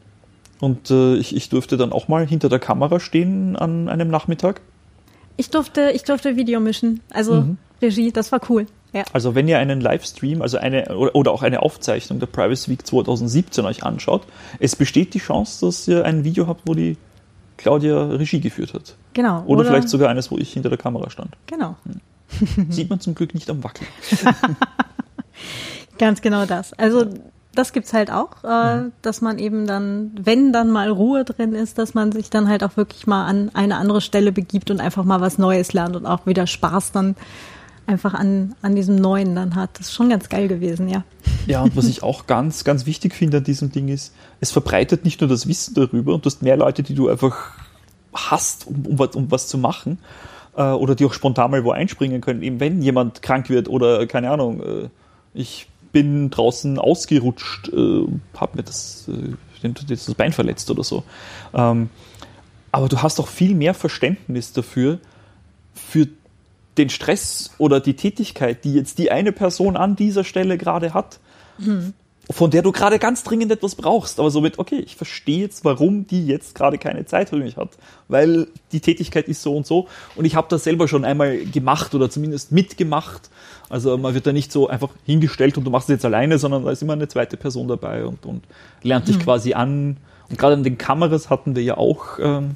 [0.60, 4.60] und äh, ich, ich durfte dann auch mal hinter der Kamera stehen an einem Nachmittag.
[5.36, 7.00] Ich durfte, ich durfte Video mischen.
[7.10, 7.56] Also Mhm.
[7.80, 8.66] Regie, das war cool.
[8.92, 9.04] Ja.
[9.12, 12.86] Also wenn ihr einen Livestream, also eine oder, oder auch eine Aufzeichnung der Privacy Week
[12.86, 14.22] 2017 euch anschaut,
[14.58, 16.98] es besteht die Chance, dass ihr ein Video habt, wo die
[17.56, 18.96] Claudia Regie geführt hat.
[19.14, 19.44] Genau.
[19.46, 21.36] Oder, vielleicht sogar eines, wo ich hinter der Kamera stand.
[21.46, 21.76] Genau.
[22.68, 23.88] Sieht man zum Glück nicht am Wackeln.
[25.98, 26.72] Ganz genau das.
[26.74, 27.06] Also
[27.54, 31.78] das gibt's halt auch, äh, dass man eben dann, wenn dann mal Ruhe drin ist,
[31.78, 35.04] dass man sich dann halt auch wirklich mal an eine andere Stelle begibt und einfach
[35.04, 37.14] mal was Neues lernt und auch wieder Spaß dann
[37.92, 39.78] einfach an, an diesem Neuen dann hat.
[39.78, 41.04] Das ist schon ganz geil gewesen, ja.
[41.46, 45.04] Ja, und was ich auch ganz, ganz wichtig finde an diesem Ding ist, es verbreitet
[45.04, 47.52] nicht nur das Wissen darüber und du hast mehr Leute, die du einfach
[48.12, 49.98] hast, um, um, was, um was zu machen
[50.56, 54.06] äh, oder die auch spontan mal wo einspringen können, eben wenn jemand krank wird oder
[54.06, 54.88] keine Ahnung, äh,
[55.34, 61.04] ich bin draußen ausgerutscht, äh, hab mir das, äh, das Bein verletzt oder so.
[61.54, 61.90] Ähm,
[62.70, 64.98] aber du hast auch viel mehr Verständnis dafür,
[65.74, 66.08] für
[66.78, 71.18] den Stress oder die Tätigkeit, die jetzt die eine Person an dieser Stelle gerade hat,
[72.30, 74.18] von der du gerade ganz dringend etwas brauchst.
[74.20, 77.70] Aber somit, okay, ich verstehe jetzt, warum die jetzt gerade keine Zeit für mich hat.
[78.08, 79.88] Weil die Tätigkeit ist so und so.
[80.14, 83.28] Und ich habe das selber schon einmal gemacht oder zumindest mitgemacht.
[83.68, 86.64] Also man wird da nicht so einfach hingestellt und du machst es jetzt alleine, sondern
[86.64, 88.42] da ist immer eine zweite Person dabei und, und
[88.82, 89.96] lernt dich quasi an.
[90.30, 92.52] Und gerade an den Kameras hatten wir ja auch ähm,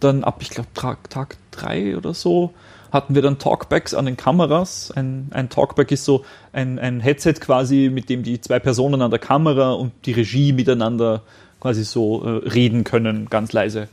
[0.00, 2.52] dann ab, ich glaube, Tag, Tag drei oder so,
[2.92, 4.90] hatten wir dann Talkbacks an den Kameras.
[4.90, 9.10] Ein, ein Talkback ist so ein, ein Headset quasi, mit dem die zwei Personen an
[9.10, 11.22] der Kamera und die Regie miteinander
[11.60, 13.88] quasi so äh, reden können, ganz leise.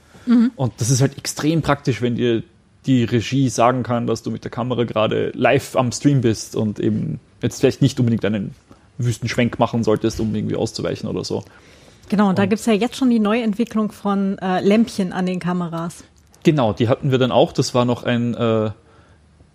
[0.55, 2.41] Und das ist halt extrem praktisch, wenn dir
[2.85, 6.79] die Regie sagen kann, dass du mit der Kamera gerade live am Stream bist und
[6.79, 8.55] eben jetzt vielleicht nicht unbedingt einen
[8.97, 11.43] Wüstenschwenk machen solltest, um irgendwie auszuweichen oder so.
[12.09, 16.03] Genau, und da gibt's ja jetzt schon die Neuentwicklung von äh, Lämpchen an den Kameras.
[16.43, 17.51] Genau, die hatten wir dann auch.
[17.51, 18.69] Das war noch ein, äh,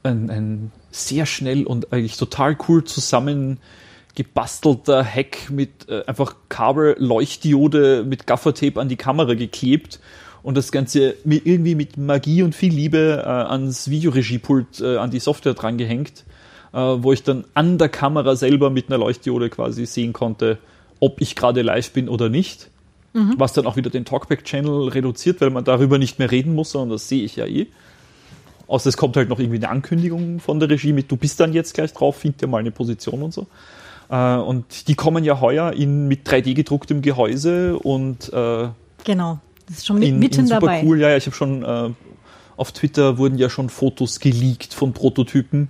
[0.02, 3.58] ein, ein sehr schnell und eigentlich total cool zusammen
[4.14, 10.00] gebastelter Hack mit äh, einfach Kabel-Leuchtdiode mit Gaffertape an die Kamera geklebt
[10.42, 15.10] und das Ganze mit, irgendwie mit Magie und viel Liebe äh, ans Videoregiepult, äh, an
[15.10, 16.24] die Software dran gehängt,
[16.72, 20.58] äh, wo ich dann an der Kamera selber mit einer Leuchtdiode quasi sehen konnte,
[20.98, 22.68] ob ich gerade live bin oder nicht.
[23.38, 26.90] Was dann auch wieder den Talkback-Channel reduziert, weil man darüber nicht mehr reden muss, sondern
[26.90, 27.66] das sehe ich ja eh.
[28.70, 31.52] Außer es kommt halt noch irgendwie eine Ankündigung von der Regie mit, du bist dann
[31.52, 33.48] jetzt gleich drauf, find dir mal eine Position und so.
[34.08, 38.68] Äh, und die kommen ja heuer in, mit 3D gedrucktem Gehäuse und äh,
[39.02, 40.84] Genau, das ist schon mit, in, mitten in super dabei.
[40.84, 41.00] cool.
[41.00, 41.90] Ja, ja, ich habe schon äh,
[42.56, 45.66] auf Twitter wurden ja schon Fotos geleakt von Prototypen.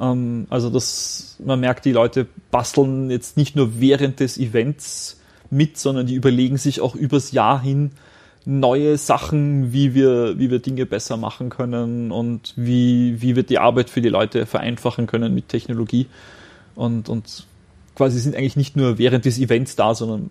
[0.00, 5.20] Ähm, also das, man merkt, die Leute basteln jetzt nicht nur während des Events
[5.50, 7.92] mit, sondern die überlegen sich auch übers Jahr hin
[8.44, 13.58] neue Sachen, wie wir, wie wir Dinge besser machen können und wie, wie wir die
[13.58, 16.06] Arbeit für die Leute vereinfachen können mit Technologie.
[16.74, 17.46] Und, und
[17.94, 20.30] quasi sind eigentlich nicht nur während des Events da, sondern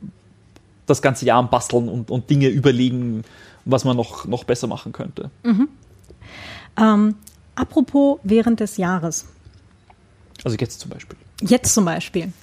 [0.88, 3.24] das ganze Jahr am Basteln und, und Dinge überlegen,
[3.66, 5.30] was man noch, noch besser machen könnte.
[5.44, 5.70] Mhm.
[6.78, 7.16] Ähm,
[7.56, 9.28] apropos während des Jahres.
[10.44, 11.18] Also jetzt zum Beispiel.
[11.42, 12.34] Jetzt zum Beispiel.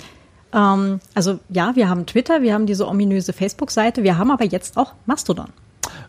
[0.52, 4.76] Ähm, also ja, wir haben Twitter, wir haben diese ominöse Facebook-Seite, wir haben aber jetzt
[4.76, 5.46] auch Mastodon.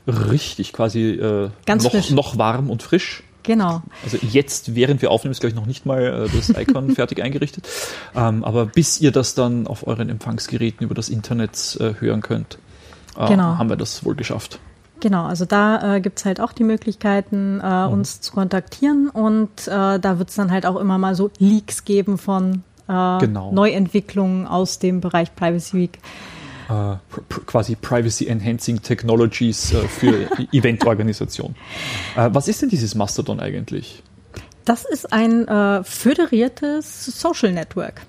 [0.07, 2.11] Richtig, quasi äh, Ganz noch, frisch.
[2.11, 3.23] noch warm und frisch.
[3.43, 3.81] Genau.
[4.03, 7.21] Also jetzt, während wir aufnehmen, ist glaube ich noch nicht mal äh, das Icon fertig
[7.23, 7.67] eingerichtet.
[8.15, 12.57] Ähm, aber bis ihr das dann auf euren Empfangsgeräten über das Internet äh, hören könnt,
[13.17, 13.57] äh, Genau.
[13.57, 14.59] haben wir das wohl geschafft.
[14.99, 19.99] Genau, also da äh, gibt's halt auch die Möglichkeiten, äh, uns zu kontaktieren und äh,
[19.99, 23.51] da wird's dann halt auch immer mal so Leaks geben von äh, Genau.
[23.51, 25.99] Neuentwicklungen aus dem Bereich Privacy Week.
[26.69, 31.55] Äh, pr quasi Privacy Enhancing Technologies äh, für Eventorganisation.
[32.15, 34.03] Äh, was ist denn dieses Mastodon eigentlich?
[34.65, 38.01] Das ist ein äh, föderiertes Social Network.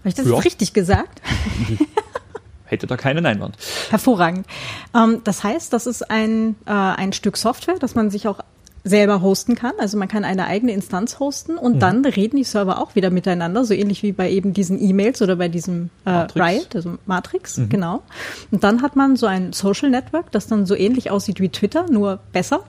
[0.00, 0.36] Habe ich das Ja.
[0.38, 1.22] richtig gesagt?
[2.64, 3.56] Hätte da keinen Einwand.
[3.90, 4.46] Hervorragend.
[4.94, 8.40] Ähm, das heißt, das ist ein, äh, ein Stück Software, das man sich auch
[8.84, 9.72] selber hosten kann.
[9.78, 13.64] Also man kann eine eigene Instanz hosten und dann reden die Server auch wieder miteinander,
[13.64, 16.46] so ähnlich wie bei eben diesen E-Mails oder bei diesem äh, Matrix.
[16.46, 18.02] Riot, also Matrix, genau.
[18.50, 21.86] Und dann hat man so ein Social Network, das dann so ähnlich aussieht wie Twitter,
[21.90, 22.60] nur besser.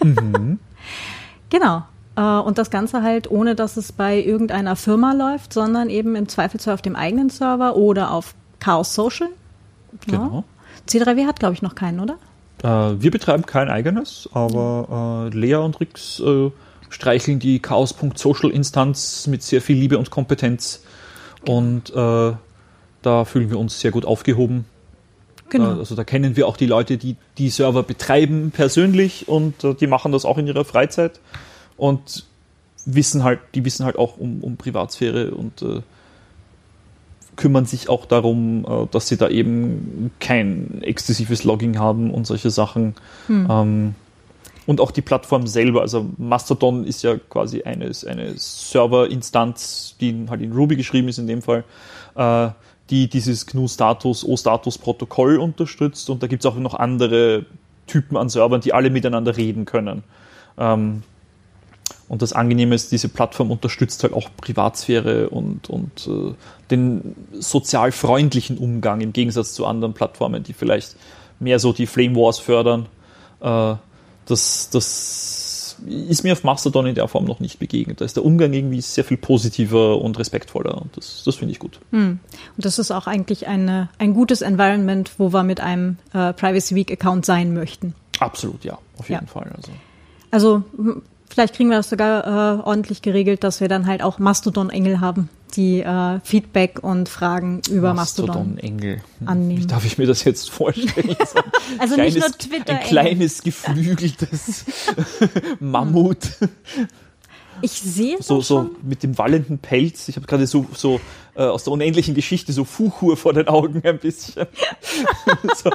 [1.50, 1.82] genau.
[2.16, 6.28] Äh, Und das Ganze halt ohne, dass es bei irgendeiner Firma läuft, sondern eben im
[6.28, 9.28] Zweifelsfall auf dem eigenen Server oder auf Chaos Social.
[10.06, 10.44] Genau.
[10.88, 12.16] C3W hat, glaube ich, noch keinen, oder?
[12.62, 16.50] Äh, wir betreiben kein eigenes, aber äh, Lea und Rix äh,
[16.90, 20.82] streicheln die Chaos.social-Instanz mit sehr viel Liebe und Kompetenz
[21.46, 22.32] und äh,
[23.02, 24.64] da fühlen wir uns sehr gut aufgehoben.
[25.50, 25.76] Genau.
[25.76, 29.74] Äh, also da kennen wir auch die Leute, die die Server betreiben persönlich und äh,
[29.74, 31.20] die machen das auch in ihrer Freizeit
[31.76, 32.26] und
[32.84, 35.62] wissen halt, die wissen halt auch um, um Privatsphäre und
[37.38, 42.50] kümmern sich auch darum, äh, dass sie da eben kein exzessives Logging haben und solche
[42.50, 42.94] Sachen.
[43.48, 43.94] Ähm,
[44.66, 50.30] und auch die Plattform selber, also Mastodon ist ja quasi eine, eine Serverinstanz, die in-
[50.30, 51.64] halt in Ruby geschrieben ist in dem Fall,
[52.16, 52.48] äh,
[52.90, 57.46] die dieses GNU-Status, O-Status-Protokoll unterstützt und da gibt es auch noch andere
[57.86, 60.02] Typen an Servern, die alle miteinander reden können.
[60.58, 61.02] Ähm,
[62.08, 66.34] und das Angenehme ist, diese Plattform unterstützt halt auch Privatsphäre und, und äh,
[66.70, 70.96] den sozial freundlichen Umgang im Gegensatz zu anderen Plattformen, die vielleicht
[71.38, 72.86] mehr so die Flame Wars fördern.
[73.40, 73.74] Äh,
[74.26, 78.00] das, das ist mir auf Mastodon in der Form noch nicht begegnet.
[78.00, 81.58] Da ist der Umgang irgendwie sehr viel positiver und respektvoller und das, das finde ich
[81.60, 81.78] gut.
[81.92, 82.18] Und
[82.56, 86.90] das ist auch eigentlich eine, ein gutes Environment, wo wir mit einem äh, Privacy Week
[86.90, 87.94] Account sein möchten.
[88.18, 89.30] Absolut, ja, auf jeden Ja.
[89.32, 89.52] Fall.
[89.54, 89.72] Also.
[90.30, 91.02] Also hm,
[91.38, 95.28] vielleicht kriegen wir das sogar äh, ordentlich geregelt, dass wir dann halt auch Mastodon-Engel haben,
[95.54, 98.58] die äh, Feedback und Fragen über Mastodon.
[98.58, 99.02] Engel.
[99.20, 99.62] Hm, annehmen.
[99.62, 101.14] Wie darf ich mir das jetzt vorstellen?
[101.32, 101.40] So
[101.78, 102.80] Also nicht nur Twitter.
[102.80, 104.64] Ein kleines, geflügeltes
[105.60, 106.18] Mammut.
[107.62, 110.08] Ich sehe So, so, mit dem wallenden Pelz.
[110.08, 111.00] Ich habe gerade so, so
[111.36, 114.46] äh, aus der unendlichen Geschichte so Fuchur vor den Augen ein bisschen.
[115.54, 115.70] so,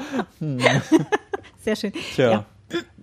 [1.63, 1.93] Sehr schön.
[2.15, 2.31] tja.
[2.31, 2.45] Ja.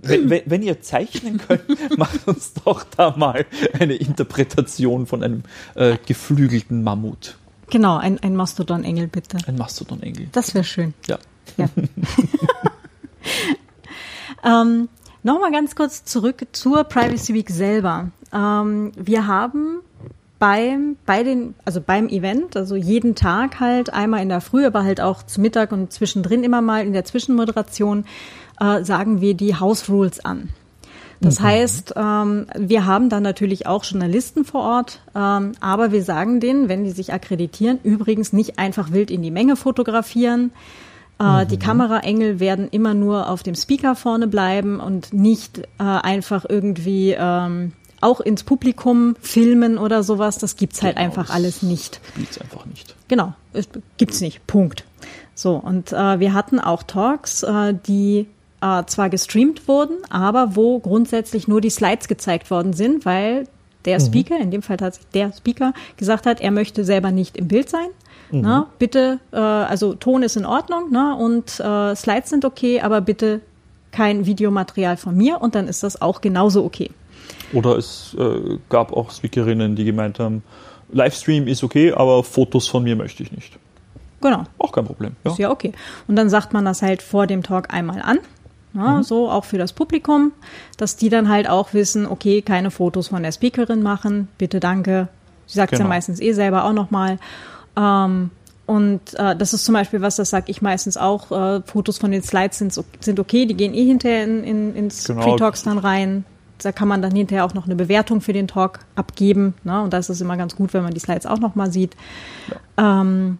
[0.02, 1.62] Wenn, wenn, wenn ihr zeichnen könnt,
[1.98, 3.46] macht uns doch da mal
[3.78, 5.42] eine Interpretation von einem
[5.74, 7.36] äh, geflügelten Mammut.
[7.68, 9.38] Genau, ein, ein Mastodon-Engel bitte.
[9.46, 10.28] Ein Mastodon-Engel.
[10.32, 10.94] Das wäre schön.
[11.06, 11.18] Ja.
[14.42, 14.88] Ähm,
[15.22, 18.10] Nochmal ganz kurz zurück zur Privacy Week selber.
[18.32, 19.80] Ähm, wir haben
[20.38, 24.82] beim, bei den, also beim Event, also jeden Tag halt, einmal in der Früh, aber
[24.82, 28.06] halt auch zu Mittag und zwischendrin immer mal in der Zwischenmoderation,
[28.60, 30.50] äh, sagen wir die House Rules an.
[31.22, 36.40] Das heißt, ähm, wir haben dann natürlich auch Journalisten vor Ort, ähm, aber wir sagen
[36.40, 40.50] denen, wenn die sich akkreditieren, übrigens nicht einfach wild in die Menge fotografieren.
[41.18, 46.46] Äh, Die Kameraengel werden immer nur auf dem Speaker vorne bleiben und nicht äh, einfach
[46.48, 50.38] irgendwie ähm, auch ins Publikum filmen oder sowas.
[50.38, 52.00] Das gibt's halt Genau, einfach alles nicht.
[52.08, 52.94] Spielt's einfach nicht.
[53.08, 54.46] Genau, es gibt's nicht.
[54.46, 54.84] Punkt.
[55.34, 58.26] So, und äh, wir hatten auch Talks, äh, die
[58.60, 63.46] äh, zwar gestreamt wurden, aber wo grundsätzlich nur die Slides gezeigt worden sind, weil
[63.84, 67.48] der Speaker, in dem Fall tatsächlich der Speaker, gesagt hat, er möchte selber nicht im
[67.48, 67.88] Bild sein.
[68.32, 73.00] Ne, bitte, äh, also Ton ist in Ordnung ne, und äh, Slides sind okay, aber
[73.00, 73.40] bitte
[73.90, 76.92] kein Videomaterial von mir und dann ist das auch genauso okay.
[77.52, 80.44] Oder es äh, gab auch Speakerinnen, die gemeint haben,
[80.92, 83.58] Livestream ist okay, aber Fotos von mir möchte ich nicht.
[84.20, 84.44] Genau.
[84.58, 85.16] Auch kein Problem.
[85.24, 85.32] Ja.
[85.32, 85.72] Ist ja okay.
[86.06, 88.18] Und dann sagt man das halt vor dem Talk einmal an.
[88.74, 89.02] Ja, mhm.
[89.02, 90.32] So auch für das Publikum,
[90.76, 95.08] dass die dann halt auch wissen, okay, keine Fotos von der Speakerin machen, bitte danke.
[95.46, 95.88] Sie sagt es genau.
[95.88, 97.18] ja meistens eh selber auch nochmal.
[97.76, 98.30] Ähm,
[98.66, 102.12] und äh, das ist zum Beispiel was, das sage ich meistens auch, äh, Fotos von
[102.12, 105.22] den Slides sind, sind okay, die gehen eh hinterher in, in, ins genau.
[105.22, 106.24] Pre-Talks dann rein.
[106.62, 109.54] Da kann man dann hinterher auch noch eine Bewertung für den Talk abgeben.
[109.64, 109.82] Ne?
[109.82, 111.96] Und da ist es immer ganz gut, wenn man die Slides auch nochmal sieht.
[112.76, 113.00] Ja.
[113.00, 113.38] Ähm,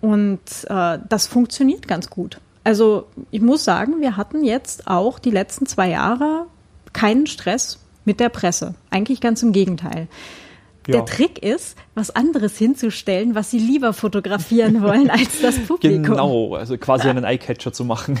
[0.00, 2.40] und äh, das funktioniert ganz gut.
[2.66, 6.46] Also ich muss sagen, wir hatten jetzt auch die letzten zwei Jahre
[6.92, 8.74] keinen Stress mit der Presse.
[8.90, 10.08] Eigentlich ganz im Gegenteil.
[10.88, 10.94] Ja.
[10.94, 16.02] Der Trick ist, was anderes hinzustellen, was sie lieber fotografieren wollen als das Publikum.
[16.02, 18.18] Genau, also quasi einen Eyecatcher zu machen.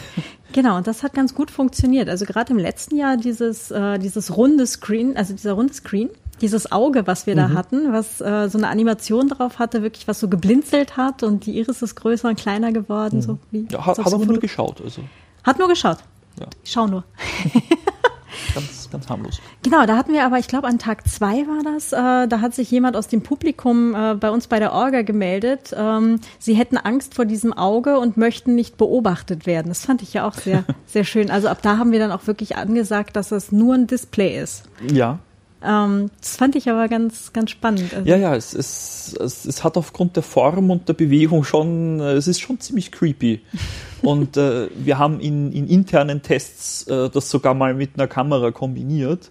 [0.52, 2.08] Genau, und das hat ganz gut funktioniert.
[2.08, 6.08] Also gerade im letzten Jahr dieses, äh, dieses runde Screen, also dieser runde Screen,
[6.40, 7.38] dieses Auge, was wir mhm.
[7.38, 11.46] da hatten, was äh, so eine Animation drauf hatte, wirklich was so geblinzelt hat und
[11.46, 13.16] die Iris ist größer und kleiner geworden.
[13.16, 13.22] Mhm.
[13.22, 14.80] So wie, ja, hat, hat auch nur geschaut.
[14.82, 15.02] Also.
[15.44, 15.98] Hat nur geschaut.
[16.38, 16.46] Ja.
[16.64, 17.04] Ich schau nur.
[18.54, 19.40] ganz, ganz harmlos.
[19.62, 22.54] Genau, da hatten wir aber, ich glaube, an Tag zwei war das, äh, da hat
[22.54, 25.74] sich jemand aus dem Publikum äh, bei uns bei der Orga gemeldet.
[25.76, 29.68] Ähm, sie hätten Angst vor diesem Auge und möchten nicht beobachtet werden.
[29.68, 31.30] Das fand ich ja auch sehr, sehr schön.
[31.30, 34.64] Also ab da haben wir dann auch wirklich angesagt, dass das nur ein Display ist.
[34.90, 35.18] Ja,
[35.62, 37.94] ähm, das fand ich aber ganz, ganz spannend.
[37.94, 41.98] Also ja, ja, es, es, es, es, hat aufgrund der Form und der Bewegung schon,
[42.00, 43.40] äh, es ist schon ziemlich creepy.
[44.02, 48.50] und äh, wir haben in, in internen Tests äh, das sogar mal mit einer Kamera
[48.50, 49.30] kombiniert,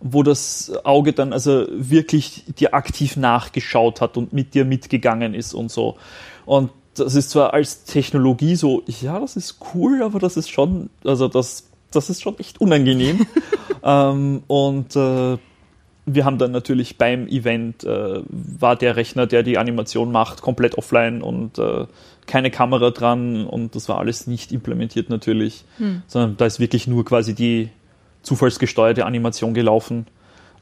[0.00, 5.52] wo das Auge dann also wirklich dir aktiv nachgeschaut hat und mit dir mitgegangen ist
[5.52, 5.96] und so.
[6.46, 10.88] Und das ist zwar als Technologie so, ja, das ist cool, aber das ist schon,
[11.04, 13.26] also das, das ist schon echt unangenehm.
[13.82, 15.36] ähm, und äh,
[16.06, 20.78] wir haben dann natürlich beim Event, äh, war der Rechner, der die Animation macht, komplett
[20.78, 21.86] offline und äh,
[22.26, 26.02] keine Kamera dran und das war alles nicht implementiert natürlich, hm.
[26.06, 27.70] sondern da ist wirklich nur quasi die
[28.22, 30.06] zufallsgesteuerte Animation gelaufen,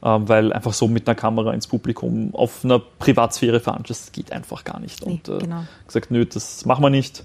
[0.01, 4.31] äh, weil einfach so mit einer Kamera ins Publikum auf einer Privatsphäre veranstaltet, das geht
[4.31, 5.05] einfach gar nicht.
[5.05, 5.63] Nee, und äh, genau.
[5.85, 7.23] gesagt, nö, das machen wir nicht.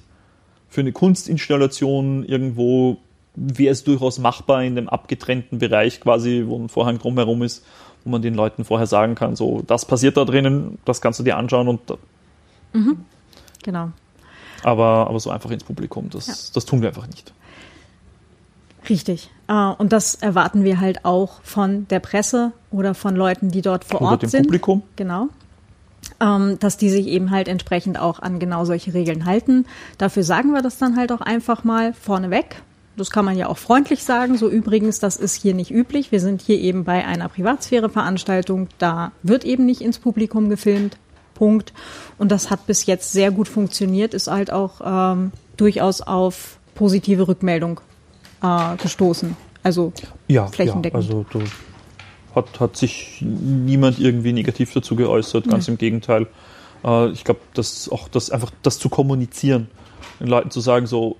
[0.68, 2.98] Für eine Kunstinstallation irgendwo
[3.34, 7.64] wäre es durchaus machbar in dem abgetrennten Bereich quasi, wo ein Vorhang drumherum ist
[8.04, 11.24] wo man den Leuten vorher sagen kann, so, das passiert da drinnen, das kannst du
[11.24, 11.80] dir anschauen und
[12.72, 13.04] mhm.
[13.62, 13.90] genau.
[14.62, 16.34] Aber, aber so einfach ins Publikum, das, ja.
[16.54, 17.32] das tun wir einfach nicht.
[18.88, 19.30] Richtig.
[19.50, 23.84] Uh, und das erwarten wir halt auch von der Presse oder von Leuten, die dort
[23.84, 24.42] vor oder Ort dem sind.
[24.44, 24.82] Publikum.
[24.96, 25.28] Genau.
[26.20, 29.66] Ähm, dass die sich eben halt entsprechend auch an genau solche Regeln halten.
[29.98, 32.62] Dafür sagen wir das dann halt auch einfach mal vorneweg.
[33.00, 34.36] Das kann man ja auch freundlich sagen.
[34.36, 36.12] So übrigens, das ist hier nicht üblich.
[36.12, 38.68] Wir sind hier eben bei einer Privatsphäre-Veranstaltung.
[38.78, 40.98] Da wird eben nicht ins Publikum gefilmt.
[41.34, 41.72] Punkt.
[42.18, 47.26] Und das hat bis jetzt sehr gut funktioniert, ist halt auch ähm, durchaus auf positive
[47.26, 47.80] Rückmeldung
[48.42, 49.34] äh, gestoßen.
[49.62, 49.94] Also
[50.28, 51.02] ja, flächendeckend.
[51.02, 51.42] Ja, also du,
[52.34, 55.72] hat, hat sich niemand irgendwie negativ dazu geäußert, ganz nee.
[55.72, 56.26] im Gegenteil.
[56.84, 59.68] Äh, ich glaube, dass auch das einfach das zu kommunizieren,
[60.20, 61.16] den Leuten zu sagen, so,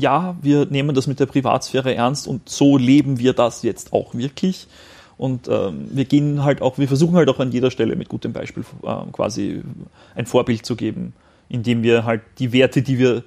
[0.00, 4.14] ja, wir nehmen das mit der Privatsphäre ernst und so leben wir das jetzt auch
[4.14, 4.66] wirklich.
[5.16, 8.32] Und ähm, wir gehen halt auch, wir versuchen halt auch an jeder Stelle mit gutem
[8.32, 9.62] Beispiel äh, quasi
[10.14, 11.12] ein Vorbild zu geben,
[11.50, 13.22] indem wir halt die Werte, die wir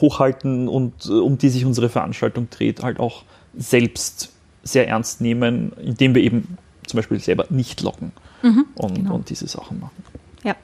[0.00, 3.24] hochhalten und äh, um die sich unsere Veranstaltung dreht, halt auch
[3.56, 6.56] selbst sehr ernst nehmen, indem wir eben
[6.86, 8.12] zum Beispiel selber nicht locken
[8.42, 9.14] mhm, und, genau.
[9.16, 10.04] und diese Sachen machen.
[10.44, 10.54] Ja.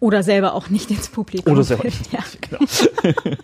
[0.00, 1.52] Oder selber auch nicht ins Publikum.
[1.52, 2.12] Oder selber nicht.
[2.12, 2.20] Ja.
[2.40, 3.36] Genau.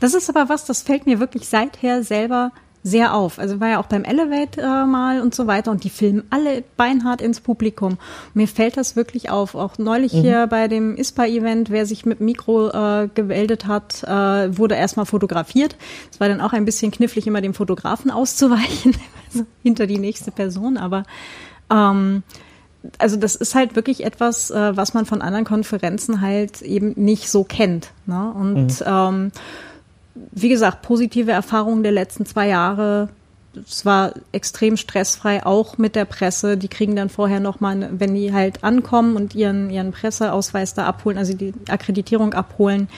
[0.00, 2.52] Das ist aber was, das fällt mir wirklich seither selber
[2.82, 3.38] sehr auf.
[3.38, 6.64] Also war ja auch beim Elevate äh, mal und so weiter und die filmen alle
[6.76, 7.98] beinhart ins Publikum.
[8.34, 9.54] mir fällt das wirklich auf.
[9.54, 10.20] Auch neulich mhm.
[10.22, 15.76] hier bei dem ISPA-Event, wer sich mit Mikro äh, gemeldet hat, äh, wurde erstmal fotografiert.
[16.10, 18.94] Es war dann auch ein bisschen knifflig, immer dem Fotografen auszuweichen,
[19.26, 21.04] also hinter die nächste Person, aber
[21.70, 22.22] ähm,
[22.96, 27.30] also das ist halt wirklich etwas, äh, was man von anderen Konferenzen halt eben nicht
[27.30, 27.90] so kennt.
[28.06, 28.32] Ne?
[28.32, 28.86] Und mhm.
[28.86, 29.32] ähm,
[30.32, 33.08] wie gesagt, positive Erfahrungen der letzten zwei Jahre.
[33.66, 36.56] Es war extrem stressfrei, auch mit der Presse.
[36.56, 41.18] Die kriegen dann vorher nochmal, wenn die halt ankommen und ihren, ihren Presseausweis da abholen,
[41.18, 42.88] also die Akkreditierung abholen,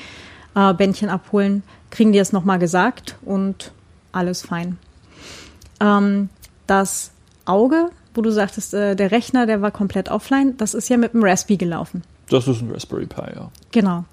[0.55, 3.73] äh, Bändchen abholen, kriegen die das nochmal gesagt und
[4.13, 4.79] alles fein.
[5.81, 6.29] Ähm,
[6.67, 7.11] das
[7.45, 11.13] Auge wo du sagtest, äh, der Rechner, der war komplett offline, das ist ja mit
[11.15, 12.03] dem Raspberry gelaufen.
[12.29, 13.51] Das ist ein Raspberry Pi, ja.
[13.73, 14.05] Genau.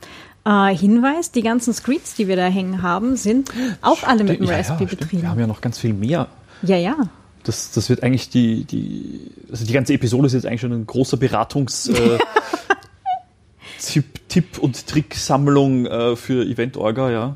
[0.46, 4.46] Äh, Hinweis, die ganzen Screens, die wir da hängen haben, sind auch alle mit dem
[4.46, 5.02] Ja, ja, Raspberry stimmt.
[5.02, 5.22] betrieben.
[5.24, 6.28] Wir haben ja noch ganz viel mehr.
[6.64, 6.96] Ja, ja.
[7.44, 10.86] Das, das wird eigentlich die, die, also die ganze Episode ist jetzt eigentlich schon ein
[10.88, 12.18] großer Beratungs- äh,
[13.80, 17.36] Tipp, Tipp und Tricksammlung äh, für Event-Orga, ja.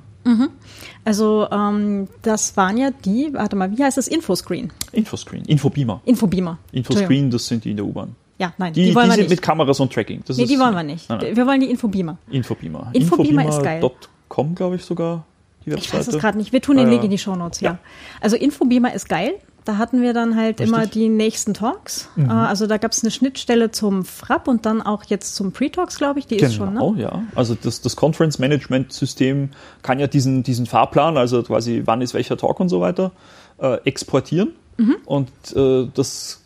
[1.03, 4.07] Also ähm, das waren ja die, warte mal, wie heißt das?
[4.07, 4.71] Infoscreen.
[4.91, 6.01] Infoscreen, Infobeamer.
[6.05, 6.57] Infobeamer.
[6.71, 8.15] Infoscreen, das sind die in der U-Bahn.
[8.37, 9.29] Ja, nein, Die, die, die, wollen wir sind nicht.
[9.31, 10.21] mit Kameras und Tracking.
[10.25, 11.09] Das nee, ist- die wollen wir nicht.
[11.09, 11.35] Nein, nein.
[11.35, 12.17] Wir wollen die Infobeamer.
[12.29, 12.89] Infobeamer.
[12.93, 13.75] Infobeamer ist geil.
[13.83, 15.25] Infobeamer.com, glaube ich sogar,
[15.65, 16.51] die Ich weiß es gerade nicht.
[16.51, 17.71] Wir tun den Ah, Link in die Shownotes, ja.
[17.71, 17.77] Ja.
[18.19, 19.33] Also Infobeamer ist geil.
[19.71, 20.67] Da hatten wir dann halt Richtig.
[20.67, 20.73] Mhm.
[20.73, 22.09] immer die nächsten Talks.
[22.17, 25.97] Äh, also da gab es eine Schnittstelle zum Frapp und dann auch jetzt zum Pre-Talks,
[25.97, 26.27] glaube ich.
[26.27, 27.03] Die ist schon, Genau, ne?
[27.03, 27.23] ja.
[27.35, 29.51] Also das, das Conference Management System
[29.81, 33.13] kann ja diesen, diesen Fahrplan, also quasi wann ist welcher Talk und so weiter,
[33.59, 34.49] äh, exportieren.
[34.75, 34.97] Mhm.
[35.05, 36.41] Und äh, das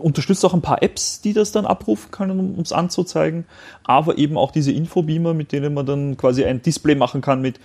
[0.00, 3.44] unterstützt auch ein paar Apps, die das dann abrufen können, um es anzuzeigen.
[3.82, 7.58] Aber eben auch diese Infobeamer, mit denen man dann quasi ein Display machen kann mit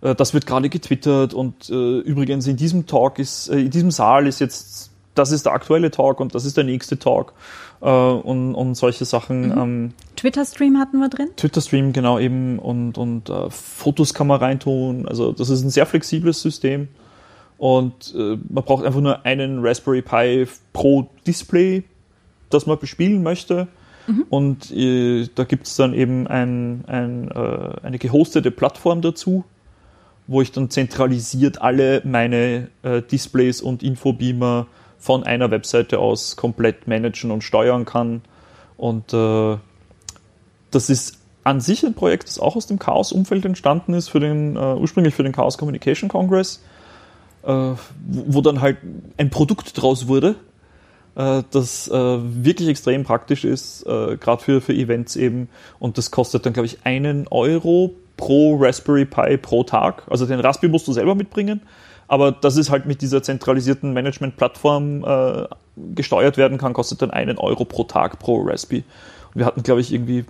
[0.00, 4.26] das wird gerade getwittert und äh, übrigens in diesem Talk ist, äh, in diesem Saal
[4.26, 7.32] ist jetzt, das ist der aktuelle Talk und das ist der nächste Talk
[7.80, 9.46] äh, und, und solche Sachen.
[9.46, 9.58] Mhm.
[9.58, 11.28] Ähm, Twitter-Stream hatten wir drin.
[11.36, 15.08] Twitter-Stream, genau eben, und, und äh, Fotos kann man reintun.
[15.08, 16.88] Also das ist ein sehr flexibles System.
[17.56, 21.82] Und äh, man braucht einfach nur einen Raspberry Pi pro Display,
[22.50, 23.66] das man bespielen möchte.
[24.30, 29.44] Und äh, da gibt es dann eben ein, ein, äh, eine gehostete Plattform dazu,
[30.28, 34.66] wo ich dann zentralisiert alle meine äh, Displays und Infobeamer
[34.98, 38.20] von einer Webseite aus komplett managen und steuern kann.
[38.76, 39.56] Und äh,
[40.70, 44.56] das ist an sich ein Projekt, das auch aus dem Chaos-Umfeld entstanden ist, für den,
[44.56, 46.62] äh, ursprünglich für den Chaos Communication Congress,
[47.44, 47.76] äh, wo,
[48.06, 48.76] wo dann halt
[49.16, 50.34] ein Produkt draus wurde,
[51.14, 55.48] äh, das äh, wirklich extrem praktisch ist, gerade für, für Events eben.
[55.78, 60.02] Und das kostet dann, glaube ich, einen Euro pro Raspberry Pi pro Tag.
[60.10, 61.62] Also den Raspberry musst du selber mitbringen,
[62.06, 65.46] aber das ist halt mit dieser zentralisierten Management-Plattform äh,
[65.94, 68.84] gesteuert werden kann, kostet dann einen Euro pro Tag pro Raspberry.
[69.28, 70.26] Und wir hatten, glaube ich, irgendwie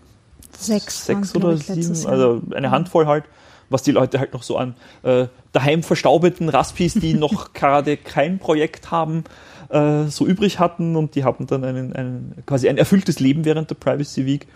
[0.56, 3.24] Sechs, sechs oder sieben, also eine Handvoll halt,
[3.70, 8.38] was die Leute halt noch so an äh, daheim verstaubeten Raspis, die noch gerade kein
[8.38, 9.24] Projekt haben,
[9.68, 13.70] äh, so übrig hatten und die hatten dann einen, einen, quasi ein erfülltes Leben während
[13.70, 14.46] der Privacy Week.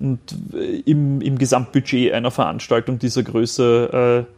[0.00, 0.20] Und
[0.52, 4.32] äh, im, im Gesamtbudget einer Veranstaltung dieser Größe äh,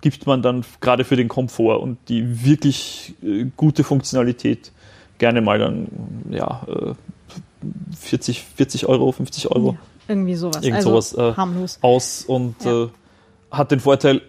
[0.00, 4.72] gibt man dann gerade für den Komfort und die wirklich äh, gute Funktionalität
[5.18, 5.88] gerne mal dann
[6.30, 6.94] ja, äh,
[7.96, 10.62] 40, 40 Euro, 50 Euro Ja, irgendwie sowas.
[10.64, 11.78] Irgend also sowas, äh, harmlos.
[11.82, 12.84] aus und Ja.
[12.84, 12.88] äh,
[13.50, 14.22] hat den Vorteil,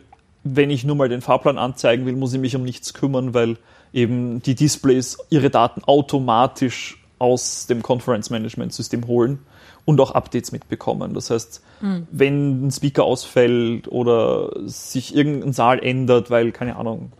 [0.44, 3.58] wenn ich nur mal den Fahrplan anzeigen will, muss ich mich um nichts kümmern, weil
[3.94, 9.40] eben die Displays ihre Daten automatisch aus dem Conference Management System holen
[9.86, 11.14] und auch Updates mitbekommen.
[11.14, 12.08] Das heißt, Hm.
[12.12, 17.12] wenn ein Speaker ausfällt oder sich irgendein Saal ändert, weil, keine Ahnung,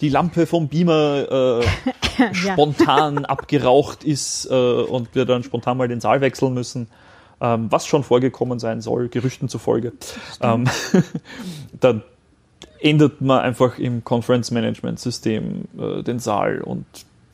[0.00, 1.62] die Lampe vom Beamer
[2.20, 6.88] äh, spontan abgeraucht ist äh, und wir dann spontan mal den Saal wechseln müssen,
[7.40, 9.92] ähm, was schon vorgekommen sein soll, Gerüchten zufolge,
[10.42, 10.64] ähm,
[11.80, 12.02] dann
[12.80, 16.84] ändert man einfach im Conference Management System äh, den Saal und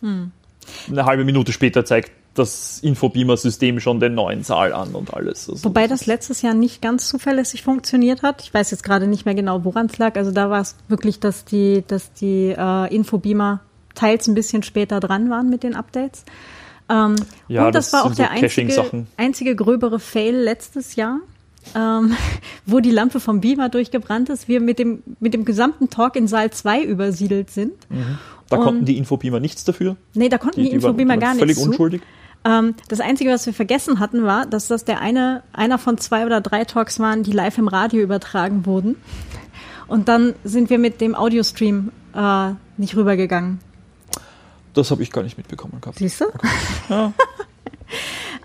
[0.03, 5.49] eine halbe Minute später zeigt das Infobeamer-System schon den neuen Saal an und alles.
[5.49, 8.43] Also Wobei das letztes Jahr nicht ganz zuverlässig funktioniert hat.
[8.43, 10.17] Ich weiß jetzt gerade nicht mehr genau, woran es lag.
[10.17, 13.61] Also da war es wirklich, dass die, dass die äh, Infobeamer
[13.95, 16.25] teils ein bisschen später dran waren mit den Updates.
[16.89, 17.15] Ähm,
[17.49, 21.19] Ja, und das, das war auch so der einzige, einzige gröbere Fail letztes Jahr.
[21.75, 22.15] Ähm,
[22.67, 26.27] wo die Lampe vom Beamer durchgebrannt ist, wir mit dem, mit dem gesamten Talk in
[26.29, 27.73] Saal 2 übersiedelt sind.
[28.51, 29.97] da und- konnten die Infobeamer nichts dafür.
[30.13, 31.71] Nee, da konnten die, Die, Infobeamer gar nichts völlig zu.
[31.71, 32.03] unschuldig.
[32.45, 36.27] Ähm, das Einzige, was wir vergessen hatten, war, dass das der eine, einer von zwei
[36.27, 38.97] oder drei Talks waren, die live im Radio übertragen wurden.
[39.87, 43.61] Und dann sind wir mit dem Audiostream äh, nicht rübergegangen.
[44.75, 45.99] Das habe ich gar nicht mitbekommen gehabt.
[45.99, 46.27] Siehst du?
[46.91, 47.13] Ja.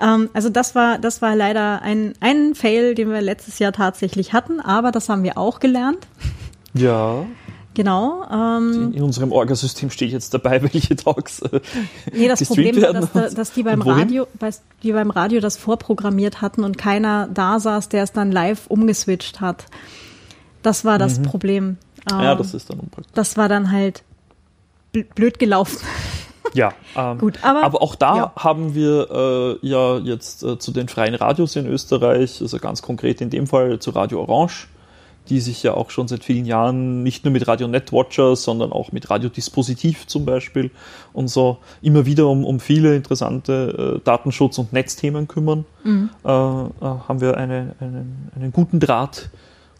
[0.01, 4.31] Ähm, also das war, das war leider ein, ein Fail, den wir letztes Jahr tatsächlich
[4.31, 6.07] hatten, aber das haben wir auch gelernt.
[6.73, 7.25] ja,
[7.75, 8.23] Genau.
[8.31, 11.61] Ähm, in, unserem Orgasystem steht jetzt dabei, welche Talks äh,
[12.11, 13.81] nee, das Problem war, dass, da- dass die beim?
[13.81, 14.27] Radio,
[14.83, 19.39] die beim Radio das vorprogrammiert hatten und keiner da saß, der es dann live umgeswitcht
[19.39, 19.65] hat.
[20.63, 21.65] Das war das Problem.
[21.65, 21.77] Mhm.
[22.09, 23.13] Ja, Ähm, das ist dann unpraktisch.
[23.13, 24.03] das war dann halt
[24.93, 25.77] bl- blöd gelaufen.
[26.55, 28.33] Ja, ähm, Gut, aber- auch da ja.
[28.35, 33.21] haben wir äh, ja jetzt äh, zu den freien Radios in Österreich, also ganz konkret
[33.21, 34.67] in dem Fall zu Radio Orange,
[35.29, 38.91] die sich ja auch schon seit vielen Jahren nicht nur mit Radio Netwatcher, sondern auch
[38.91, 40.71] mit Radiodispositiv zum Beispiel
[41.13, 46.09] und so immer wieder um, um viele interessante äh, Datenschutz- und Netzthemen kümmern, mhm.
[46.25, 49.29] äh, äh, haben wir eine, einen, einen guten Draht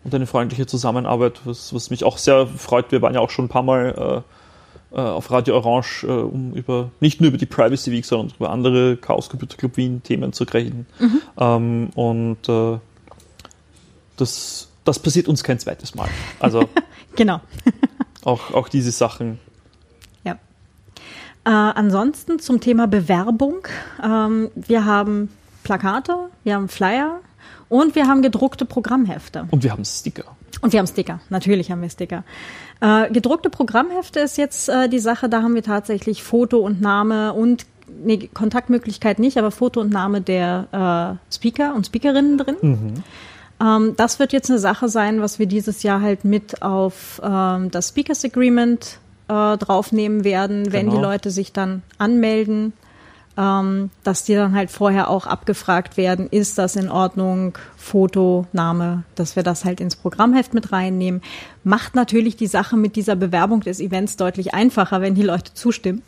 [0.03, 2.91] und eine freundliche Zusammenarbeit, was, was mich auch sehr freut.
[2.91, 4.23] Wir waren ja auch schon ein paar Mal
[4.93, 8.35] äh, äh auf Radio Orange, äh, um über nicht nur über die Privacy Week, sondern
[8.37, 10.85] über andere Chaos Computer Club Wien Themen zu reden.
[10.99, 11.21] Mhm.
[11.37, 12.77] Ähm, und äh,
[14.15, 16.09] das, das passiert uns kein zweites Mal.
[16.39, 16.67] Also
[17.15, 17.41] genau.
[18.23, 19.39] auch, auch diese Sachen.
[20.23, 20.33] Ja.
[21.45, 23.67] Äh, ansonsten zum Thema Bewerbung.
[24.03, 25.29] Ähm, wir haben
[25.63, 27.19] Plakate, wir haben Flyer
[27.69, 29.47] und wir haben gedruckte Programmhefte.
[29.51, 30.35] Und wir haben Sticker.
[30.61, 32.23] Und wir haben Sticker, natürlich haben wir Sticker.
[32.81, 37.33] Äh, gedruckte Programmhefte ist jetzt äh, die Sache, da haben wir tatsächlich Foto und Name
[37.33, 37.67] und
[38.03, 42.55] nee, Kontaktmöglichkeit nicht, aber Foto und Name der äh, Speaker und Speakerinnen drin.
[42.61, 43.03] Mhm.
[43.61, 47.71] Ähm, das wird jetzt eine Sache sein, was wir dieses Jahr halt mit auf ähm,
[47.71, 51.09] das Speakers Agreement äh, draufnehmen werden, wenn die genau.
[51.09, 52.73] Leute sich dann anmelden,
[53.37, 59.03] ähm, dass die dann halt vorher auch abgefragt werden, ist das in Ordnung, Foto, Name,
[59.15, 61.21] dass wir das halt ins Programmheft mit reinnehmen.
[61.63, 66.01] Macht natürlich die Sache mit dieser Bewerbung des Events deutlich einfacher, wenn die Leute zustimmen.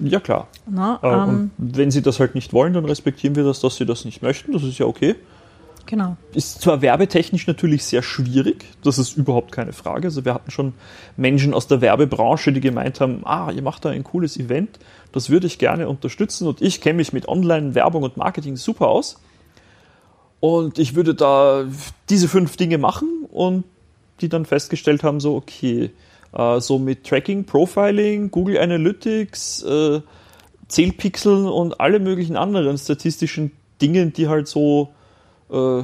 [0.00, 0.48] Ja, klar.
[0.68, 3.76] Na, äh, ähm, und wenn sie das halt nicht wollen, dann respektieren wir das, dass
[3.76, 4.52] sie das nicht möchten.
[4.52, 5.16] Das ist ja okay.
[5.90, 6.16] Genau.
[6.34, 10.06] Ist zwar werbetechnisch natürlich sehr schwierig, das ist überhaupt keine Frage.
[10.06, 10.72] Also wir hatten schon
[11.16, 14.78] Menschen aus der Werbebranche, die gemeint haben, ah, ihr macht da ein cooles Event,
[15.10, 19.20] das würde ich gerne unterstützen und ich kenne mich mit Online-Werbung und Marketing super aus.
[20.38, 21.64] Und ich würde da
[22.08, 23.64] diese fünf Dinge machen und
[24.20, 25.90] die dann festgestellt haben, so, okay,
[26.32, 30.00] äh, so mit Tracking, Profiling, Google Analytics, äh,
[30.68, 33.50] Zählpixeln und alle möglichen anderen statistischen
[33.82, 34.90] Dingen, die halt so
[35.50, 35.82] äh,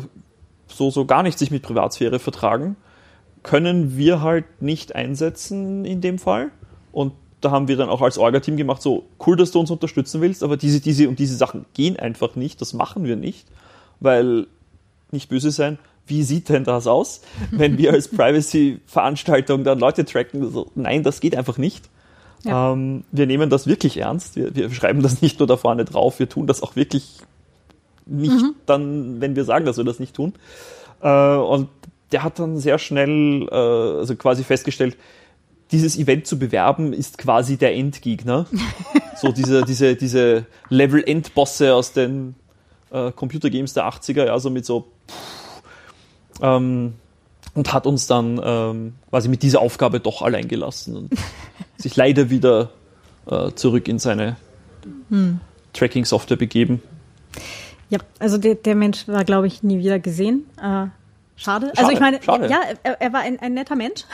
[0.68, 2.76] so, so gar nicht sich mit Privatsphäre vertragen,
[3.42, 6.50] können wir halt nicht einsetzen in dem Fall.
[6.92, 10.20] Und da haben wir dann auch als Orga-Team gemacht, so cool, dass du uns unterstützen
[10.20, 13.46] willst, aber diese, diese und diese Sachen gehen einfach nicht, das machen wir nicht,
[14.00, 14.46] weil,
[15.12, 17.20] nicht böse sein, wie sieht denn das aus,
[17.50, 20.42] wenn wir als Privacy-Veranstaltung dann Leute tracken?
[20.42, 21.88] Also, nein, das geht einfach nicht.
[22.44, 22.72] Ja.
[22.72, 24.36] Ähm, wir nehmen das wirklich ernst.
[24.36, 27.18] Wir, wir, schreiben das nicht nur da vorne drauf, wir tun das auch wirklich
[28.06, 28.54] nicht mhm.
[28.66, 30.34] dann, wenn wir sagen, dass wir das nicht tun.
[31.02, 31.68] Äh, und
[32.12, 34.96] der hat dann sehr schnell, äh, also quasi festgestellt,
[35.72, 38.46] dieses Event zu bewerben ist quasi der Endgegner.
[39.16, 42.36] so diese, diese, diese Level-End-Bosse aus den
[42.90, 45.62] äh, Computer-Games der 80er, also mit so pff,
[46.42, 46.94] ähm,
[47.54, 51.12] und hat uns dann ähm, quasi mit dieser Aufgabe doch allein gelassen und
[51.76, 52.70] sich leider wieder
[53.28, 54.36] äh, zurück in seine
[55.08, 55.40] hm.
[55.72, 56.82] Tracking-Software begeben.
[57.88, 60.46] Ja, also der, der Mensch war, glaube ich, nie wieder gesehen.
[60.56, 60.92] Äh, schade.
[61.36, 61.72] schade.
[61.76, 62.48] Also ich meine, schade.
[62.48, 64.04] ja, er, er war ein, ein, netter Mensch.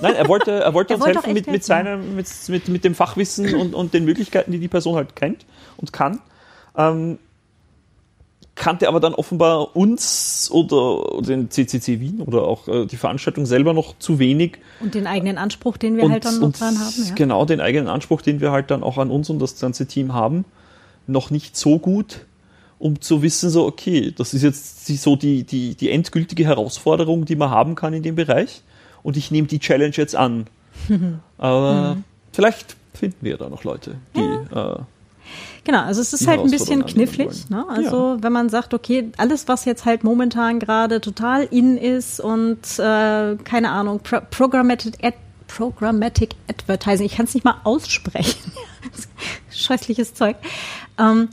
[0.00, 2.84] Nein, er wollte, er wollte er uns wollte helfen mit, mit, seinem, mit, mit, mit
[2.84, 5.46] dem Fachwissen und, und den Möglichkeiten, die die Person halt kennt
[5.78, 6.20] und kann.
[6.76, 7.18] Ähm,
[8.54, 13.72] kannte aber dann offenbar uns oder den CCC Wien oder auch äh, die Veranstaltung selber
[13.72, 14.58] noch zu wenig.
[14.80, 16.94] Und den eigenen Anspruch, den wir und, halt dann noch dran haben.
[16.96, 17.14] Ja.
[17.14, 20.12] Genau, den eigenen Anspruch, den wir halt dann auch an uns und das ganze Team
[20.12, 20.44] haben,
[21.06, 22.26] noch nicht so gut
[22.82, 27.36] um zu wissen, so, okay, das ist jetzt so die, die, die endgültige Herausforderung, die
[27.36, 28.62] man haben kann in dem Bereich.
[29.04, 30.48] Und ich nehme die Challenge jetzt an.
[31.38, 32.04] Aber mhm.
[32.32, 34.20] vielleicht finden wir da noch Leute, die.
[34.54, 34.74] Ja.
[34.74, 34.78] Äh,
[35.64, 37.48] Genau, also es ist halt ein bisschen knifflig.
[37.48, 37.64] Ne?
[37.68, 38.22] Also ja.
[38.22, 43.36] wenn man sagt, okay, alles, was jetzt halt momentan gerade total in ist und äh,
[43.36, 48.52] keine Ahnung, Pro Programmatic, Ad Programmatic Advertising, ich kann es nicht mal aussprechen.
[49.52, 50.34] Scheußliches Zeug.
[50.98, 51.28] Ähm,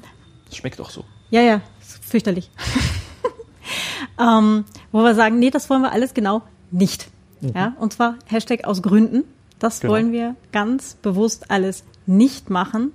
[0.45, 1.03] das schmeckt auch so.
[1.29, 1.61] Ja, ja,
[2.01, 2.49] fürchterlich.
[4.19, 6.41] ähm, wo wir sagen, nee, das wollen wir alles genau
[6.71, 7.09] nicht.
[7.41, 7.51] Mhm.
[7.55, 9.23] Ja, und zwar Hashtag aus Gründen.
[9.59, 9.93] Das genau.
[9.93, 12.93] wollen wir ganz bewusst alles nicht machen.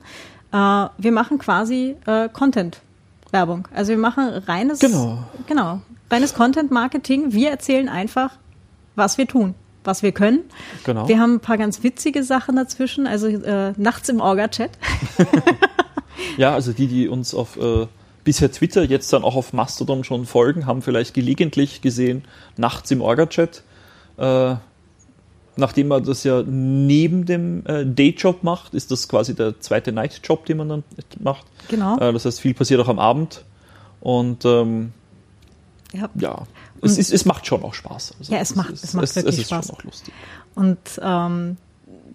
[0.52, 3.68] Äh, wir machen quasi äh, Content-Werbung.
[3.74, 5.24] Also wir machen reines, genau.
[5.46, 5.80] genau,
[6.10, 7.32] reines Content-Marketing.
[7.32, 8.32] Wir erzählen einfach,
[8.96, 9.54] was wir tun
[9.84, 10.40] was wir können.
[10.84, 11.08] Genau.
[11.08, 14.70] Wir haben ein paar ganz witzige Sachen dazwischen, also äh, nachts im Orga-Chat.
[16.38, 17.86] ja, also die, die uns auf äh,
[18.24, 22.24] bisher Twitter, jetzt dann auch auf Mastodon schon folgen, haben vielleicht gelegentlich gesehen,
[22.56, 23.62] nachts im Orga-Chat,
[24.16, 24.56] äh,
[25.56, 30.46] nachdem man das ja neben dem äh, Dayjob macht, ist das quasi der zweite Nightjob,
[30.46, 30.84] den man dann
[31.20, 31.46] macht.
[31.68, 31.96] Genau.
[31.98, 33.44] Äh, das heißt, viel passiert auch am Abend
[34.00, 34.92] und ähm,
[35.92, 36.10] ja.
[36.14, 36.42] ja.
[36.82, 38.16] Es, ist, es macht schon auch Spaß.
[38.18, 39.66] Also ja, es macht, es, es macht es, wirklich es ist Spaß.
[39.68, 40.12] Schon auch lustig.
[40.54, 41.56] Und ähm,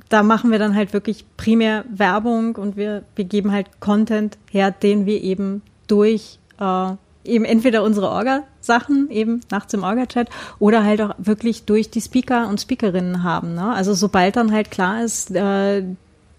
[0.10, 4.72] da machen wir dann halt wirklich primär Werbung und wir, wir geben halt Content her,
[4.72, 6.92] den wir eben durch äh,
[7.26, 12.48] eben entweder unsere Orga-Sachen eben nachts im Orga-Chat oder halt auch wirklich durch die Speaker
[12.48, 13.56] und Speakerinnen haben.
[13.56, 13.74] Ne?
[13.74, 15.84] Also sobald dann halt klar ist, äh,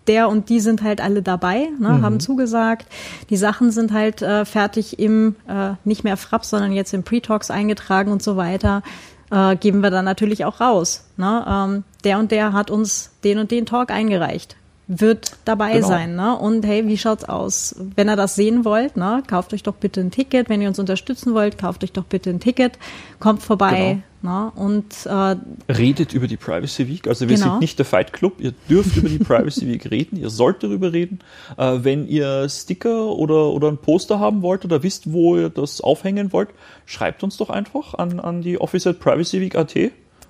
[0.06, 2.02] der und die sind halt alle dabei, ne, mhm.
[2.02, 2.86] haben zugesagt.
[3.28, 7.50] Die Sachen sind halt äh, fertig im, äh, nicht mehr Frapp, sondern jetzt im Pre-Talks
[7.50, 8.82] eingetragen und so weiter.
[9.30, 11.04] Äh, geben wir dann natürlich auch raus.
[11.16, 11.44] Ne?
[11.46, 14.56] Ähm, der und der hat uns den und den Talk eingereicht
[14.92, 15.86] wird dabei genau.
[15.86, 16.16] sein.
[16.16, 16.36] Ne?
[16.36, 17.76] Und hey, wie schaut's aus?
[17.94, 20.48] Wenn ihr das sehen wollt, ne, kauft euch doch bitte ein Ticket.
[20.48, 22.76] Wenn ihr uns unterstützen wollt, kauft euch doch bitte ein Ticket.
[23.20, 24.02] Kommt vorbei.
[24.20, 24.46] Genau.
[24.46, 24.52] Ne?
[24.56, 27.06] Und äh, redet über die Privacy Week.
[27.06, 27.52] Also wir genau.
[27.52, 28.40] sind nicht der Fight Club.
[28.40, 30.16] Ihr dürft über die Privacy Week reden.
[30.16, 31.20] Ihr sollt darüber reden.
[31.56, 35.80] Äh, wenn ihr Sticker oder oder ein Poster haben wollt oder wisst, wo ihr das
[35.80, 36.48] aufhängen wollt,
[36.84, 39.74] schreibt uns doch einfach an an die Office at Privacy Week AT.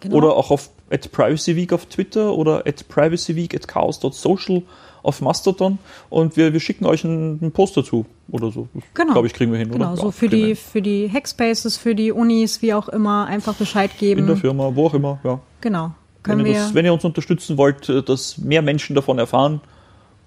[0.01, 0.17] Genau.
[0.17, 4.63] Oder auch auf at Privacy Week auf Twitter oder at Privacy Week at chaos.social
[5.03, 5.79] auf Mastodon
[6.11, 8.69] und wir, wir schicken euch einen, einen Poster zu oder so.
[8.95, 9.13] Genau.
[9.13, 10.03] Glaube ich, kriegen wir hin, genau, oder?
[10.03, 14.21] so für die, für die Hackspaces, für die Unis, wie auch immer, einfach Bescheid geben.
[14.21, 15.41] In der Firma, wo auch immer, ja.
[15.61, 15.93] Genau.
[16.23, 19.61] Können wenn, ihr das, wenn ihr uns unterstützen wollt, äh, dass mehr Menschen davon erfahren,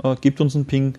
[0.03, 0.97] äh, gebt uns einen Ping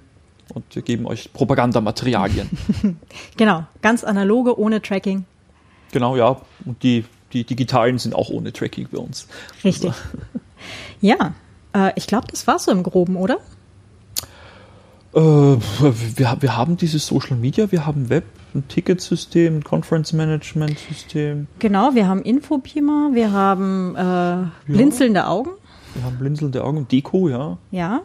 [0.53, 2.49] und wir geben euch Propagandamaterialien.
[3.37, 5.25] genau, ganz analoge, ohne Tracking.
[5.91, 6.41] Genau, ja.
[6.65, 7.05] Und die
[7.35, 9.27] die digitalen sind auch ohne Tracking bei uns.
[9.63, 9.91] Richtig.
[9.91, 10.01] Also.
[11.03, 11.35] Ja,
[11.75, 13.37] äh, ich glaube, das war so im Groben, oder?
[15.15, 18.25] Äh, wir, wir haben dieses Social Media, wir haben Web,
[18.55, 21.47] ein Ticketsystem, ein Conference Management System.
[21.59, 25.51] Genau, wir haben Infobeamer, wir haben äh, blinzelnde ja, Augen.
[25.93, 27.59] Wir haben blinzelnde Augen, Deko, ja.
[27.71, 28.01] Ja.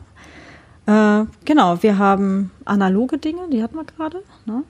[0.85, 4.21] Äh, genau, wir haben analoge Dinge, die hatten wir gerade.
[4.45, 4.63] Ne?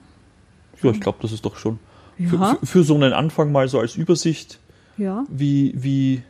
[0.82, 1.78] Ja, ich glaube, das ist doch schon
[2.20, 2.56] ja.
[2.60, 4.58] für, für, so einen Anfang mal so als Übersicht,
[4.96, 5.24] ja.
[5.28, 6.22] wie, wie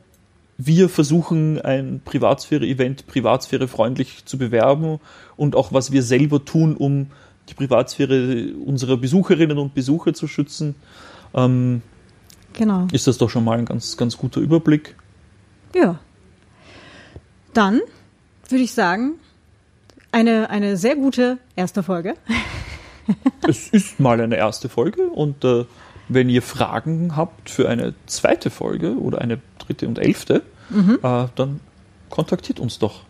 [0.59, 5.01] wir versuchen, ein Privatsphäre-Event privatsphärefreundlich zu bewerben
[5.37, 7.07] und auch was wir selber tun, um
[7.49, 10.75] die Privatsphäre unserer Besucherinnen und Besucher zu schützen.
[11.35, 11.83] Ähm,
[12.53, 12.87] genau.
[12.93, 14.95] Ist das doch schon mal ein ganz, ganz guter Überblick.
[15.75, 15.99] Ja.
[17.55, 17.81] Dann
[18.49, 19.15] würde ich sagen,
[20.13, 22.15] eine, eine sehr gute erste Folge.
[23.49, 25.65] Es ist mal eine erste Folge und äh,
[26.09, 30.99] wenn ihr Fragen habt für eine zweite Folge oder eine dritte und elfte, mhm.
[31.03, 31.61] äh, dann
[32.11, 33.03] kontaktiert uns doch.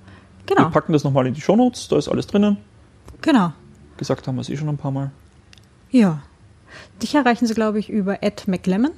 [0.46, 0.62] Genau.
[0.62, 2.58] Wir packen das nochmal in die Shownotes, da ist alles drinnen.
[3.22, 3.52] Genau.
[3.96, 5.10] Gesagt haben wir es eh schon ein paar Mal.
[5.90, 6.22] Ja.
[7.02, 8.92] Dich erreichen sie, glaube ich, über Ed McLemmon.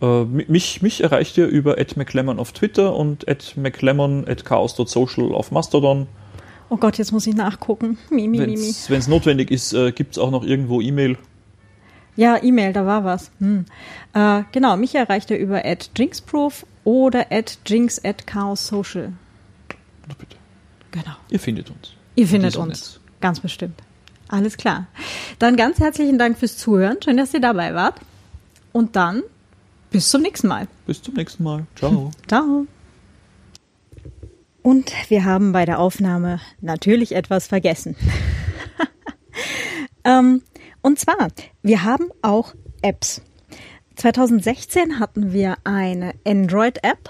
[0.00, 5.34] Äh, mich, mich erreicht ihr über Ed McLemmon auf Twitter und Ed McLemmon at chaos.social
[5.34, 6.06] auf Mastodon.
[6.70, 7.98] Oh Gott, jetzt muss ich nachgucken.
[8.10, 11.16] Wenn es notwendig ist, äh, gibt es auch noch irgendwo E-Mail.
[12.16, 13.30] Ja, E-Mail, da war was.
[13.38, 13.64] Hm.
[14.12, 19.12] Äh, genau, mich erreicht er über at drinksproof oder at drinks at chaos social.
[20.18, 20.36] Bitte.
[20.90, 21.16] Genau.
[21.30, 21.92] Ihr findet uns.
[22.16, 22.68] Ihr findet uns.
[22.68, 23.00] Netz.
[23.20, 23.80] Ganz bestimmt.
[24.28, 24.86] Alles klar.
[25.38, 26.96] Dann ganz herzlichen Dank fürs Zuhören.
[27.02, 28.00] Schön, dass ihr dabei wart.
[28.72, 29.22] Und dann
[29.90, 30.68] bis zum nächsten Mal.
[30.86, 31.66] Bis zum nächsten Mal.
[31.76, 32.10] Ciao.
[32.26, 32.66] Ciao.
[34.68, 37.96] Und wir haben bei der Aufnahme natürlich etwas vergessen.
[40.04, 40.42] ähm,
[40.82, 41.28] und zwar,
[41.62, 43.22] wir haben auch Apps.
[43.96, 47.08] 2016 hatten wir eine Android-App.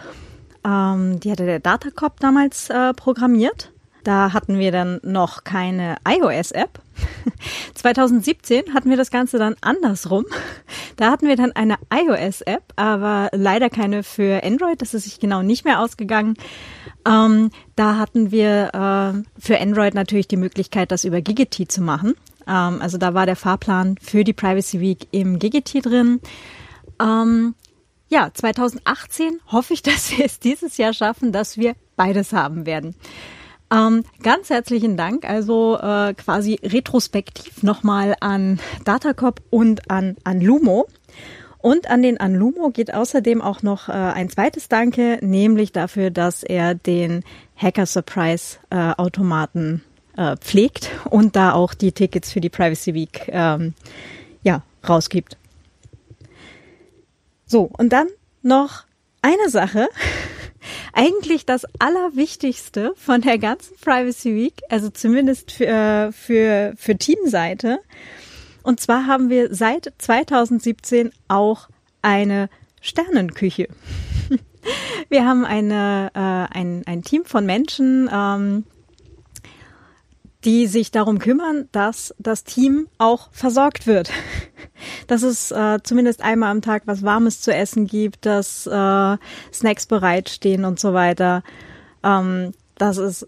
[0.65, 3.73] Ähm, die hatte der Datacop damals äh, programmiert.
[4.05, 6.81] Da hatten wir dann noch keine iOS-App.
[7.75, 10.25] 2017 hatten wir das Ganze dann andersrum.
[10.97, 14.83] Da hatten wir dann eine iOS-App, aber leider keine für Android.
[14.83, 16.35] Das ist sich genau nicht mehr ausgegangen.
[17.07, 22.15] Ähm, da hatten wir äh, für Android natürlich die Möglichkeit, das über Gigity zu machen.
[22.47, 26.21] Ähm, also da war der Fahrplan für die Privacy Week im Gigity drin.
[27.01, 27.55] Ähm,
[28.09, 32.95] ja, 2018 hoffe ich, dass wir es dieses Jahr schaffen, dass wir beides haben werden.
[33.71, 40.87] Ähm, ganz herzlichen Dank, also äh, quasi retrospektiv nochmal an Datacop und an, an Lumo.
[41.61, 46.45] Und an den Anlumo geht außerdem auch noch äh, ein zweites Danke, nämlich dafür, dass
[46.45, 47.25] er den
[47.57, 49.83] Hacker Surprise äh, Automaten
[50.17, 53.75] äh, pflegt und da auch die Tickets für die Privacy Week ähm,
[54.43, 55.37] ja rausgibt.
[57.45, 58.07] So und dann
[58.43, 58.85] noch
[59.21, 59.89] eine Sache.
[60.99, 67.79] Eigentlich das Allerwichtigste von der ganzen Privacy Week, also zumindest für, äh, für, für Teamseite.
[68.65, 71.69] Und zwar haben wir seit 2017 auch
[72.03, 72.51] eine
[72.81, 73.69] Sternenküche.
[75.09, 78.65] Wir haben eine, äh, ein, ein Team von Menschen, ähm,
[80.45, 84.11] die sich darum kümmern, dass das Team auch versorgt wird.
[85.09, 89.17] Dass es äh, zumindest einmal am Tag was Warmes zu essen gibt, dass äh,
[89.53, 91.43] Snacks bereitstehen und so weiter.
[92.05, 93.27] Ähm, das ist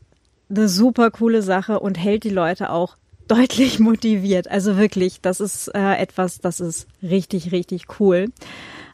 [0.49, 2.97] eine super coole Sache und hält die Leute auch
[3.27, 4.49] deutlich motiviert.
[4.49, 8.27] Also wirklich, das ist äh, etwas, das ist richtig, richtig cool.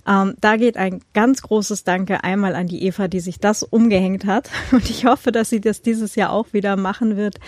[0.06, 4.24] Ähm, da geht ein ganz großes Danke einmal an die Eva, die sich das umgehängt
[4.24, 4.50] hat.
[4.72, 7.38] Und ich hoffe, dass sie das dieses Jahr auch wieder machen wird.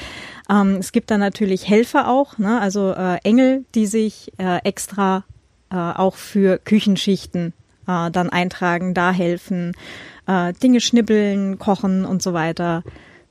[0.50, 2.60] Ähm, es gibt da natürlich Helfer auch, ne?
[2.60, 5.24] also äh, Engel, die sich äh, extra
[5.70, 7.52] äh, auch für Küchenschichten
[7.86, 9.72] äh, dann eintragen, da helfen,
[10.26, 12.82] äh, Dinge schnippeln, kochen und so weiter.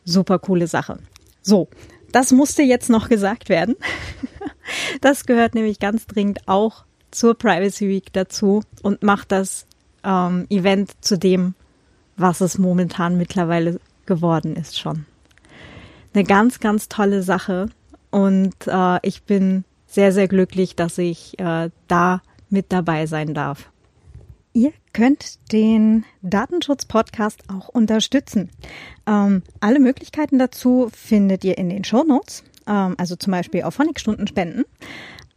[0.06, 1.00] Super coole Sache.
[1.42, 1.68] So,
[2.12, 3.76] das musste jetzt noch gesagt werden.
[5.00, 9.66] Das gehört nämlich ganz dringend auch zur Privacy Week dazu und macht das
[10.04, 11.56] ähm, Event zu dem,
[12.16, 15.06] was es momentan mittlerweile geworden ist schon.
[16.14, 17.70] Eine ganz, ganz tolle Sache
[18.10, 23.70] und äh, ich bin sehr, sehr glücklich, dass ich äh, da mit dabei sein darf.
[24.54, 28.50] Ihr könnt den Datenschutz-Podcast auch unterstützen.
[29.06, 33.76] Ähm, alle Möglichkeiten dazu findet ihr in den Show Notes, ähm, also zum Beispiel auf
[33.76, 34.66] Phonic-Stunden spenden.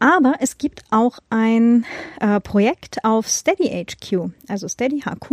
[0.01, 1.85] Aber es gibt auch ein
[2.21, 5.33] äh, Projekt auf Steady HQ, also Steady HQ.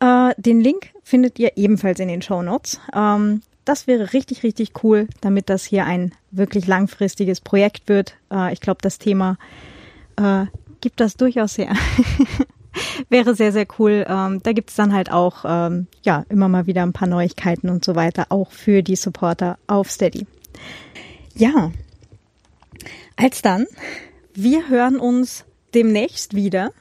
[0.00, 2.80] Äh, den Link findet ihr ebenfalls in den Show Notes.
[2.92, 8.16] Ähm, das wäre richtig, richtig cool, damit das hier ein wirklich langfristiges Projekt wird.
[8.30, 9.38] Äh, ich glaube, das Thema
[10.16, 10.46] äh,
[10.80, 11.72] gibt das durchaus her.
[13.08, 14.04] wäre sehr, sehr cool.
[14.08, 17.68] Ähm, da gibt es dann halt auch ähm, ja immer mal wieder ein paar Neuigkeiten
[17.68, 20.26] und so weiter, auch für die Supporter auf Steady.
[21.34, 21.70] Ja,
[23.16, 23.66] als dann,
[24.34, 25.44] wir hören uns
[25.74, 26.72] demnächst wieder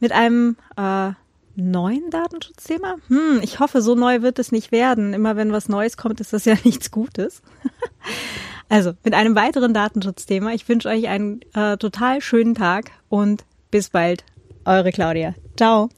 [0.00, 1.10] mit einem äh,
[1.56, 2.96] neuen Datenschutzthema.
[3.08, 5.12] Hm, ich hoffe, so neu wird es nicht werden.
[5.12, 7.42] Immer wenn was Neues kommt, ist das ja nichts Gutes.
[8.68, 10.52] also mit einem weiteren Datenschutzthema.
[10.52, 14.24] Ich wünsche euch einen äh, total schönen Tag und bis bald.
[14.64, 15.34] Eure Claudia.
[15.56, 15.88] Ciao.